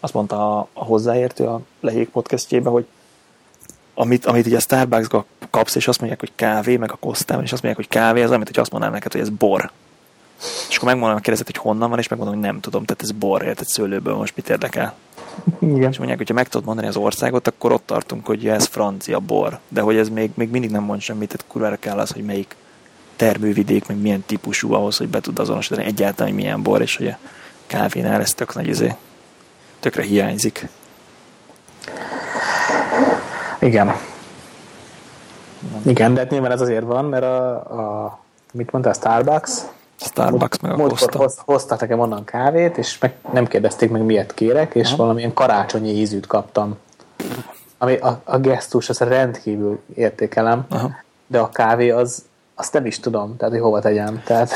[0.00, 2.86] azt mondta a, a hozzáértő a Lehék podcastjébe, hogy
[3.94, 7.52] amit, amit ugye a Starbucksba kapsz, és azt mondják, hogy kávé, meg a kosztában, és
[7.52, 9.70] azt mondják, hogy kávé, az amit, hogy azt mondanám neked, hogy ez bor.
[10.68, 13.42] És akkor megmondom, kérdezett, hogy honnan van, és megmondom, hogy nem tudom, tehát ez bor,
[13.42, 14.94] érted szőlőből most mit érdekel.
[15.60, 15.90] Igen.
[15.90, 19.58] És mondják, hogyha meg tudod mondani az országot, akkor ott tartunk, hogy ez francia bor.
[19.68, 22.56] De hogy ez még, még mindig nem mond semmit, tehát kurvára kell az, hogy melyik
[23.16, 27.06] termővidék, meg milyen típusú ahhoz, hogy be tud azonosítani egyáltalán, hogy milyen bor, és hogy
[27.06, 27.18] a
[27.72, 28.94] kávénál ez tök nagy izé,
[29.80, 30.68] tökre hiányzik.
[33.58, 33.92] Igen.
[35.82, 38.18] Igen, de hát nyilván ez azért van, mert a, a
[38.52, 39.52] mit mondta, a Starbucks,
[39.96, 41.18] Starbucks meg a Costa.
[41.18, 44.96] Hoz, hoztak nekem onnan kávét, és meg nem kérdezték meg miért kérek, és Aha.
[44.96, 46.76] valamilyen karácsonyi ízűt kaptam.
[47.78, 50.90] Ami a, a gesztus, az rendkívül értékelem, Aha.
[51.26, 52.24] de a kávé az,
[52.54, 54.22] azt nem is tudom, tehát hogy hova tegyem.
[54.24, 54.52] Tehát...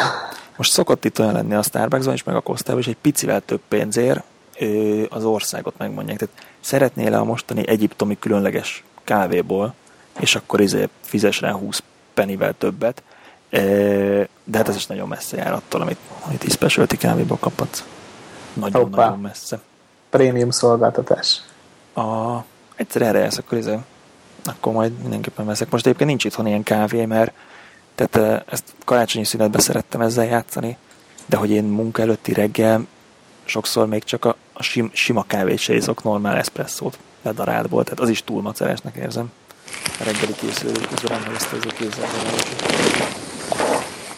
[0.56, 3.60] Most szokott itt olyan lenni a Starbucksban is, meg a Costában is, egy picivel több
[3.68, 4.22] pénzért
[5.08, 6.18] az országot megmondják.
[6.18, 9.74] Tehát szeretnél a mostani egyiptomi különleges kávéból,
[10.20, 11.82] és akkor izé fizes rá 20
[12.14, 13.02] pennivel többet,
[14.44, 17.84] de hát ez is nagyon messze jár attól, amit, amit is specialty kávéból kaphatsz.
[18.52, 19.60] Nagyon-nagyon messze.
[20.10, 21.42] Prémium szolgáltatás.
[21.94, 22.36] A,
[22.76, 23.78] egyszer erre jelsz, akkor izé,
[24.44, 25.70] akkor majd mindenképpen veszek.
[25.70, 27.32] Most egyébként nincs itthon ilyen kávé, mert
[27.96, 30.76] tehát ezt karácsonyi szünetben szerettem ezzel játszani,
[31.26, 32.86] de hogy én munka előtti reggel
[33.44, 38.08] sokszor még csak a, a sim, sima kávét se iszok, normál eszpresszót ledaráltból, tehát az
[38.08, 39.32] is túl macerásnak érzem.
[40.00, 42.08] A reggeli készülő közben nem ezt az kézzel.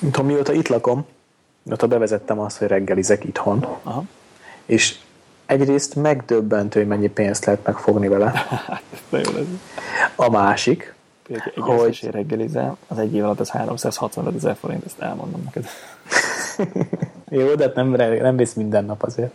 [0.01, 1.07] Tudom, mióta itt lakom,
[1.63, 4.03] mióta bevezettem azt, hogy reggelizek itthon, Aha.
[4.67, 4.97] és
[5.47, 8.47] egyrészt megdöbbentő, hogy mennyi pénzt lehet megfogni vele.
[10.17, 10.95] a másik,
[11.29, 12.09] egy hogy...
[12.11, 15.67] reggelizel, az egy év alatt az 365 ezer forint, ezt elmondom neked.
[17.29, 17.91] Jó, de hát nem,
[18.23, 19.33] nem vész minden nap azért.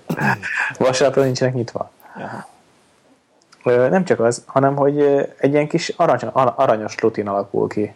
[0.77, 1.91] Vasárnapra nincsenek nyitva.
[2.17, 2.45] Jaha.
[3.89, 5.01] Nem csak az, hanem hogy
[5.37, 7.93] egy ilyen kis arany, aranyos rutin alakul ki.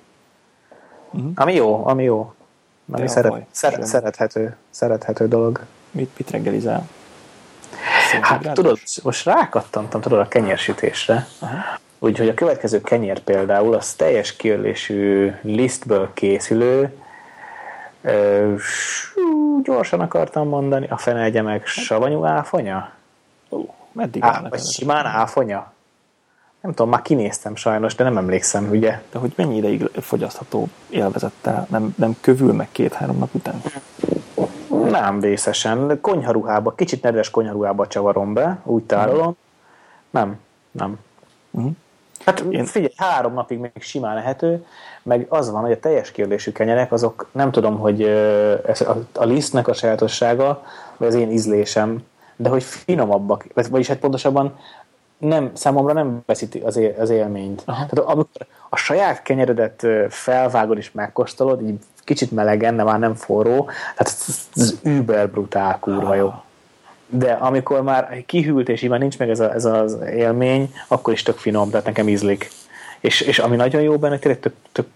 [1.11, 1.31] Uh-huh.
[1.35, 2.33] Ami jó, ami jó.
[2.91, 5.65] Ami szeret, szeret, szerethető, szerethető dolog.
[5.91, 6.87] Mit, mit reggelizel?
[8.21, 11.27] Hát tudod, most rákattantam tudod a kenyérsütésre.
[11.41, 11.59] Uh-huh.
[11.99, 16.93] Úgyhogy a következő kenyér például az teljes kiölésű lisztből készülő,
[19.63, 22.91] gyorsan akartam mondani, a fene egye meg savanyú áfonya?
[23.49, 25.73] Uh, meddig Á, vagy simán áfonya?
[26.61, 29.01] Nem tudom, már kinéztem sajnos, de nem emlékszem, ugye?
[29.11, 31.67] De hogy mennyi ideig fogyasztható élvezettel?
[31.69, 33.61] Nem, nem kövül meg két-három nap után?
[34.89, 36.01] Nem vészesen.
[36.01, 39.37] Konyharuhába, kicsit nedves konyharuhába csavarom be, úgy tárolom.
[40.09, 40.39] Nem,
[40.71, 40.99] nem.
[41.51, 41.71] Uh-huh.
[42.27, 42.65] Hát Én...
[42.65, 44.65] figyelj, három napig még simán lehető,
[45.03, 48.01] meg az van, hogy a teljes kérdésű kenyerek, azok nem tudom, hogy
[48.65, 48.81] ez
[49.13, 50.63] a, lisztnek a sajátossága,
[50.97, 52.05] vagy az én ízlésem,
[52.35, 54.59] de hogy finomabbak, vagyis hát pontosabban
[55.17, 57.61] nem, számomra nem veszíti az, él, az élményt.
[57.65, 57.85] Aha.
[57.85, 63.69] Tehát amikor a saját kenyeredet felvágod és megkóstolod, így kicsit melegen, de már nem forró,
[63.95, 64.13] tehát
[64.55, 66.33] ez über brutál kurva jó.
[67.09, 71.13] De amikor már kihűlt, és így már nincs meg ez, a, ez az élmény, akkor
[71.13, 72.49] is tök finom, tehát nekem ízlik.
[72.99, 74.88] És, és ami nagyon jó benne, tényleg tök, tök,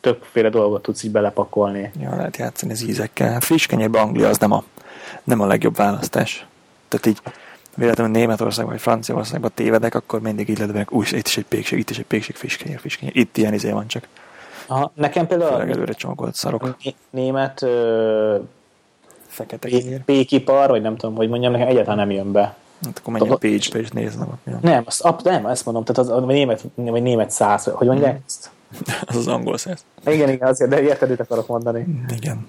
[0.00, 1.90] többféle dolgot tudsz így belepakolni.
[2.00, 3.32] Ja, lehet játszani az ízekkel.
[3.32, 4.64] Hát friss kenyérbe Anglia az nem a,
[5.24, 6.46] nem a legjobb választás.
[6.88, 7.18] Tehát így
[7.74, 11.90] véletlenül Németországban vagy Franciaországban tévedek, akkor mindig így ledvek, új, itt is egy pékség, itt
[11.90, 13.16] is egy pékség, friss kenyér, friss kenyér.
[13.16, 14.08] Itt ilyen izé van csak.
[14.66, 16.76] Aha, nekem például Főleg előre csomagolt szarok.
[17.10, 18.36] Német ö,
[19.38, 20.04] fekete kenyér.
[20.04, 22.56] Pékipar, vagy nem tudom, hogy mondjam, nekem egyáltalán nem jön be.
[22.84, 24.60] Hát akkor menj a Pécsbe és nézd meg.
[24.60, 28.10] Nem, azt, ab, nem, ezt mondom, tehát az, a német, vagy német száz, hogy mondják
[28.10, 28.22] hmm.
[28.26, 28.50] ezt?
[29.06, 29.84] az az angol száz.
[30.06, 31.80] Igen, igen, azért, de érted, mit akarok mondani.
[32.16, 32.44] Igen.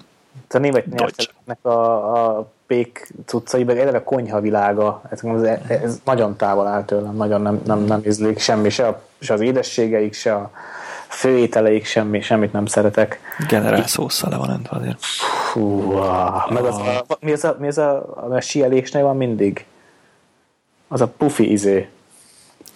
[0.48, 6.00] Tehát a német nyelvnek a, a pék cuccai, meg eleve konyha világa, ez, ez, ez
[6.04, 10.14] nagyon távol áll tőlem, nagyon nem, nem, nem ízlik semmi, se, a, se az édességeik,
[10.14, 10.50] se a
[11.10, 13.20] főételeik, semmi, semmit nem szeretek.
[13.48, 15.04] Generál szószal le van öntve azért.
[15.52, 15.92] Fú,
[16.48, 19.66] meg az a, mi az a, mi az a, a, a sielésnél van mindig?
[20.88, 21.88] Az a pufi izé.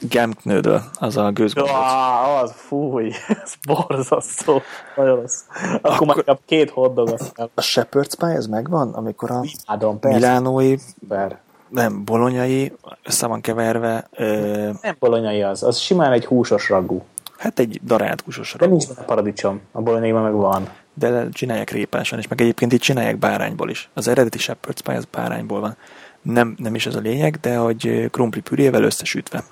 [0.09, 1.73] Gemknődöl, az a gőzgombóc.
[1.73, 3.12] Ja, az, fúj,
[3.44, 4.62] ez borzasztó.
[4.97, 5.44] Nagyon az.
[5.82, 7.51] Akkor, Akkor már két aztán.
[7.55, 8.93] A Shepherd's Pie, ez megvan?
[8.93, 10.77] Amikor a Imádom, milánói,
[11.09, 11.39] Ber.
[11.69, 14.09] nem, bolonyai, össze van keverve.
[14.12, 14.70] Ö...
[14.82, 17.02] Nem bolonyai az, az simán egy húsos ragú.
[17.39, 18.32] Hát egy ragú.
[18.59, 20.69] De nincs a paradicsom, a bolonyaiban meg van.
[20.94, 23.89] De csinálják répásan is, meg egyébként itt csinálják bárányból is.
[23.94, 25.77] Az eredeti Shepherd's Pie az bárányból van.
[26.23, 29.44] Nem, nem is ez a lényeg, de hogy krumpli pürével összesütve.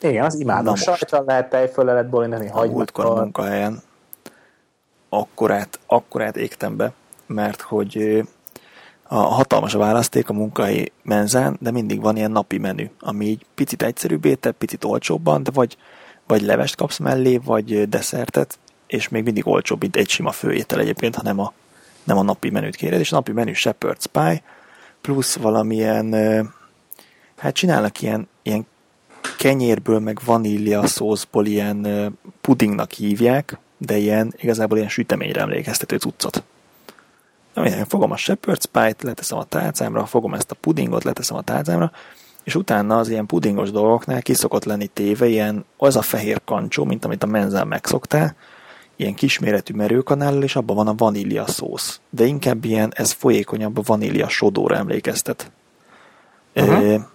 [0.00, 0.74] Igen, az imádom.
[0.74, 3.82] Sajtal lehet tejfölle lehet bolindani, hagymúltkor a munkahelyen
[5.08, 6.92] akkorát, akkorát égtem be,
[7.26, 8.22] mert hogy
[9.02, 13.46] a hatalmas a választék a munkahelyi menzán, de mindig van ilyen napi menü, ami így
[13.54, 15.76] picit egyszerűbb étel, picit olcsóbban, de vagy,
[16.30, 21.14] vagy levest kapsz mellé, vagy desszertet, és még mindig olcsóbb, mint egy sima főétel egyébként,
[21.14, 21.52] ha nem a,
[22.04, 24.42] nem a napi menüt kéred, és a napi menü shepherd's pie,
[25.00, 26.14] plusz valamilyen,
[27.36, 28.66] hát csinálnak ilyen, ilyen
[29.38, 31.86] kenyérből, meg vanília szószból ilyen
[32.40, 36.42] pudingnak hívják, de ilyen, igazából ilyen süteményre emlékeztető cuccot.
[37.54, 41.92] Én fogom a shepherd's pie-t, leteszem a tálcámra, fogom ezt a pudingot, leteszem a tálcámra,
[42.44, 46.84] és utána az ilyen pudingos dolgoknál ki szokott lenni téve ilyen, az a fehér kancsó,
[46.84, 48.34] mint amit a menzán megszoktál,
[48.96, 52.00] ilyen kisméretű merőkanállal, és abban van a vanília szósz.
[52.10, 55.50] De inkább ilyen, ez folyékonyabb a vanília sodóra emlékeztet.
[56.54, 56.92] Uh-huh.
[56.92, 57.08] E,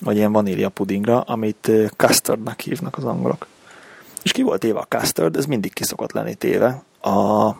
[0.00, 3.46] vagy ilyen vanília pudingra, amit custardnak hívnak az angolok.
[4.22, 7.50] És ki volt éve a custard, ez mindig ki szokott lenni téve a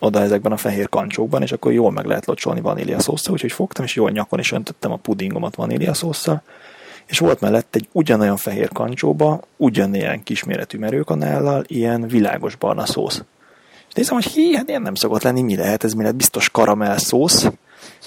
[0.00, 3.84] oda ezekben a fehér kancsókban, és akkor jól meg lehet locsolni vanília szószal, úgyhogy fogtam,
[3.84, 6.42] és jól nyakon is öntöttem a pudingomat vanília szószal,
[7.06, 13.22] és volt mellett egy ugyanolyan fehér kancsóba, ugyanilyen kisméretű merőkanállal, ilyen világos barna szósz.
[13.88, 16.50] És nézem, hogy hi, hát ilyen nem szokott lenni, mi lehet, ez mi lehet biztos
[16.50, 17.46] karamell szósz?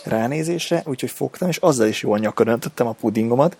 [0.04, 3.58] Ránézésre, úgyhogy fogtam, és azzal is jól nyakon öntöttem a pudingomat,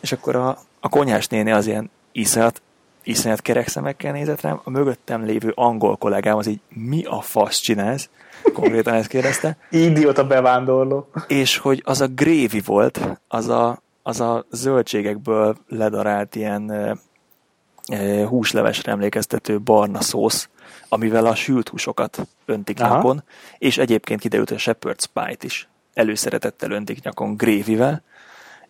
[0.00, 2.62] és akkor a, a konyhás néni az ilyen iszonyat,
[3.06, 7.58] iszonyat kerek szemekkel nézett rám, a mögöttem lévő angol kollégám az így, mi a fasz
[7.58, 8.08] csinálsz?
[8.52, 9.56] Konkrétan ezt kérdezte.
[9.70, 11.08] Idióta bevándorló.
[11.26, 18.92] És hogy az a grévi volt, az a, az a zöldségekből ledarált ilyen e, húslevesre
[18.92, 20.48] emlékeztető barna szósz,
[20.88, 22.94] amivel a sült húsokat öntik Aha.
[22.94, 23.24] nyakon,
[23.58, 28.02] és egyébként kiderült, hogy a shepherd's pie-t is előszeretettel öntik nyakon grévivel,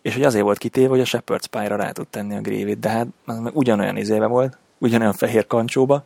[0.01, 2.89] és hogy azért volt kitéve, hogy a shepherd's pie-ra rá tud tenni a grévit, de
[2.89, 6.03] hát az meg ugyanolyan izébe volt, ugyanolyan fehér kancsóba,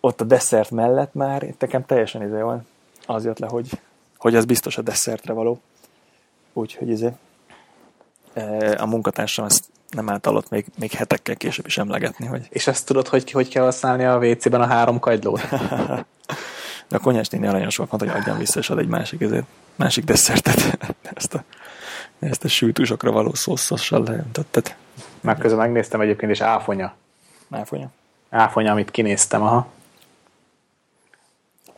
[0.00, 2.66] ott a desszert mellett már nekem teljesen izé van.
[3.06, 3.68] Az jött le, hogy,
[4.16, 5.60] hogy az biztos a desszertre való.
[6.52, 7.12] Úgyhogy izé,
[8.76, 12.26] a munkatársam ezt nem általott még, még hetekkel később is emlegetni.
[12.26, 12.46] Hogy...
[12.50, 15.48] És ezt tudod, hogy hogy kell használni a WC-ben a három kagylót?
[16.88, 19.44] De a konyhás néni aranyos volt, mondta, hogy adjam vissza, és ad egy másik, ezért,
[19.74, 20.78] másik desszertet.
[21.16, 21.44] ezt a,
[22.20, 24.74] ezt a sűtúsokra való szószossal leöntötted.
[25.20, 26.94] Már közben megnéztem egyébként, és áfonya.
[27.50, 27.88] Áfonya?
[28.30, 29.66] Áfonya, amit kinéztem, aha.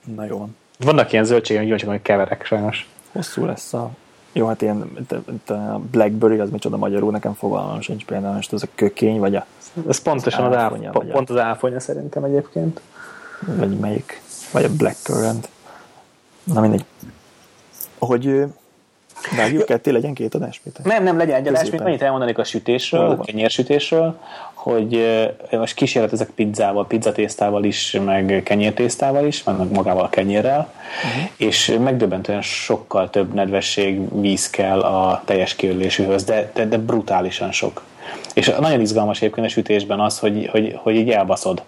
[0.04, 0.56] Na jó van.
[0.78, 2.88] Vannak ilyen zöldségek, gyümölcsök, amik keverek sajnos.
[3.12, 3.90] Hosszú lesz a
[4.32, 5.06] jó, hát ilyen
[5.46, 9.46] a Blackberry, az micsoda magyarul, nekem fogalmam sincs például, most ez a kökény, vagy a...
[9.88, 12.80] Ez pontosan az, áfonya, áfonya, pont az áfonya szerintem egyébként.
[13.40, 15.48] Vagy melyik, vagy a Blackcurrant.
[16.44, 16.84] Na mindegy.
[17.98, 18.44] Hogy
[19.36, 20.60] Vágjuk ketté, legyen két adás?
[20.64, 20.80] Mit?
[20.84, 24.18] Nem, nem, legyen egy adás, mint annyit elmondanék a sütésről, a kenyérsütésről,
[24.52, 25.18] hogy
[25.50, 30.72] most kísérletezek pizzával, pizzatésztával is, meg kenyértésztával is, meg magával a kenyérrel,
[31.04, 31.30] uh-huh.
[31.36, 37.82] és megdöbbentően sokkal több nedvesség, víz kell a teljes kiölésűhöz, de, de, de brutálisan sok.
[38.34, 41.62] És nagyon izgalmas egyébként a sütésben az, hogy, hogy, hogy így elbaszod.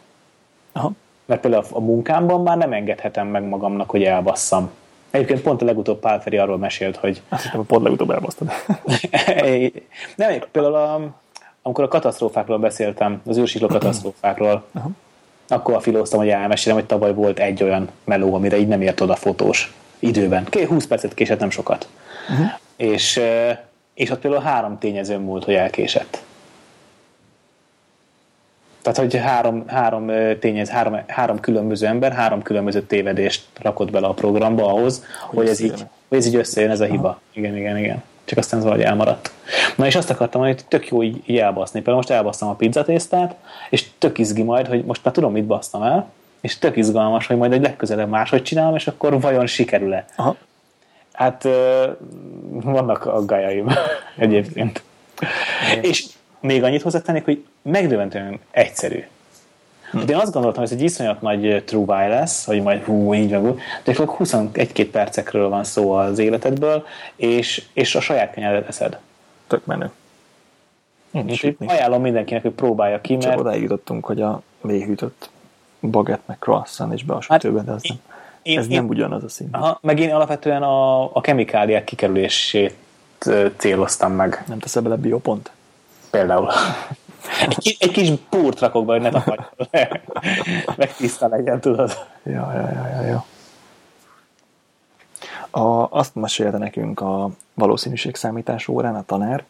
[0.72, 0.90] Aha.
[1.26, 4.70] Mert például a munkámban már nem engedhetem meg magamnak, hogy elbasszam
[5.14, 7.22] Egyébként pont a legutóbb Pál Feri arról mesélt, hogy...
[7.28, 8.50] Azt hittem, pont legutóbb elbasztad.
[10.16, 11.14] nem, például a,
[11.62, 14.92] amikor a katasztrófákról beszéltem, az űrsikló katasztrófákról, uh-huh.
[15.48, 19.14] akkor filóztam, hogy elmesélem, hogy tavaly volt egy olyan meló, amire így nem ért oda
[19.14, 20.46] fotós időben.
[20.66, 21.88] 20 percet késett, nem sokat.
[22.30, 22.46] Uh-huh.
[22.76, 23.20] És,
[23.94, 26.22] és ott például három tényező múlt, hogy elkésett.
[28.84, 34.12] Tehát, hogy három, három tényez, három, három különböző ember, három különböző tévedést rakott bele a
[34.12, 37.08] programba ahhoz, hogy, hogy ez, így, hogy ez így összejön, ez a hiba.
[37.08, 37.20] Aha.
[37.32, 38.02] Igen, igen, igen.
[38.24, 39.30] Csak aztán ez valahogy elmaradt.
[39.76, 41.78] Na és azt akartam mondani, hogy tök jó így, így elbaszni.
[41.78, 43.34] Például most elbasztam a pizzatésztát,
[43.70, 47.36] és tök izgi majd, hogy most már tudom, mit basztam el, és tök izgalmas, hogy
[47.36, 50.04] majd egy legközelebb máshogy csinálom, és akkor vajon sikerül-e.
[50.16, 50.36] Aha.
[51.12, 51.48] Hát
[52.50, 53.66] vannak aggájaim
[54.16, 54.82] egyébként.
[55.80, 56.06] És
[56.44, 59.04] még annyit hozzátennék, hogy megdöbbentően egyszerű.
[59.90, 59.98] Hm.
[59.98, 63.60] én azt gondoltam, hogy ez egy iszonyat nagy true lesz, hogy majd hú, így meg
[63.84, 68.98] de csak 21-2 percekről van szó az életedből, és, és a saját kenyeredet eszed.
[69.46, 69.90] Tök menő.
[71.26, 73.26] Is ajánlom mindenkinek, hogy próbálja ki, mert...
[73.26, 75.30] Csak odáig jutottunk, hogy a mélyhűtött
[75.80, 77.98] bagett meg croissant és be a sütőbe, de az nem,
[78.42, 79.54] én, ez én, nem ugyanaz a szint.
[79.54, 82.74] Aha, meg én alapvetően a, a kemikáliák kikerülését
[83.56, 84.44] céloztam meg.
[84.46, 85.50] Nem teszel bele biopont?
[86.14, 86.48] Például.
[87.40, 90.02] Egy, egy kis búrt rakok be, hogy ne tapadjon le.
[90.76, 91.90] Meg tiszta legyen, tudod.
[92.22, 93.24] Ja, ja, ja, ja, ja.
[95.60, 99.44] A, azt mesélte nekünk a valószínűségszámítás órán a tanár,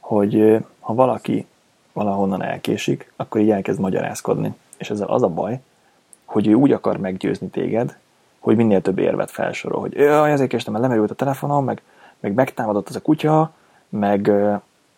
[0.00, 1.46] hogy ha valaki
[1.92, 4.54] valahonnan elkésik, akkor így elkezd magyarázkodni.
[4.76, 5.60] És ezzel az a baj,
[6.24, 7.96] hogy ő úgy akar meggyőzni téged,
[8.38, 11.82] hogy minél több érvet felsorol, hogy jaj, ezért késtem, mert lemerült a telefonom, meg,
[12.20, 13.52] meg megtámadott az a kutya,
[13.88, 14.32] meg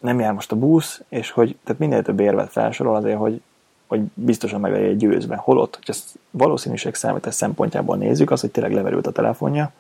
[0.05, 3.41] nem jár most a busz, és hogy tehát minél több érvet felsorol azért, hogy,
[3.87, 5.37] hogy biztosan meg legyen győzve.
[5.37, 9.73] Holott, hogy ezt valószínűség számítás szempontjából nézzük, az, hogy tényleg leverült a telefonja,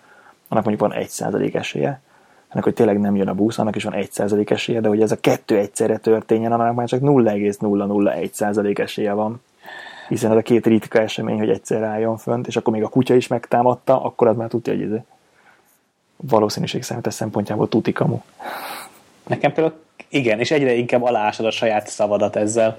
[0.48, 2.00] annak mondjuk van egy százalék esélye,
[2.48, 5.02] annak, hogy tényleg nem jön a busz, annak is van egy százalék esélye, de hogy
[5.02, 9.42] ez a kettő egyszerre történjen, annak már csak 0,001 százalék esélye van.
[10.08, 13.14] Hiszen ez a két ritka esemény, hogy egyszer álljon fönt, és akkor még a kutya
[13.14, 15.00] is megtámadta, akkor az már tudja, hogy ez
[16.16, 18.20] valószínűség számítás szempontjából tuti kamu.
[19.26, 19.83] Nekem például
[20.14, 22.78] igen, és egyre inkább aláásod a saját szavadat ezzel.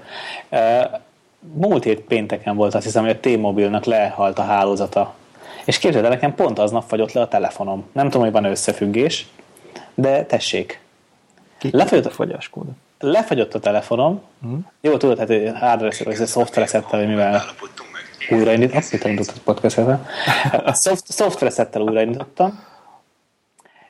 [1.54, 5.14] Múlt hét pénteken volt azt hiszem, hogy a T-Mobilnak lehalt a hálózata.
[5.64, 7.88] És képzeld el, nekem pont aznap fagyott le a telefonom.
[7.92, 9.26] Nem tudom, hogy van összefüggés,
[9.94, 10.80] de tessék.
[11.70, 12.64] lefagyott a fagyáskód.
[12.98, 14.22] Lefagyott a telefonom.
[14.40, 14.66] Hmm.
[14.80, 17.42] Jó, tudod, hát hardware vagy szoftverek szedtem, hogy mivel.
[18.30, 19.98] újraindít, azt hittem, indított podcastet.
[20.64, 22.64] A szoft, szoftvereszettel újraindítottam.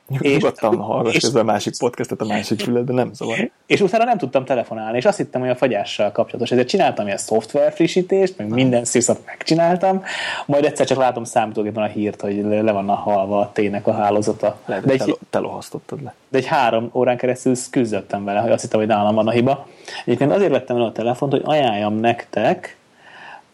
[0.07, 3.37] Nyugodtan hallgass és, közben a másik podcastet a másik fületben, nem szóval.
[3.65, 6.51] És utána nem tudtam telefonálni, és azt hittem, hogy a fagyással kapcsolatos.
[6.51, 10.03] Ezért csináltam ilyen szoftver frissítést, meg minden szívszat megcsináltam,
[10.45, 13.93] majd egyszer csak látom számítógépen a hírt, hogy le van a halva a tének a
[13.93, 14.59] hálózata.
[14.65, 16.13] Lehet, de egy, te lohasztottad le.
[16.29, 19.67] De egy három órán keresztül küzdöttem vele, hogy azt hittem, hogy nálam van a hiba.
[20.05, 22.77] Egyébként azért vettem el a telefont, hogy ajánljam nektek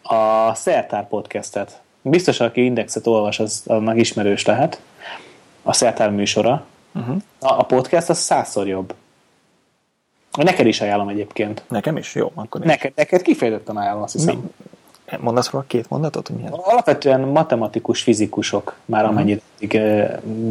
[0.02, 1.80] a Szertár podcastet.
[2.02, 4.80] Biztos, aki indexet olvas, az annak ismerős lehet
[5.64, 6.64] a Szertár műsora.
[6.94, 7.16] Uh-huh.
[7.40, 8.94] A, a podcast az százszor jobb.
[10.36, 11.62] Neked is ajánlom egyébként.
[11.68, 12.14] Nekem is?
[12.14, 14.36] Jó, akkor neked, neked kifejezetten ajánlom, azt hiszem.
[14.36, 15.16] Mi?
[15.20, 16.28] Mondasz róla két mondatot?
[16.28, 16.52] Milyen?
[16.52, 19.18] Alapvetően matematikus fizikusok, már uh-huh.
[19.18, 19.42] amennyit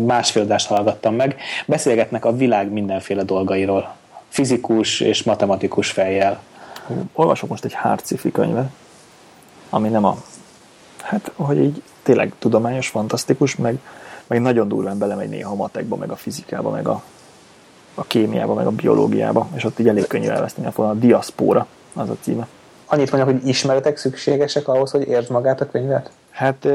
[0.06, 3.96] másfél adást hallgattam meg, beszélgetnek a világ mindenféle dolgairól.
[4.30, 6.42] Fizikus és matematikus fejjel.
[7.14, 8.70] Olvasok most egy hard könyvet,
[9.70, 10.18] ami nem a,
[11.02, 13.80] hát, hogy így tényleg tudományos, fantasztikus, meg
[14.28, 17.04] meg nagyon durván belemegy néha a matekba, meg a fizikába, meg a,
[17.96, 22.10] a kémiába, meg a biológiába, és ott így elég könnyű elveszteni a A diaszpóra az
[22.10, 22.48] a címe.
[22.86, 26.12] Annyit mondjak, hogy ismeretek szükségesek ahhoz, hogy értsd magát a könyvet?
[26.30, 26.68] Hát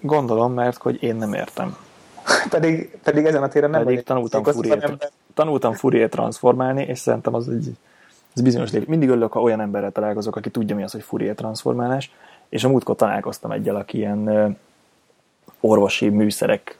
[0.00, 1.76] gondolom, mert hogy én nem értem.
[2.50, 4.98] pedig, pedig ezen a téren nem pedig tanultam Fourier,
[5.34, 7.76] tanultam Fourier transformálni, és szerintem az egy
[8.34, 8.86] ez bizonyos lép.
[8.86, 12.10] Mindig örülök, ha olyan emberrel találkozok, aki tudja mi az, hogy Fourier transformálás,
[12.48, 14.56] és a múltkor találkoztam egyel, aki ilyen
[15.60, 16.78] orvosi műszerek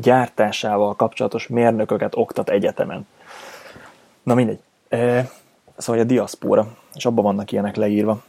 [0.00, 3.06] gyártásával kapcsolatos mérnököket oktat egyetemen.
[4.22, 4.58] Na mindegy.
[5.76, 8.22] Szóval a diaszpóra, és abban vannak ilyenek leírva.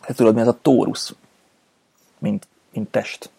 [0.00, 1.14] Hát tudod, mi ez a tórusz?
[2.18, 3.30] Mint, mint test.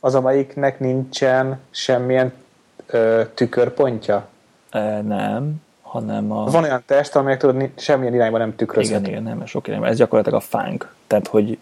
[0.00, 2.32] Az, amelyiknek nincsen semmilyen
[2.86, 4.28] ö, tükörpontja?
[4.70, 6.44] E, nem, hanem a...
[6.44, 9.00] Van olyan test, amelyek tudod, semmilyen irányba nem tükrözhet.
[9.00, 9.86] Igen, igen, nem, sok irányba.
[9.86, 10.94] Ez gyakorlatilag a fánk.
[11.06, 11.58] Tehát, hogy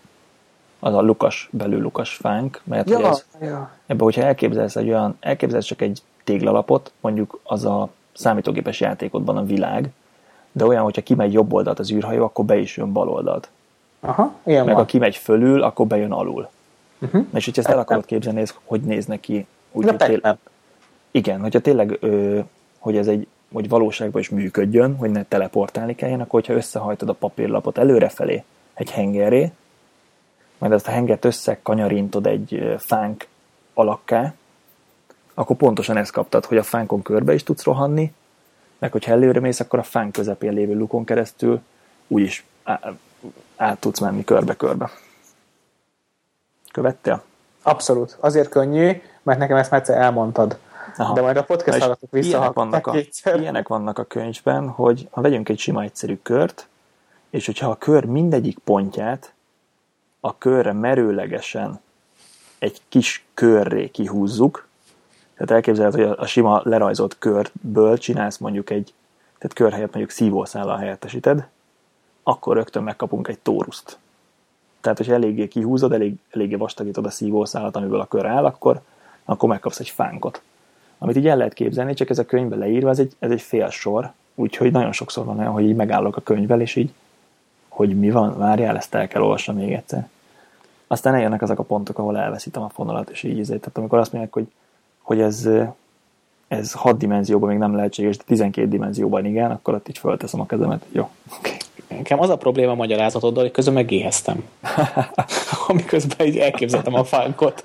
[0.79, 3.71] az a lukas, belül lukas fánk, mert ja, ez, ja.
[3.87, 9.45] ebben, hogyha elképzelsz egy olyan, elképzelsz csak egy téglalapot, mondjuk az a számítógépes játékodban a
[9.45, 9.91] világ,
[10.53, 13.49] de olyan, hogyha kimegy jobb oldalt az űrhajó, akkor be is jön bal oldalt.
[14.01, 14.83] Aha, ilyen Meg van.
[14.83, 16.49] ha kimegy fölül, akkor bejön alul.
[16.99, 17.27] Uh-huh.
[17.35, 19.47] És hogyha ezt el akarod képzelni, ez hogy néz neki?
[19.73, 20.39] Úgy, hogy tél...
[21.11, 22.39] Igen, hogyha tényleg, ö,
[22.79, 27.13] hogy ez egy hogy valóságban is működjön, hogy ne teleportálni kelljen, akkor hogyha összehajtod a
[27.13, 28.45] papírlapot előrefelé
[28.75, 29.53] egy hengeré,
[30.59, 33.26] majd ezt a henget összekanyarintod egy fánk
[33.74, 34.35] alakká,
[35.35, 38.12] akkor pontosan ezt kaptad, hogy a fánkon körbe is tudsz rohanni,
[38.78, 41.60] meg hogyha előre mész, akkor a fánk közepén lévő lukon keresztül
[42.06, 42.44] úgyis
[43.56, 44.90] át tudsz menni körbe-körbe.
[46.72, 47.22] Követtél?
[47.62, 48.16] Abszolút.
[48.20, 50.59] Azért könnyű, mert nekem ezt már egyszer elmondtad.
[50.97, 51.14] Aha.
[51.14, 52.10] De majd a podcast hallgatók.
[52.12, 52.94] Ilyenek vannak, a,
[53.24, 56.68] ilyenek vannak a könyvben, hogy ha vegyünk egy sima egyszerű kört,
[57.30, 59.32] és hogyha a kör mindegyik pontját
[60.20, 61.81] a körre merőlegesen
[62.59, 64.66] egy kis körré kihúzzuk,
[65.35, 68.93] tehát elképzelhet, hogy a sima lerajzolt körből csinálsz mondjuk egy,
[69.39, 71.49] tehát kör helyett mondjuk szívószállal helyettesíted,
[72.23, 73.99] akkor rögtön megkapunk egy tóruszt.
[74.81, 78.81] Tehát, hogyha eléggé kihúzod, elég, eléggé vastagítod a szívószálat, amiből a kör áll, akkor,
[79.24, 80.43] akkor megkapsz egy fánkot.
[80.99, 83.70] Amit így el lehet képzelni, csak ez a könyvbe leírva, ez egy, ez egy fél
[83.70, 86.90] sor, úgyhogy nagyon sokszor van olyan, hogy így megállok a könyvvel, és így
[87.79, 90.09] hogy mi van, várjál, ezt el kell olvasni még egyszer.
[90.87, 93.61] Aztán eljönnek azok a pontok, ahol elveszítem a fonalat, és így ezért.
[93.61, 94.47] Tehát amikor azt mondják, hogy,
[95.03, 95.49] hogy ez,
[96.49, 100.47] ez 6 dimenzióban még nem lehetséges, de 12 dimenzióban igen, akkor ott így fölteszem a
[100.47, 100.85] kezemet.
[100.93, 101.57] Jó, Okay.
[101.89, 104.45] Nekem az a probléma a magyarázatoddal, hogy közben megéheztem.
[105.69, 107.61] Amiközben így elképzeltem a fánkot.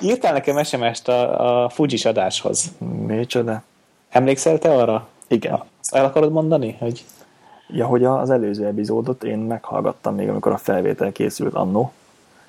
[0.00, 2.72] Írtál nekem SMS-t a, a Fujis adáshoz.
[3.06, 3.62] Micsoda?
[4.08, 5.08] Emlékszel te arra?
[5.28, 5.62] Igen.
[5.80, 6.76] Azt el akarod mondani?
[6.78, 7.04] Hogy...
[7.68, 11.92] Ja, hogy az előző epizódot én meghallgattam még, amikor a felvétel készült annó.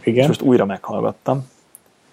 [0.03, 0.21] Igen.
[0.21, 1.49] És most újra meghallgattam.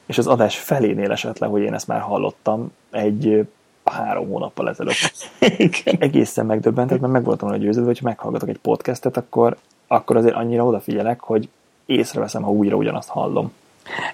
[0.07, 3.47] És az adás felénél esett le, hogy én ezt már hallottam egy
[3.85, 5.31] három hónappal ezelőtt.
[5.57, 5.97] Igen.
[5.99, 11.20] Egészen megdöbbentett, mert meg voltam győződve, hogy meghallgatok egy podcastet, akkor, akkor azért annyira odafigyelek,
[11.20, 11.49] hogy
[11.86, 13.53] észreveszem, ha újra ugyanazt hallom.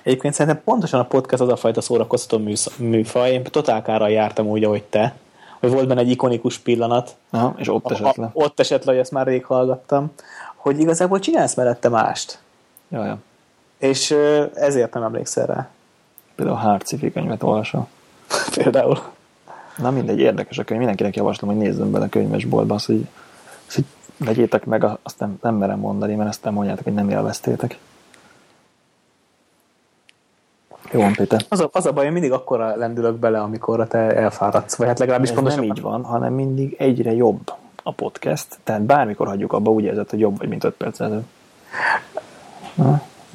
[0.02, 2.42] Egyébként szerintem pontosan a podcast az a fajta szórakoztató
[2.76, 3.32] műfaj.
[3.32, 5.14] Én totálkára jártam úgy, ahogy te
[5.60, 7.16] hogy volt benne egy ikonikus pillanat.
[7.30, 8.30] Aha, és ott esett le.
[8.32, 10.12] Ott esett le, hogy ezt már rég hallgattam,
[10.56, 12.38] hogy igazából csinálsz mellette mást.
[12.88, 13.14] Jaj.
[13.78, 14.14] És
[14.54, 15.68] ezért nem emlékszel rá.
[16.34, 17.88] Például a Hárcifi könyvet olvasol.
[18.54, 18.98] Például.
[19.76, 20.78] Na mindegy, érdekes a könyv.
[20.78, 23.06] Mindenkinek javaslom, hogy nézzem bele a könyvesboltba, azt, hogy,
[23.66, 23.84] azt, hogy
[24.16, 27.78] vegyétek meg, azt nem, nem merem mondani, mert ezt nem mondjátok, hogy nem élveztétek.
[30.90, 31.44] Jó van, Péter.
[31.48, 34.98] Az a, az a baj, hogy mindig akkora lendülök bele, amikor te elfáradsz, vagy hát
[34.98, 35.60] legalábbis Ez pontosan...
[35.60, 37.52] nem így van, hanem mindig egyre jobb.
[37.82, 41.28] a podcast, tehát bármikor hagyjuk abba, úgy érzed, hogy jobb vagy, mint 5 perc előtt.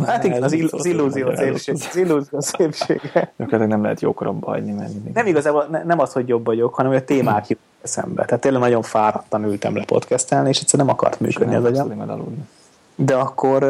[0.05, 3.33] Hát igen, az, ill- az illúzió szépség, az illúzió szépsége.
[3.35, 5.13] Őket nem lehet jókor abba hagyni, mert mindig.
[5.13, 8.25] Nem igazából ne- nem az, hogy jobb vagyok, hanem hogy a témák jutnak eszembe.
[8.25, 12.47] Tehát tényleg nagyon fáradtan ültem le podcastelni, és egyszerűen nem akart működni az agyam.
[12.95, 13.63] De akkor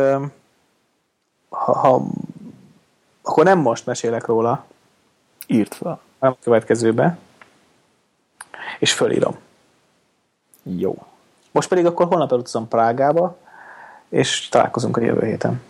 [1.49, 2.05] ha, ha,
[3.25, 4.65] akkor nem most mesélek róla,
[5.47, 5.99] Írt fel.
[6.19, 7.17] hanem a következőbe,
[8.79, 9.37] és fölírom.
[10.63, 10.95] Jó.
[11.51, 13.37] Most pedig akkor holnap elutazom Prágába,
[14.09, 15.61] és találkozunk a jövő héten.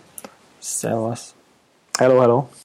[0.58, 1.34] Szevasz.
[1.98, 2.48] Hello, hello!